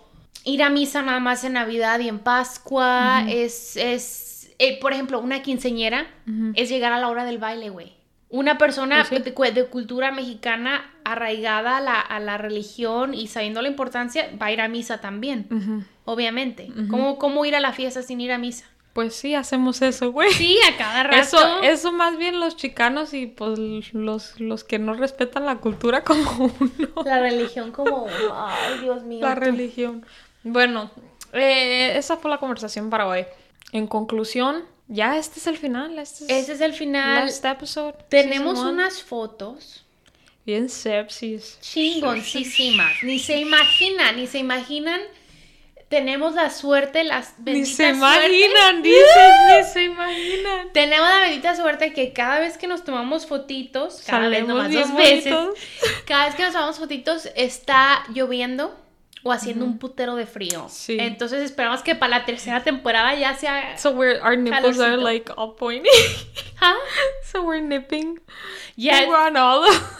ir 0.46 0.64
a 0.64 0.70
misa 0.70 1.02
nada 1.02 1.20
más 1.20 1.44
en 1.44 1.54
Navidad 1.54 2.00
y 2.00 2.08
en 2.08 2.20
Pascua. 2.20 3.26
Es, 3.28 3.76
es 3.76 4.37
eh, 4.60 4.80
por 4.80 4.94
ejemplo, 4.94 5.20
una 5.20 5.42
quinceñera 5.42 6.08
es 6.56 6.70
llegar 6.70 6.92
a 6.94 7.00
la 7.00 7.10
hora 7.10 7.26
del 7.26 7.38
baile, 7.38 7.70
güey. 7.70 7.94
Una 8.30 8.58
persona 8.58 9.06
Pues 9.08 9.24
sí. 9.24 9.32
de, 9.32 9.52
de 9.54 9.66
cultura 9.68 10.12
mexicana 10.12 10.94
arraigada 11.06 11.78
a 11.78 11.82
la, 11.82 12.00
a 12.02 12.20
la 12.20 12.38
religión 12.38 13.14
y 13.14 13.28
sabiendo 13.28 13.62
la 13.62 13.70
importancia, 13.70 14.30
va 14.42 14.48
a 14.48 14.52
ir 14.52 14.60
a 14.60 14.68
misa 14.68 15.00
también, 15.00 15.48
Ujú. 15.50 15.84
obviamente. 16.06 16.70
¿Cómo, 16.90 17.18
¿Cómo 17.20 17.46
ir 17.46 17.56
a 17.56 17.62
la 17.62 17.72
fiesta 17.72 18.02
sin 18.02 18.20
ir 18.20 18.32
a 18.34 18.38
misa? 18.38 18.66
Pues 18.92 19.16
sí, 19.16 19.34
hacemos 19.36 19.82
eso, 19.84 20.12
güey. 20.12 20.32
Sí, 20.34 20.58
a 20.70 20.76
cada 20.76 21.04
rato. 21.04 21.18
Eso, 21.22 21.62
eso 21.64 21.92
más 21.94 22.18
bien 22.18 22.40
los 22.42 22.58
chicanos 22.58 23.14
y 23.14 23.28
pues 23.28 23.60
los, 23.94 24.40
los 24.42 24.64
que 24.66 24.80
no 24.80 24.94
respetan 24.96 25.46
la 25.46 25.58
cultura 25.58 26.04
como 26.04 26.52
uno. 26.60 26.90
La 27.06 27.20
religión 27.20 27.72
como, 27.72 28.08
ay, 28.34 28.80
Dios 28.82 29.04
mío. 29.04 29.22
La 29.22 29.36
religión. 29.36 30.06
Bueno, 30.44 30.92
eh, 31.32 31.94
esa 31.96 32.18
fue 32.18 32.30
la 32.32 32.40
conversación 32.40 32.90
para 32.90 33.08
hoy. 33.08 33.26
En 33.72 33.88
conclusión, 33.88 34.64
ya 34.88 35.18
este 35.18 35.40
es 35.40 35.48
el 35.48 35.58
final. 35.58 35.98
Este 36.00 36.24
es 36.26 36.30
Ese 36.30 36.54
es 36.54 36.62
el 36.62 36.74
final. 36.74 37.26
last 37.26 37.44
episode. 37.46 37.94
Tenemos 38.10 38.60
unas 38.60 39.04
fotos 39.04 39.84
Bien 40.46 40.70
sepsis. 40.70 41.58
chingoncísimas. 41.62 42.94
Ni 43.04 43.20
se 43.20 43.38
imaginan, 43.40 44.16
ni 44.16 44.28
se 44.28 44.40
imaginan. 44.40 45.02
Tenemos 45.90 46.36
la 46.36 46.50
suerte, 46.50 47.04
las 47.06 47.36
Ni 47.40 47.46
benditas 47.46 47.70
se 47.78 47.96
suerte. 47.96 48.26
imaginan, 48.28 48.82
dices, 48.84 49.06
ni 49.48 49.64
se 49.74 49.84
imaginan. 49.84 50.74
Tenemos 50.74 51.08
la 51.08 51.20
bendita 51.22 51.56
suerte 51.56 51.94
que 51.94 52.12
cada 52.14 52.40
vez 52.40 52.58
que 52.58 52.68
nos 52.68 52.84
tomamos 52.84 53.26
fotitos, 53.26 54.02
cada 54.06 54.28
vez 54.28 54.40
Salemos 54.40 54.50
nomás 54.50 54.70
bien 54.70 54.82
dos 54.88 54.98
veces, 54.98 55.34
cada 56.06 56.26
vez 56.28 56.36
que 56.36 56.44
nos 56.44 56.52
tomamos 56.54 56.78
fotitos 56.78 57.30
está 57.36 58.04
lloviendo 58.14 58.76
o 59.28 59.32
haciendo 59.32 59.66
un 59.66 59.78
putero 59.78 60.16
de 60.16 60.26
frío. 60.26 60.68
Sí. 60.70 60.98
Entonces 61.00 61.44
esperamos 61.44 61.84
que 61.84 61.96
para 61.96 62.20
la 62.20 62.26
tercera 62.26 62.64
temporada 62.64 63.14
ya 63.16 63.36
sea... 63.36 63.78
So 63.78 63.92
we're 63.92 64.20
our 64.22 64.38
nipples 64.38 64.80
are 64.80 64.98
like 64.98 65.32
all 65.36 65.56
pointy. 65.56 65.90
¿Ah? 66.62 66.76
so 67.24 67.44
we're 67.44 67.62
nipping. 67.62 68.20
Yes. 68.76 69.08
We're 69.08 69.28
on 69.28 69.36
all. 69.36 69.66
of. 69.66 69.98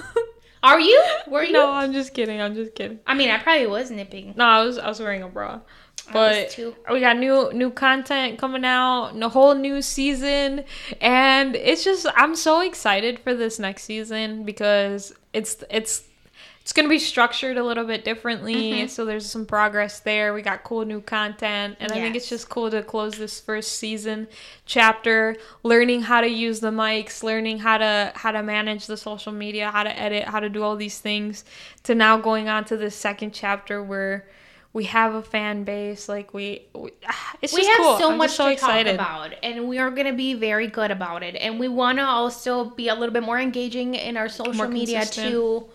Are 0.64 0.80
you? 0.80 1.02
Were 1.28 1.44
you? 1.48 1.54
no, 1.54 1.72
I'm 1.72 1.94
just 1.94 2.14
kidding. 2.14 2.42
I'm 2.42 2.56
just 2.56 2.74
kidding. 2.74 3.00
I 3.06 3.14
mean, 3.14 3.30
I 3.30 3.38
probably 3.38 3.68
was 3.68 3.92
nipping. 3.92 4.34
No, 4.36 4.46
I 4.46 4.64
was 4.64 4.78
I 4.78 4.88
was 4.88 5.00
wearing 5.00 5.24
a 5.24 5.28
bra. 5.28 5.60
But 6.14 6.58
we 6.90 7.02
got 7.02 7.18
new 7.18 7.52
new 7.54 7.70
content 7.70 8.38
coming 8.38 8.64
out, 8.64 9.12
a 9.22 9.30
whole 9.30 9.56
new 9.56 9.82
season, 9.82 10.64
and 11.02 11.56
it's 11.56 11.84
just 11.84 12.08
I'm 12.16 12.36
so 12.36 12.62
excited 12.62 13.20
for 13.20 13.34
this 13.34 13.60
next 13.60 13.84
season 13.84 14.46
because 14.46 15.14
it's 15.34 15.64
it's 15.70 16.04
it's 16.68 16.74
gonna 16.74 16.90
be 16.90 17.00
structured 17.00 17.56
a 17.56 17.64
little 17.64 17.86
bit 17.86 18.04
differently. 18.04 18.74
Mm-hmm. 18.74 18.88
So 18.88 19.06
there's 19.06 19.26
some 19.26 19.46
progress 19.46 20.02
there. 20.02 20.34
We 20.34 20.42
got 20.42 20.66
cool 20.66 20.84
new 20.84 21.00
content, 21.00 21.78
and 21.80 21.94
I 21.94 21.96
think 21.96 22.14
it's 22.14 22.28
just 22.28 22.50
cool 22.50 22.70
to 22.72 22.84
close 22.84 23.18
this 23.18 23.40
first 23.40 23.78
season 23.78 24.28
chapter, 24.66 25.38
learning 25.64 26.02
how 26.02 26.20
to 26.20 26.28
use 26.28 26.60
the 26.60 26.72
mics, 26.72 27.24
learning 27.24 27.60
how 27.60 27.78
to 27.78 28.12
how 28.16 28.34
to 28.34 28.44
manage 28.44 28.86
the 28.86 28.98
social 28.98 29.32
media, 29.32 29.72
how 29.72 29.84
to 29.84 29.98
edit, 29.98 30.26
how 30.26 30.42
to 30.42 30.50
do 30.50 30.62
all 30.62 30.76
these 30.76 31.00
things, 31.00 31.46
to 31.84 31.96
now 31.96 32.18
going 32.18 32.50
on 32.50 32.66
to 32.66 32.76
the 32.76 32.92
second 32.92 33.34
chapter 33.34 33.82
where 33.82 34.28
we 34.74 34.84
have 34.84 35.14
a 35.16 35.24
fan 35.24 35.64
base. 35.64 36.10
Like 36.10 36.34
we, 36.34 36.66
we 36.76 36.92
it's 37.42 37.54
we 37.54 37.62
just 37.62 37.70
have 37.70 37.78
cool. 37.78 37.98
so 37.98 38.12
I'm 38.12 38.18
much 38.18 38.32
so 38.32 38.48
to 38.48 38.52
excited. 38.52 38.98
talk 38.98 39.30
about 39.30 39.38
and 39.42 39.70
we 39.70 39.78
are 39.80 39.90
going 39.90 40.08
to 40.08 40.12
be 40.12 40.34
very 40.34 40.68
good 40.68 40.92
about 40.92 41.24
it 41.24 41.38
and 41.38 41.62
we 41.62 41.70
want 41.70 42.00
to 42.00 42.04
also 42.04 42.66
be 42.72 42.90
a 42.90 42.94
little 42.94 43.14
bit 43.14 43.24
more 43.24 43.40
engaging 43.40 43.96
in 43.96 44.18
our 44.18 44.28
social 44.28 44.54
More 44.54 44.68
media 44.68 45.00
consistent. 45.00 45.32
too 45.32 45.70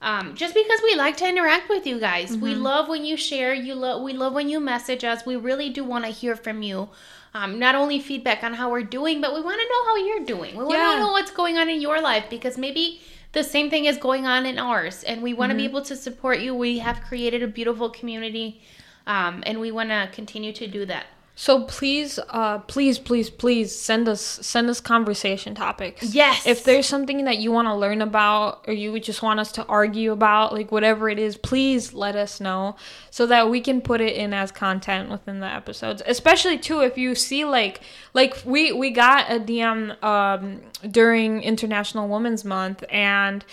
um, 0.00 0.34
just 0.36 0.54
because 0.54 0.80
we 0.82 0.94
like 0.94 1.16
to 1.18 1.28
interact 1.28 1.68
with 1.68 1.86
you 1.86 1.98
guys. 1.98 2.36
We 2.36 2.52
Mm-hmm. 2.52 2.62
love 2.62 2.88
when 2.88 3.04
you 3.04 3.16
share. 3.16 3.52
You 3.52 3.74
love 3.74 4.02
we 4.02 4.12
love 4.12 4.32
when 4.32 4.48
you 4.48 4.60
message 4.60 5.02
us. 5.04 5.26
We 5.26 5.36
really 5.36 5.70
do 5.70 5.84
want 5.84 6.04
to 6.04 6.10
hear 6.10 6.36
from 6.36 6.62
you. 6.62 6.88
Um, 7.34 7.58
not 7.58 7.74
only 7.74 7.98
feedback 8.00 8.42
on 8.42 8.54
how 8.54 8.70
we're 8.70 8.82
doing 8.82 9.20
but 9.20 9.34
we 9.34 9.40
want 9.42 9.60
to 9.60 9.68
know 9.68 9.84
how 9.86 9.96
you're 9.96 10.24
doing. 10.24 10.56
We 10.56 10.64
want 10.64 10.78
Yeah. 10.78 10.92
to 10.94 11.00
know 11.00 11.12
what's 11.12 11.30
going 11.30 11.58
on 11.58 11.68
in 11.68 11.80
your 11.80 12.00
life 12.00 12.24
because 12.30 12.56
maybe 12.56 13.00
the 13.32 13.44
same 13.44 13.68
thing 13.70 13.84
is 13.84 13.98
going 13.98 14.26
on 14.26 14.46
in 14.46 14.58
ours 14.58 15.04
and 15.04 15.20
we 15.22 15.34
want 15.34 15.50
to 15.50 15.56
be 15.56 15.64
Mm-hmm. 15.64 15.70
able 15.76 15.82
to 15.82 15.96
support 15.96 16.38
you. 16.40 16.54
We 16.54 16.78
have 16.78 17.00
created 17.02 17.42
a 17.42 17.46
beautiful 17.48 17.90
community 17.90 18.62
um, 19.06 19.42
and 19.46 19.60
we 19.60 19.70
want 19.70 19.90
to 19.90 20.08
continue 20.12 20.52
to 20.54 20.66
do 20.66 20.86
that 20.86 21.06
So 21.40 21.62
please, 21.62 22.18
uh, 22.30 22.58
please, 22.58 22.98
please, 22.98 23.30
please 23.30 23.72
send 23.72 24.08
us 24.08 24.20
send 24.20 24.68
us 24.68 24.80
conversation 24.80 25.54
topics. 25.54 26.12
Yes. 26.12 26.44
If 26.44 26.64
there's 26.64 26.88
something 26.88 27.26
that 27.26 27.38
you 27.38 27.52
want 27.52 27.68
to 27.68 27.76
learn 27.76 28.02
about, 28.02 28.64
or 28.66 28.72
you 28.72 28.98
just 28.98 29.22
want 29.22 29.38
us 29.38 29.52
to 29.52 29.64
argue 29.66 30.10
about, 30.10 30.52
like 30.52 30.72
whatever 30.72 31.08
it 31.08 31.16
is, 31.16 31.36
please 31.36 31.94
let 31.94 32.16
us 32.16 32.40
know 32.40 32.74
so 33.12 33.24
that 33.26 33.48
we 33.48 33.60
can 33.60 33.80
put 33.80 34.00
it 34.00 34.16
in 34.16 34.34
as 34.34 34.50
content 34.50 35.10
within 35.10 35.38
the 35.38 35.46
episodes. 35.46 36.02
Especially 36.06 36.58
too, 36.58 36.80
if 36.80 36.98
you 36.98 37.14
see 37.14 37.44
like 37.44 37.82
like 38.14 38.42
we 38.44 38.72
we 38.72 38.90
got 38.90 39.30
a 39.30 39.38
DM 39.38 40.02
um 40.02 40.60
during 40.90 41.44
International 41.44 42.08
Women's 42.08 42.44
Month 42.44 42.82
and 42.90 43.44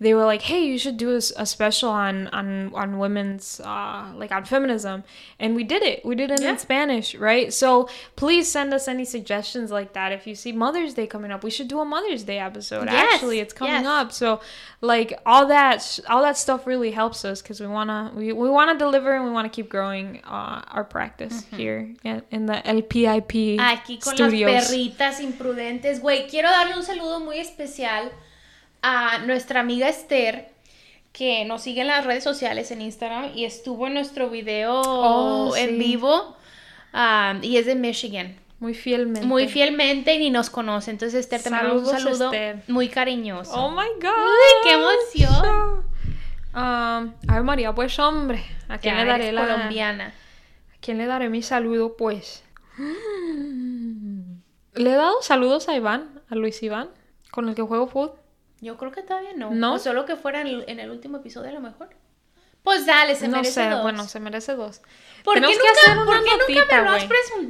they 0.00 0.12
were 0.14 0.24
like, 0.24 0.42
"Hey, 0.42 0.64
you 0.64 0.78
should 0.78 0.96
do 0.96 1.10
a 1.16 1.20
special 1.46 1.90
on 1.90 2.28
on 2.28 2.72
on 2.74 2.98
women's 2.98 3.60
uh 3.60 4.12
like 4.16 4.32
on 4.32 4.44
feminism," 4.44 5.04
and 5.38 5.54
we 5.56 5.64
did 5.64 5.82
it. 5.82 6.04
We 6.04 6.14
did 6.14 6.30
it 6.30 6.40
Yeah. 6.42 6.50
in 6.50 6.58
Spanish, 6.58 7.14
right? 7.14 7.52
So 7.52 7.88
please 8.16 8.50
send 8.50 8.72
us 8.74 8.88
any 8.88 9.04
suggestions 9.04 9.70
like 9.70 9.92
that. 9.94 10.12
If 10.12 10.26
you 10.26 10.34
see 10.34 10.52
Mother's 10.52 10.94
Day 10.94 11.06
coming 11.06 11.30
up, 11.30 11.44
we 11.44 11.50
should 11.50 11.68
do 11.68 11.80
a 11.80 11.84
Mother's 11.84 12.22
Day 12.24 12.38
episode. 12.38 12.86
Yes, 12.90 13.14
Actually, 13.14 13.40
it's 13.40 13.52
coming 13.54 13.84
yes. 13.84 13.86
up. 13.86 14.12
So 14.12 14.40
like 14.80 15.18
all 15.24 15.46
that 15.46 15.98
all 16.08 16.22
that 16.22 16.36
stuff 16.36 16.66
really 16.66 16.90
helps 16.90 17.24
us 17.24 17.40
because 17.40 17.60
we 17.60 17.66
wanna 17.66 18.12
we, 18.14 18.32
we 18.32 18.50
wanna 18.50 18.76
deliver 18.78 19.14
and 19.14 19.24
we 19.24 19.30
wanna 19.30 19.48
keep 19.48 19.68
growing 19.68 20.20
uh, 20.24 20.62
our 20.72 20.84
practice 20.84 21.44
here 21.56 21.94
in, 22.04 22.22
in 22.30 22.46
the 22.46 22.54
LPIP 22.64 23.58
Aquí 23.58 23.98
con 24.02 24.14
studios. 24.14 24.50
las 24.50 24.70
perritas 24.70 25.20
imprudentes. 25.20 26.00
Güey, 26.00 26.28
quiero 26.28 26.48
darle 26.50 26.74
un 26.76 26.82
saludo 26.82 27.20
muy 27.20 27.38
especial 27.38 28.10
a 28.86 29.18
nuestra 29.20 29.60
amiga 29.60 29.88
Esther, 29.88 30.50
que 31.12 31.44
nos 31.46 31.62
sigue 31.62 31.80
en 31.80 31.86
las 31.86 32.04
redes 32.04 32.22
sociales 32.22 32.70
en 32.70 32.82
Instagram 32.82 33.30
y 33.34 33.44
estuvo 33.46 33.86
en 33.86 33.94
nuestro 33.94 34.28
video 34.30 34.82
Oh, 34.84 35.56
en 35.56 35.70
sí. 35.70 35.76
vivo. 35.78 36.36
um, 36.92 37.42
y 37.42 37.56
es 37.56 37.64
de 37.66 37.74
Michigan. 37.76 38.36
Muy 38.60 38.74
fielmente. 38.74 39.26
Muy 39.26 39.48
fielmente 39.48 40.14
y 40.14 40.18
ni 40.18 40.30
nos 40.30 40.50
conoce. 40.50 40.90
Entonces, 40.90 41.20
Esther, 41.20 41.42
te 41.42 41.50
mando 41.50 41.74
un 41.78 41.86
saludo 41.86 42.26
Esther. 42.32 42.62
muy 42.68 42.88
cariñoso. 42.88 43.52
Oh 43.54 43.70
my 43.70 43.88
god. 44.00 44.24
Uy, 44.26 44.62
qué 44.64 44.72
emoción. 44.72 45.84
Um, 46.54 47.12
ay 47.28 47.42
María, 47.42 47.74
pues 47.74 47.98
hombre, 47.98 48.44
¿a 48.68 48.78
quién 48.78 48.94
Ya 48.96 49.02
le 49.04 49.10
daré 49.10 49.32
la 49.32 49.40
colombiana. 49.46 50.06
¿A 50.08 50.76
quién 50.80 50.98
le 50.98 51.06
daré 51.06 51.28
mi 51.28 51.42
saludo 51.42 51.96
pues? 51.96 52.44
Le 54.74 54.90
he 54.90 54.94
dado 54.94 55.20
saludos 55.22 55.68
a 55.68 55.74
Iván, 55.76 56.20
a 56.28 56.34
Luis 56.34 56.62
Iván, 56.62 56.88
con 57.30 57.48
el 57.48 57.54
que 57.54 57.62
juego 57.62 57.86
fútbol. 57.88 58.12
Yo 58.64 58.76
creo 58.78 58.90
que 58.90 59.02
todavía 59.02 59.32
no. 59.36 59.50
¿No? 59.50 59.74
O 59.74 59.78
solo 59.78 60.06
que 60.06 60.16
fuera 60.16 60.40
en 60.40 60.46
el, 60.48 60.64
en 60.66 60.80
el 60.80 60.90
último 60.90 61.18
episodio 61.18 61.50
a 61.50 61.52
lo 61.52 61.60
mejor. 61.60 61.90
Pues 62.62 62.86
dale, 62.86 63.14
se 63.14 63.28
no 63.28 63.36
merece 63.36 63.62
sé, 63.62 63.68
dos. 63.68 63.82
bueno, 63.82 64.08
se 64.08 64.20
merece 64.20 64.54
dos. 64.54 64.80
¿Por 65.22 65.34
qué 65.34 65.40
nunca, 65.42 65.52
que 65.60 65.68
hacer 65.68 65.96
una 65.98 66.06
por 66.06 66.24
qué 66.24 66.30
nunca 66.54 66.76
me 66.82 66.82
lo 66.88 66.96
has 66.96 67.04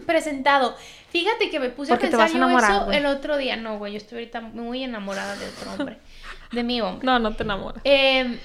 presentado? 0.05 0.77
Fíjate 1.11 1.51
que 1.51 1.61
me 1.61 1.71
puse 1.71 1.91
Porque 1.93 2.07
a 2.07 2.11
te 2.11 2.17
pensar 2.17 2.41
vas 2.41 2.51
a 2.51 2.69
yo 2.69 2.75
eso 2.85 2.91
el 2.91 3.07
otro 3.07 3.37
día. 3.37 3.55
No, 3.57 3.79
güey, 3.79 3.93
yo 3.93 3.99
estoy 3.99 4.19
ahorita 4.19 4.41
muy 4.41 4.83
enamorada 4.83 5.37
de 5.37 5.47
otro 5.47 5.73
hombre. 5.79 5.99
de 6.51 6.63
mi 6.65 6.81
hombre. 6.81 7.07
No, 7.07 7.21
no 7.21 7.37
te 7.37 7.45
enamoras. 7.45 7.81
Eh, 7.85 8.41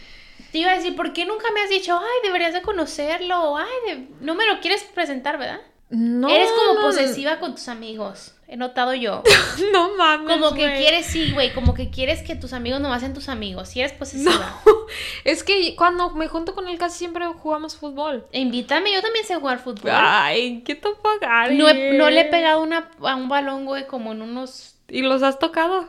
te 0.51 0.57
iba 0.59 0.71
a 0.71 0.75
decir, 0.75 0.95
¿por 0.95 1.11
qué 1.11 1.25
nunca 1.25 1.45
me 1.55 1.61
has 1.61 1.71
dicho, 1.71 1.97
ay, 1.99 2.17
deberías 2.23 2.53
de 2.53 2.61
conocerlo? 2.61 3.57
Ay, 3.57 3.67
de- 3.87 4.07
no 4.21 4.35
me 4.35 4.45
lo 4.45 4.59
quieres 4.59 4.83
presentar, 4.83 5.39
¿verdad? 5.39 5.61
No. 5.89 6.29
Eres 6.29 6.51
como 6.51 6.75
no, 6.75 6.81
posesiva 6.81 7.39
con 7.39 7.55
tus 7.55 7.67
amigos. 7.67 8.35
He 8.51 8.57
notado 8.57 8.93
yo. 8.95 9.21
No 9.71 9.95
mames. 9.95 10.37
Como 10.37 10.55
que 10.55 10.73
quieres, 10.77 11.05
sí, 11.05 11.31
güey, 11.33 11.53
como 11.53 11.73
que 11.75 11.89
quieres 11.91 12.23
que 12.23 12.35
tus 12.35 12.53
amigos 12.53 12.79
nomás 12.81 13.01
sean 13.01 13.13
tus 13.13 13.29
amigos. 13.29 13.69
Si 13.69 13.79
eres 13.79 13.93
posesiva. 13.93 14.59
No. 14.65 14.71
Es 15.23 15.43
que 15.43 15.75
cuando 15.75 16.09
me 16.11 16.27
junto 16.27 16.55
con 16.55 16.67
él 16.67 16.79
casi 16.79 16.97
siempre 16.97 17.25
jugamos 17.27 17.75
fútbol. 17.77 18.25
Invítame, 18.31 18.91
yo 18.91 19.01
también 19.03 19.23
sé 19.25 19.35
jugar 19.35 19.59
fútbol. 19.59 19.91
Ay, 19.93 20.63
¿qué 20.65 20.73
te 20.73 20.89
pagar? 21.03 21.51
No, 21.51 21.69
he- 21.69 21.93
no 21.93 22.09
le 22.09 22.21
he 22.21 22.25
pegado 22.25 22.61
una, 22.61 22.89
a 23.03 23.15
un 23.15 23.29
balón, 23.29 23.65
güey, 23.65 23.85
como 23.85 24.13
en 24.13 24.21
unos 24.23 24.75
¿Y 24.87 25.03
los 25.03 25.21
has 25.21 25.37
tocado? 25.37 25.87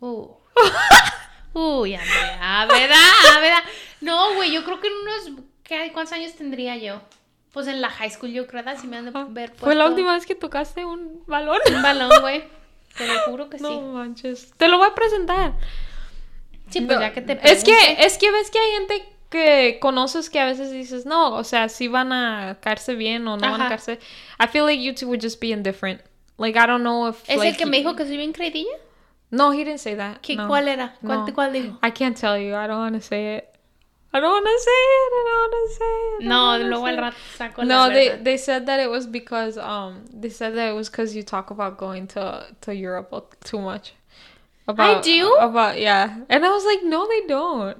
Uh. 0.00 0.28
Uy, 1.52 1.94
Andrea, 1.94 2.66
¿verdad? 2.68 3.40
¿verdad? 3.40 3.62
No, 4.00 4.34
güey, 4.34 4.52
yo 4.52 4.64
creo 4.64 4.80
que 4.80 4.88
en 4.88 4.94
unos... 4.94 5.44
¿qué, 5.62 5.90
¿Cuántos 5.92 6.12
años 6.14 6.32
tendría 6.34 6.76
yo? 6.76 7.00
Pues 7.54 7.68
en 7.68 7.80
la 7.80 7.88
high 7.88 8.10
school, 8.10 8.30
yo 8.32 8.46
creo. 8.46 8.62
Si 8.78 8.86
me 8.86 8.96
han 8.98 9.04
de 9.06 9.10
ver 9.12 9.50
Fue 9.54 9.74
la 9.74 9.84
puesto 9.84 9.90
última 9.90 10.14
vez 10.14 10.26
que 10.26 10.34
tocaste 10.34 10.84
un 10.84 11.22
balón. 11.26 11.58
Un 11.74 11.82
balón, 11.82 12.10
güey. 12.20 12.44
Te 12.98 13.06
lo 13.06 13.14
juro 13.20 13.48
que 13.48 13.58
No 13.58 13.68
sí. 13.68 13.78
manches. 13.80 14.52
Te 14.56 14.68
lo 14.68 14.78
voy 14.78 14.88
a 14.88 14.94
presentar. 14.94 15.52
Sí, 16.68 16.80
pues 16.80 16.98
No, 16.98 17.00
ya 17.00 17.12
que 17.12 17.22
te 17.22 17.38
Es 17.50 17.64
que, 17.64 17.76
es 17.98 18.18
que 18.18 18.30
ves 18.30 18.50
que 18.50 18.58
hay 18.58 18.70
gente 18.72 19.08
que 19.30 19.78
conoces 19.80 20.30
que 20.30 20.40
a 20.40 20.46
veces 20.46 20.70
dices, 20.70 21.06
no, 21.06 21.32
o 21.34 21.44
sea, 21.44 21.68
si 21.68 21.88
van 21.88 22.12
a 22.12 22.58
caerse 22.60 22.94
bien 22.94 23.26
o 23.28 23.36
no 23.36 23.50
van 23.50 23.60
a 23.60 23.66
Ajá. 23.66 23.68
caerse. 23.68 23.98
I 24.40 24.46
feel 24.48 24.64
like 24.64 24.82
you 24.82 24.94
two 24.94 25.06
would 25.08 25.20
just 25.22 25.40
be 25.40 25.48
indifferent. 25.50 26.00
Like, 26.38 26.58
I 26.58 26.66
don't 26.66 26.82
know 26.82 27.08
if. 27.08 27.22
¿Es 27.28 27.36
like, 27.38 27.50
el 27.50 27.56
que 27.56 27.66
me 27.66 27.78
dijo 27.78 27.94
que 27.94 28.04
soy 28.06 28.16
bien 28.16 28.32
creidilla? 28.32 28.76
No, 29.30 29.52
he 29.52 29.58
didn't 29.64 29.78
say 29.78 29.96
that. 29.96 30.18
¿Qué, 30.20 30.36
no. 30.36 30.48
¿Cuál 30.48 30.68
era? 30.68 30.96
¿Cuál, 31.00 31.26
No. 31.26 31.34
¿Cuál 31.34 31.52
dijo? 31.52 31.78
I 31.82 31.90
can't 31.92 32.16
tell 32.18 32.36
you. 32.36 32.54
I 32.54 32.66
don't 32.66 32.80
want 32.80 32.94
to 32.96 33.00
say 33.00 33.38
it. 33.38 33.44
I 34.14 34.20
don't 34.20 34.30
want 34.30 34.46
to 34.46 34.58
say 34.62 34.70
it. 34.70 35.12
I 35.12 35.22
don't 35.26 35.40
want 35.42 35.54
to 35.58 35.74
say 35.74 35.84
it. 35.84 36.24
I 36.24 36.28
No, 36.28 36.42
wanna 36.44 36.64
luego 36.70 36.86
al 36.86 36.96
rato 36.96 37.16
saco 37.36 37.62
No, 37.64 37.74
la 37.74 37.88
they 37.88 38.16
they 38.22 38.36
said 38.36 38.66
that 38.66 38.78
it 38.78 38.88
was 38.88 39.06
because 39.08 39.58
um 39.58 40.04
they 40.12 40.30
said 40.30 40.54
that 40.54 40.68
it 40.70 40.74
was 40.74 40.88
because 40.88 41.16
you 41.16 41.24
talk 41.24 41.50
about 41.50 41.76
going 41.78 42.06
to 42.14 42.46
to 42.60 42.72
Europe 42.72 43.10
too 43.42 43.58
much. 43.58 43.92
About, 44.66 45.02
do? 45.02 45.34
About 45.36 45.78
yeah, 45.78 46.20
and 46.30 46.44
I 46.46 46.48
was 46.48 46.64
like, 46.64 46.82
no, 46.84 47.06
they 47.06 47.26
don't. 47.26 47.76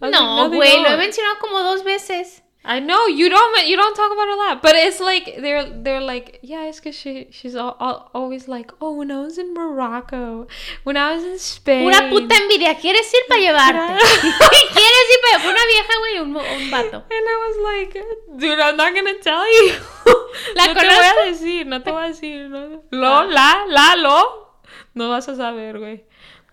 I 0.00 0.06
like, 0.06 0.12
No, 0.12 0.48
güey, 0.48 0.58
lo 0.58 0.64
he 0.64 0.84
don't." 0.84 0.98
mencionado 1.00 1.38
como 1.40 1.58
dos 1.64 1.82
veces. 1.82 2.40
I 2.66 2.80
know 2.80 3.06
you 3.06 3.28
don't 3.28 3.66
you 3.66 3.76
don't 3.76 3.94
talk 3.94 4.10
about 4.10 4.26
it 4.26 4.32
a 4.32 4.36
lot, 4.36 4.62
but 4.62 4.74
it's 4.74 4.98
like 4.98 5.36
they're 5.38 5.68
they're 5.68 6.00
like 6.00 6.38
yeah, 6.40 6.64
it's 6.64 6.80
because 6.80 6.96
she 6.96 7.28
she's 7.30 7.54
all, 7.54 7.76
all, 7.78 8.10
always 8.14 8.48
like 8.48 8.72
oh 8.80 8.92
when 8.92 9.10
I 9.10 9.20
was 9.20 9.36
in 9.36 9.52
Morocco, 9.52 10.46
when 10.82 10.96
I 10.96 11.14
was 11.14 11.24
in 11.24 11.38
Spain. 11.38 11.84
Pura 11.84 12.08
puta 12.08 12.34
envidia. 12.34 12.74
¿Quieres 12.74 13.12
ir 13.12 13.20
para 13.28 13.40
llevarte? 13.40 14.02
¿Quieres 14.72 15.06
ir 15.12 15.20
para 15.30 15.48
Una 15.50 15.66
vieja, 15.66 15.98
güey, 15.98 16.18
un, 16.20 16.36
un 16.36 16.70
vato. 16.70 17.04
And 17.10 17.26
I 17.28 17.36
was 17.44 17.56
like, 17.62 18.04
dude, 18.38 18.58
I'm 18.58 18.78
not 18.78 18.94
gonna 18.94 19.18
tell 19.20 19.44
you. 19.44 19.74
¿La 20.54 20.68
no 20.68 20.74
te 20.74 20.86
voy 20.86 21.04
a 21.04 21.26
decir, 21.26 21.66
no 21.66 21.82
te 21.82 21.90
voy 21.90 22.04
a 22.04 22.08
decir. 22.08 22.48
No. 22.48 22.82
Lo, 22.90 23.24
la, 23.24 23.66
la, 23.68 23.96
lo. 23.96 24.62
No 24.94 25.10
vas 25.10 25.28
a 25.28 25.36
saber, 25.36 25.78
güey. 25.78 26.04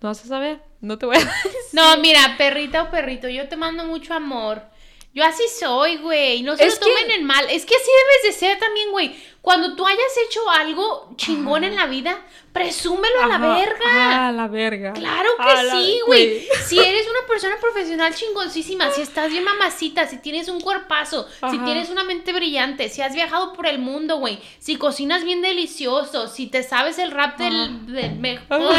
No 0.01 0.09
vas 0.09 0.25
a 0.25 0.27
saber. 0.27 0.61
No 0.81 0.97
te 0.97 1.05
voy 1.05 1.15
a 1.15 1.19
decir. 1.19 1.51
No, 1.71 1.95
mira, 1.97 2.35
perrita 2.37 2.83
o 2.83 2.91
perrito, 2.91 3.29
yo 3.29 3.47
te 3.47 3.55
mando 3.55 3.85
mucho 3.85 4.13
amor. 4.13 4.70
Yo 5.13 5.25
así 5.25 5.43
soy, 5.59 5.97
güey. 5.97 6.41
No 6.41 6.55
se 6.55 6.65
Es 6.65 6.75
lo 6.79 6.87
tomen 6.87 7.07
que- 7.07 7.15
en 7.15 7.25
mal. 7.25 7.45
Es 7.49 7.65
que 7.65 7.75
así 7.75 7.85
debes 8.23 8.35
de 8.35 8.39
ser 8.47 8.57
también, 8.59 8.91
güey. 8.91 9.13
Cuando 9.41 9.75
tú 9.75 9.85
hayas 9.85 10.17
hecho 10.27 10.47
algo 10.51 11.09
chingón 11.17 11.63
en 11.63 11.75
la 11.75 11.87
vida, 11.87 12.21
presúmelo 12.53 13.23
a 13.23 13.27
la 13.27 13.37
verga. 13.39 14.27
a 14.27 14.31
la 14.31 14.47
verga. 14.47 14.93
Claro 14.93 15.29
que 15.37 15.43
A 15.51 15.71
sí, 15.71 15.99
güey. 16.05 16.47
Si 16.67 16.77
eres 16.79 17.07
una 17.09 17.27
persona 17.27 17.57
profesional 17.59 18.13
chingoncísima, 18.13 18.91
si 18.91 19.01
estás 19.01 19.31
bien 19.31 19.43
mamacita, 19.43 20.07
si 20.07 20.19
tienes 20.19 20.47
un 20.47 20.61
cuerpazo, 20.61 21.27
si 21.49 21.57
tienes 21.59 21.89
una 21.89 22.03
mente 22.03 22.33
brillante, 22.33 22.87
si 22.87 23.01
has 23.01 23.13
viajado 23.15 23.53
por 23.53 23.65
el 23.65 23.79
mundo, 23.79 24.17
güey, 24.17 24.39
si 24.59 24.75
cocinas 24.77 25.23
bien 25.25 25.41
delicioso, 25.41 26.27
si 26.27 26.45
te 26.47 26.61
sabes 26.63 26.99
el 26.99 27.09
rap 27.11 27.37
del, 27.39 27.87
del 27.87 28.15
mejor, 28.17 28.75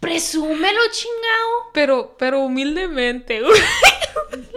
presúmelo, 0.00 0.80
chingao. 0.90 1.70
Pero, 1.72 2.16
pero 2.18 2.40
humildemente, 2.40 3.40
güey. 3.42 3.60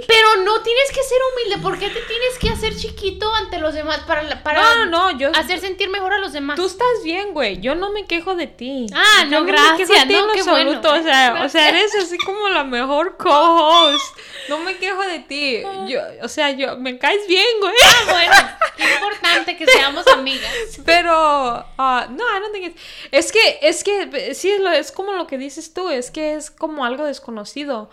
Pero 0.08 0.36
no 0.44 0.62
tienes 0.62 0.90
que 0.90 1.04
ser 1.04 1.18
humilde. 1.34 1.62
¿Por 1.62 1.78
qué 1.78 1.90
te 1.90 2.00
tienes 2.02 2.38
que 2.40 2.50
hacer 2.50 2.76
chiquito 2.76 3.34
ante 3.34 3.60
los 3.60 3.74
demás 3.74 4.00
para, 4.08 4.42
para 4.44 4.62
No, 4.62 4.86
no, 4.86 5.18
yo. 5.18 5.32
hacer 5.36 5.60
sentir 5.60 5.90
mejor 5.90 6.14
a 6.14 6.20
los 6.20 6.32
demás? 6.34 6.56
Tú 6.56 6.66
estás 6.66 7.04
bien, 7.04 7.34
güey. 7.34 7.60
Yo 7.60 7.76
no 7.76 7.92
me 7.92 8.06
quejo 8.06 8.36
de 8.36 8.48
ti. 8.48 8.86
Ah, 8.94 9.24
Yo 9.24 9.40
no, 9.40 9.42
me 9.46 9.52
gracias, 9.52 9.90
quejo 9.90 10.00
de 10.02 10.06
ti 10.08 10.14
no, 10.14 10.30
en 10.30 10.36
qué 10.36 10.44
bueno. 10.44 10.72
absoluto. 10.72 10.94
O 10.94 11.04
sea, 11.04 11.42
o 11.46 11.50
sea, 11.50 11.70
eres 11.70 11.94
así 11.96 12.18
como 12.20 12.48
la 12.50 12.64
mejor 12.64 13.18
co-host. 13.18 14.18
No 14.50 14.60
me 14.60 14.78
quejo 14.78 15.02
de 15.02 15.20
ti. 15.20 15.62
Yo, 15.88 16.00
o 16.22 16.28
sea, 16.30 16.52
yo 16.52 16.78
me 16.78 16.98
caes 16.98 17.28
bien, 17.28 17.46
güey. 17.60 17.74
Ah, 17.84 18.12
bueno, 18.12 18.34
qué 18.78 18.94
importante 18.94 19.58
que 19.58 19.66
seamos 19.66 20.06
amigas. 20.08 20.52
Pero, 20.86 21.12
ah, 21.14 22.08
no, 22.10 22.24
I 22.24 22.40
don't 22.40 22.54
think 22.54 22.66
it's- 22.68 22.82
Es 23.12 23.32
que, 23.32 23.60
es 23.62 23.84
que, 23.84 24.34
sí, 24.36 24.52
es 24.74 24.92
como 24.92 25.14
lo 25.14 25.28
que 25.28 25.38
dices 25.38 25.74
tú, 25.74 25.90
es 25.90 26.12
que 26.12 26.36
es 26.36 26.52
como 26.52 26.86
algo 26.86 27.04
desconocido. 27.06 27.90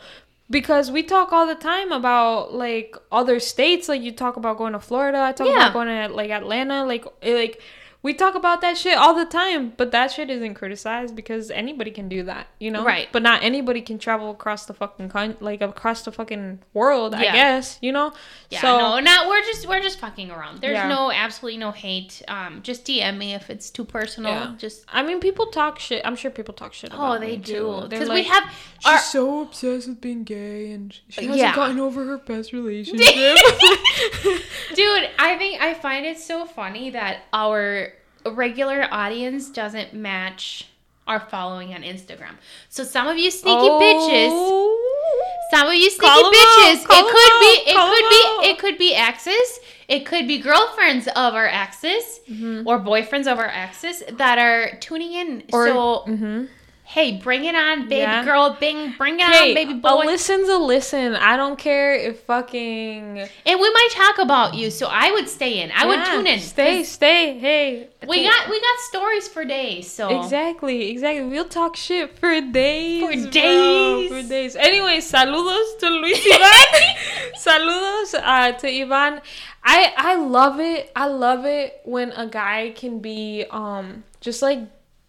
Because 0.52 0.90
we 0.90 1.02
talk 1.02 1.32
all 1.32 1.46
the 1.46 1.54
time 1.56 1.90
about, 1.92 2.52
like, 2.54 2.94
other 3.10 3.40
states, 3.40 3.88
like, 3.88 4.02
you 4.02 4.12
talk 4.12 4.36
about 4.36 4.58
going 4.58 4.74
to 4.74 4.80
Florida, 4.80 5.18
I 5.20 5.32
talk 5.32 5.48
Yeah. 5.48 5.54
about 5.56 5.72
going 5.72 5.88
to, 5.88 6.14
like, 6.14 6.30
Atlanta, 6.30 6.84
like, 6.84 7.04
like, 7.24 7.60
we 8.04 8.12
talk 8.12 8.34
about 8.34 8.60
that 8.62 8.76
shit 8.76 8.98
all 8.98 9.14
the 9.14 9.24
time, 9.24 9.72
but 9.76 9.92
that 9.92 10.10
shit 10.10 10.28
isn't 10.28 10.54
criticized 10.54 11.14
because 11.14 11.52
anybody 11.52 11.92
can 11.92 12.08
do 12.08 12.24
that, 12.24 12.48
you 12.58 12.68
know? 12.68 12.84
Right. 12.84 13.06
But 13.12 13.22
not 13.22 13.44
anybody 13.44 13.80
can 13.80 13.96
travel 14.00 14.32
across 14.32 14.66
the 14.66 14.74
fucking, 14.74 15.08
con- 15.08 15.36
like, 15.38 15.60
across 15.62 16.02
the 16.02 16.10
fucking 16.10 16.58
world, 16.74 17.14
I 17.14 17.22
guess, 17.22 17.78
you 17.80 17.92
know? 17.92 18.12
Yeah, 18.50 18.60
so, 18.60 18.76
no, 18.78 18.98
not 18.98 19.28
we're 19.28 19.42
just 19.42 19.68
we're 19.68 19.78
just 19.80 20.00
fucking 20.00 20.32
around. 20.32 20.60
There's 20.60 20.78
Yeah. 20.78 20.88
no 20.88 21.12
absolutely 21.12 21.58
no 21.60 21.70
hate. 21.70 22.20
Um, 22.26 22.58
just 22.64 22.84
DM 22.84 23.18
me 23.18 23.34
if 23.34 23.48
it's 23.48 23.70
too 23.70 23.84
personal. 23.84 24.32
Yeah. 24.32 24.54
Just 24.58 24.84
I 24.92 25.04
mean, 25.04 25.20
people 25.20 25.46
talk 25.46 25.78
shit. 25.78 26.02
I'm 26.04 26.16
sure 26.16 26.32
people 26.32 26.54
talk 26.54 26.72
shit. 26.72 26.90
oh, 26.92 27.20
they 27.20 27.36
do 27.36 27.86
because 27.88 28.08
we 28.10 28.24
have 28.24 28.50
She's 28.82 28.92
our 28.92 28.98
so 28.98 29.42
obsessed 29.42 29.88
with 29.88 30.00
being 30.00 30.24
gay 30.24 30.72
and 30.72 30.92
she 31.08 31.22
hasn't 31.22 31.38
Yeah. 31.38 31.54
gotten 31.54 31.78
over 31.78 32.04
her 32.04 32.18
past 32.18 32.52
relationship. 32.52 33.06
dude. 34.74 35.10
I 35.18 35.36
think 35.38 35.60
I 35.62 35.74
find 35.74 36.04
it 36.06 36.18
so 36.18 36.44
funny 36.44 36.90
that 36.90 37.22
our 37.32 37.92
regular 38.26 38.86
audience 38.90 39.50
doesn't 39.50 39.94
match 39.94 40.68
our 41.06 41.20
following 41.20 41.74
on 41.74 41.82
Instagram. 41.82 42.34
So 42.68 42.84
some 42.84 43.08
of 43.08 43.16
you 43.18 43.30
sneaky 43.30 43.68
bitches, 43.68 44.28
Oh. 44.30 45.42
some 45.52 45.66
of 45.68 45.74
you 45.74 45.90
sneaky 45.90 46.06
Call 46.06 46.26
out, 46.26 46.32
bitches, 46.32 46.84
call 46.84 47.06
it 47.08 47.12
could 47.12 47.40
be 47.40 47.70
it 47.70 47.74
call 47.74 47.88
could 47.90 48.04
out. 48.04 48.42
be 48.42 48.48
it 48.50 48.58
could 48.58 48.78
be 48.78 48.94
exes, 48.94 49.60
it 49.88 50.06
could 50.06 50.28
be 50.28 50.38
girlfriends 50.38 51.08
of 51.08 51.34
our 51.34 51.46
exes 51.48 52.20
Mm-hmm. 52.30 52.68
or 52.68 52.78
boyfriends 52.78 53.26
of 53.30 53.38
our 53.40 53.48
exes 53.48 54.02
that 54.12 54.38
are 54.38 54.76
tuning 54.78 55.12
in. 55.12 55.42
Or- 55.52 55.66
so 55.66 56.04
Mhm. 56.08 56.48
Hey, 56.92 57.16
bring 57.16 57.44
it 57.46 57.54
on, 57.54 57.88
baby 57.88 57.96
Yeah. 58.02 58.22
girl, 58.24 58.56
bing, 58.60 58.92
bring 58.98 59.18
it 59.18 59.24
Hey, 59.26 59.48
on, 59.48 59.54
baby 59.54 59.74
boy. 59.74 59.88
a 59.88 60.06
listen's 60.12 60.48
a 60.48 60.58
listen. 60.58 61.14
I 61.14 61.36
don't 61.38 61.58
care 61.58 61.94
if 61.94 62.20
fucking. 62.24 63.18
And 63.46 63.60
we 63.60 63.70
might 63.78 63.88
talk 63.92 64.18
about 64.18 64.52
you, 64.54 64.70
so 64.70 64.88
I 64.90 65.10
would 65.10 65.28
stay 65.28 65.62
in. 65.62 65.70
I 65.74 65.86
would 65.86 66.04
tune 66.04 66.26
in. 66.26 66.38
Stay, 66.40 66.84
stay. 66.84 67.38
Hey. 67.38 67.88
We 68.06 68.16
okay. 68.18 68.24
got 68.24 68.50
we 68.50 68.60
got 68.60 68.78
stories 68.90 69.26
for 69.28 69.44
days. 69.44 69.90
So 69.90 70.20
Exactly, 70.22 70.90
exactly. 70.90 71.24
We'll 71.24 71.48
talk 71.48 71.76
shit 71.76 72.18
for 72.18 72.40
days. 72.40 73.02
For 73.04 73.12
bro, 73.12 73.30
days. 73.30 74.10
for 74.10 74.22
days. 74.28 74.56
Anyway, 74.56 74.98
saludos 74.98 75.78
to 75.80 75.86
Luis 75.88 76.20
Ivan. 76.34 77.32
saludos 77.38 78.14
uh, 78.20 78.52
to 78.52 78.68
Ivan. 78.68 79.20
I 79.64 79.92
I 79.96 80.14
love 80.16 80.60
it. 80.60 80.90
I 80.96 81.06
love 81.06 81.44
it 81.46 81.80
when 81.84 82.10
a 82.12 82.26
guy 82.26 82.72
can 82.74 82.98
be 82.98 83.44
um 83.50 84.04
just 84.20 84.42
like 84.42 84.58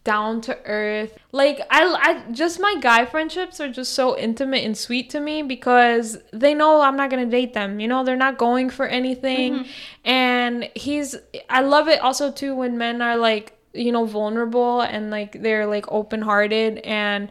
down 0.04 0.42
to 0.42 0.58
earth. 0.66 1.18
Like 1.32 1.62
I 1.70 1.84
I 1.84 2.32
just 2.32 2.60
my 2.60 2.76
guy 2.82 3.06
friendships 3.06 3.60
are 3.60 3.70
just 3.70 3.94
so 3.94 4.18
intimate 4.18 4.64
and 4.64 4.78
sweet 4.78 5.10
to 5.12 5.20
me 5.20 5.42
because 5.42 6.18
they 6.32 6.54
know 6.54 6.82
I'm 6.82 6.98
not 6.98 7.10
going 7.10 7.24
to 7.24 7.32
date 7.32 7.54
them. 7.54 7.80
You 7.80 7.88
know, 7.88 8.04
they're 8.04 8.16
not 8.16 8.38
going 8.38 8.70
for 8.70 8.86
anything. 8.86 9.54
Mm-hmm. 9.54 9.70
And 10.06 10.70
he's 10.76 11.16
I 11.50 11.62
love 11.62 11.88
it 11.88 12.02
also 12.02 12.32
too 12.32 12.56
when 12.56 12.78
men 12.78 13.02
are 13.02 13.18
like, 13.18 13.58
you 13.74 13.92
know, 13.92 14.06
vulnerable 14.06 14.82
and 14.82 15.10
like 15.10 15.42
they're 15.42 15.66
like 15.66 15.86
open-hearted 15.92 16.80
and 16.80 17.30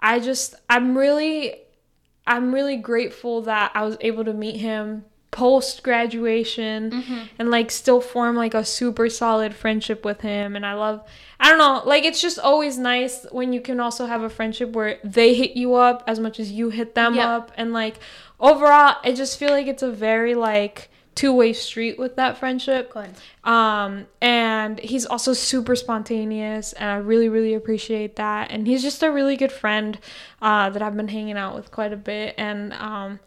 I 0.00 0.20
just 0.20 0.54
I'm 0.68 0.96
really 0.96 1.56
I'm 2.26 2.54
really 2.54 2.76
grateful 2.76 3.42
that 3.42 3.72
I 3.74 3.84
was 3.84 3.98
able 4.00 4.24
to 4.24 4.32
meet 4.32 4.56
him 4.56 5.04
post 5.34 5.82
graduation 5.82 7.26
and 7.40 7.50
like 7.50 7.68
still 7.72 8.00
form 8.00 8.36
like 8.36 8.54
a 8.54 8.64
super 8.64 9.08
solid 9.10 9.52
friendship 9.52 10.04
with 10.04 10.20
him 10.20 10.54
and 10.54 10.64
I 10.64 10.74
love 10.74 11.02
I 11.40 11.48
don't 11.50 11.58
know 11.58 11.82
like 11.84 12.04
it's 12.04 12.20
just 12.22 12.38
always 12.38 12.78
nice 12.78 13.26
when 13.32 13.52
you 13.52 13.60
can 13.60 13.80
also 13.80 14.06
have 14.06 14.22
a 14.22 14.30
friendship 14.30 14.70
where 14.70 15.00
they 15.02 15.34
hit 15.34 15.56
you 15.56 15.74
up 15.74 16.04
as 16.06 16.20
much 16.20 16.38
as 16.38 16.52
you 16.52 16.70
hit 16.70 16.94
them 16.94 17.14
Yep. 17.16 17.26
up 17.26 17.52
and 17.56 17.72
like 17.72 17.96
overall 18.38 18.94
I 19.02 19.12
just 19.12 19.36
feel 19.38 19.50
like 19.50 19.66
it's 19.66 19.82
a 19.82 19.90
very 19.90 20.36
like 20.36 20.88
two-way 21.16 21.52
street 21.52 21.96
with 21.98 22.16
that 22.16 22.38
friendship. 22.38 22.92
Um 23.44 24.06
and 24.20 24.78
he's 24.80 25.04
also 25.06 25.32
super 25.32 25.74
spontaneous 25.76 26.72
and 26.74 26.88
i 26.90 26.96
really 26.96 27.28
really 27.28 27.54
appreciate 27.54 28.16
that 28.16 28.50
and 28.52 28.66
he's 28.68 28.82
just 28.82 29.02
a 29.02 29.10
really 29.10 29.36
good 29.36 29.52
friend 29.52 29.98
uh 30.42 30.70
that 30.70 30.80
i've 30.82 30.96
been 30.96 31.08
hanging 31.08 31.36
out 31.36 31.54
with 31.54 31.70
quite 31.70 31.92
a 31.92 31.96
bit 31.96 32.34
and 32.38 32.72
um 32.74 33.20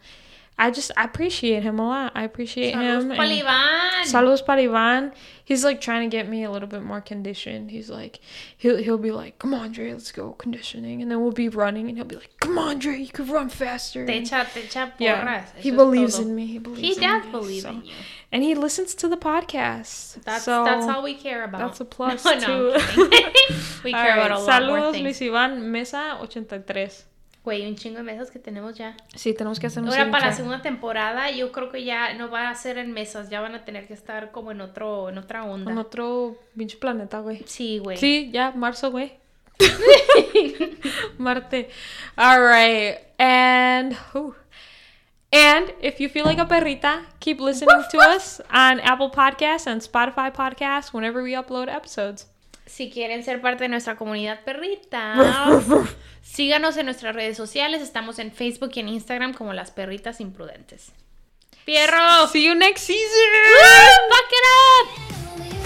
i 0.58 0.70
just 0.70 0.90
I 0.96 1.04
appreciate 1.04 1.62
him 1.62 1.78
a 1.78 1.86
lot 1.86 2.12
i 2.14 2.22
appreciate 2.24 2.74
him 2.74 3.10
Saludos 3.10 3.18
and- 3.18 3.42
Iván. 3.42 4.04
Saludos 4.04 4.44
para 4.44 4.62
Ivan. 4.62 5.12
He's 5.44 5.64
like 5.64 5.80
trying 5.80 6.08
to 6.08 6.14
get 6.16 6.28
me 6.28 6.44
a 6.44 6.50
little 6.50 6.68
bit 6.68 6.82
more 6.82 7.00
conditioned. 7.00 7.70
He's 7.70 7.88
like, 7.90 8.20
he'll 8.56 8.76
he'll 8.76 8.98
be 8.98 9.10
like, 9.10 9.38
"Come 9.38 9.54
on, 9.54 9.72
Dre, 9.72 9.92
let's 9.92 10.12
go 10.12 10.32
conditioning," 10.32 11.00
and 11.02 11.10
then 11.10 11.20
we'll 11.22 11.32
be 11.32 11.48
running, 11.48 11.88
and 11.88 11.96
he'll 11.96 12.06
be 12.06 12.16
like, 12.16 12.30
"Come 12.40 12.58
on, 12.58 12.78
Dre, 12.78 12.98
you 12.98 13.08
could 13.08 13.28
run 13.28 13.48
faster." 13.48 14.04
Te 14.06 14.20
echa, 14.22 14.44
te 14.52 14.60
echa 14.62 14.92
yeah, 14.98 15.20
porras. 15.24 15.48
he 15.56 15.70
believes 15.70 16.16
todo. 16.16 16.26
in 16.28 16.34
me. 16.36 16.46
He 16.46 16.58
believes. 16.58 16.80
He 16.86 16.94
in 16.94 17.00
does 17.10 17.24
me, 17.24 17.30
believe 17.30 17.62
so- 17.62 17.70
in 17.70 17.84
you. 17.84 17.94
and 18.30 18.42
he 18.42 18.54
listens 18.54 18.94
to 18.96 19.08
the 19.08 19.16
podcast. 19.16 20.22
That's 20.24 20.44
so 20.44 20.64
that's 20.64 20.86
all 20.86 21.02
we 21.02 21.14
care 21.14 21.44
about. 21.44 21.60
that's 21.60 21.80
a 21.80 21.84
plus 21.96 22.24
No, 22.24 22.34
no, 22.38 22.46
too. 22.46 22.72
I'm 22.76 23.10
we 23.84 23.92
care 23.92 24.16
right, 24.16 24.26
about 24.26 24.30
a 24.30 24.44
lot 24.44 24.62
more 24.64 24.78
Saludos, 24.78 24.92
things. 24.92 25.04
Luis 25.04 25.20
Iván, 25.20 25.60
mesa 25.62 26.18
83. 26.22 27.04
Güey, 27.48 27.66
un 27.66 27.76
chingo 27.76 27.96
de 27.96 28.02
mesas 28.02 28.30
que 28.30 28.38
tenemos 28.38 28.76
ya. 28.76 28.94
Sí, 29.14 29.32
tenemos 29.32 29.58
que 29.58 29.68
hacer 29.68 29.82
un 29.82 29.88
Ahora 29.88 30.10
para 30.10 30.26
la 30.26 30.32
segunda 30.34 30.60
temporada, 30.60 31.30
yo 31.30 31.50
creo 31.50 31.70
que 31.70 31.82
ya 31.82 32.12
no 32.12 32.28
va 32.28 32.50
a 32.50 32.54
ser 32.54 32.76
en 32.76 32.92
mesas, 32.92 33.30
ya 33.30 33.40
van 33.40 33.54
a 33.54 33.64
tener 33.64 33.86
que 33.86 33.94
estar 33.94 34.32
como 34.32 34.52
en 34.52 34.60
otro, 34.60 35.08
en 35.08 35.16
otra 35.16 35.44
onda. 35.44 35.72
En 35.72 35.78
otro 35.78 36.36
pinche 36.54 36.76
planeta, 36.76 37.20
güey. 37.20 37.42
Sí, 37.46 37.78
güey. 37.78 37.96
Sí, 37.96 38.28
ya, 38.34 38.50
marzo, 38.50 38.90
güey. 38.90 39.14
Marte. 41.16 41.70
All 42.18 42.38
right. 42.38 42.98
And 43.18 43.96
whew. 44.12 44.34
and 45.32 45.72
if 45.80 46.00
you 46.00 46.10
feel 46.10 46.26
like 46.26 46.38
a 46.38 46.44
perrita, 46.44 47.06
keep 47.18 47.40
listening 47.40 47.82
to 47.90 47.98
us 47.98 48.42
on 48.52 48.78
Apple 48.80 49.10
Podcasts 49.10 49.66
and 49.66 49.80
Spotify 49.80 50.30
Podcasts 50.30 50.92
whenever 50.92 51.22
we 51.22 51.32
upload 51.32 51.68
episodes. 51.68 52.26
Si 52.68 52.90
quieren 52.90 53.24
ser 53.24 53.40
parte 53.40 53.64
de 53.64 53.68
nuestra 53.68 53.96
comunidad 53.96 54.44
perrita, 54.44 55.16
síganos 56.22 56.76
en 56.76 56.86
nuestras 56.86 57.14
redes 57.14 57.36
sociales. 57.36 57.80
Estamos 57.80 58.18
en 58.18 58.30
Facebook 58.30 58.72
y 58.74 58.80
en 58.80 58.88
Instagram 58.90 59.32
como 59.32 59.54
las 59.54 59.70
perritas 59.70 60.20
imprudentes. 60.20 60.92
¡Pierro! 61.64 62.26
See 62.28 62.44
you 62.44 62.54
next 62.54 62.84
season. 62.84 63.02
¡Back 64.10 64.32
it 64.32 65.52
up! 65.52 65.57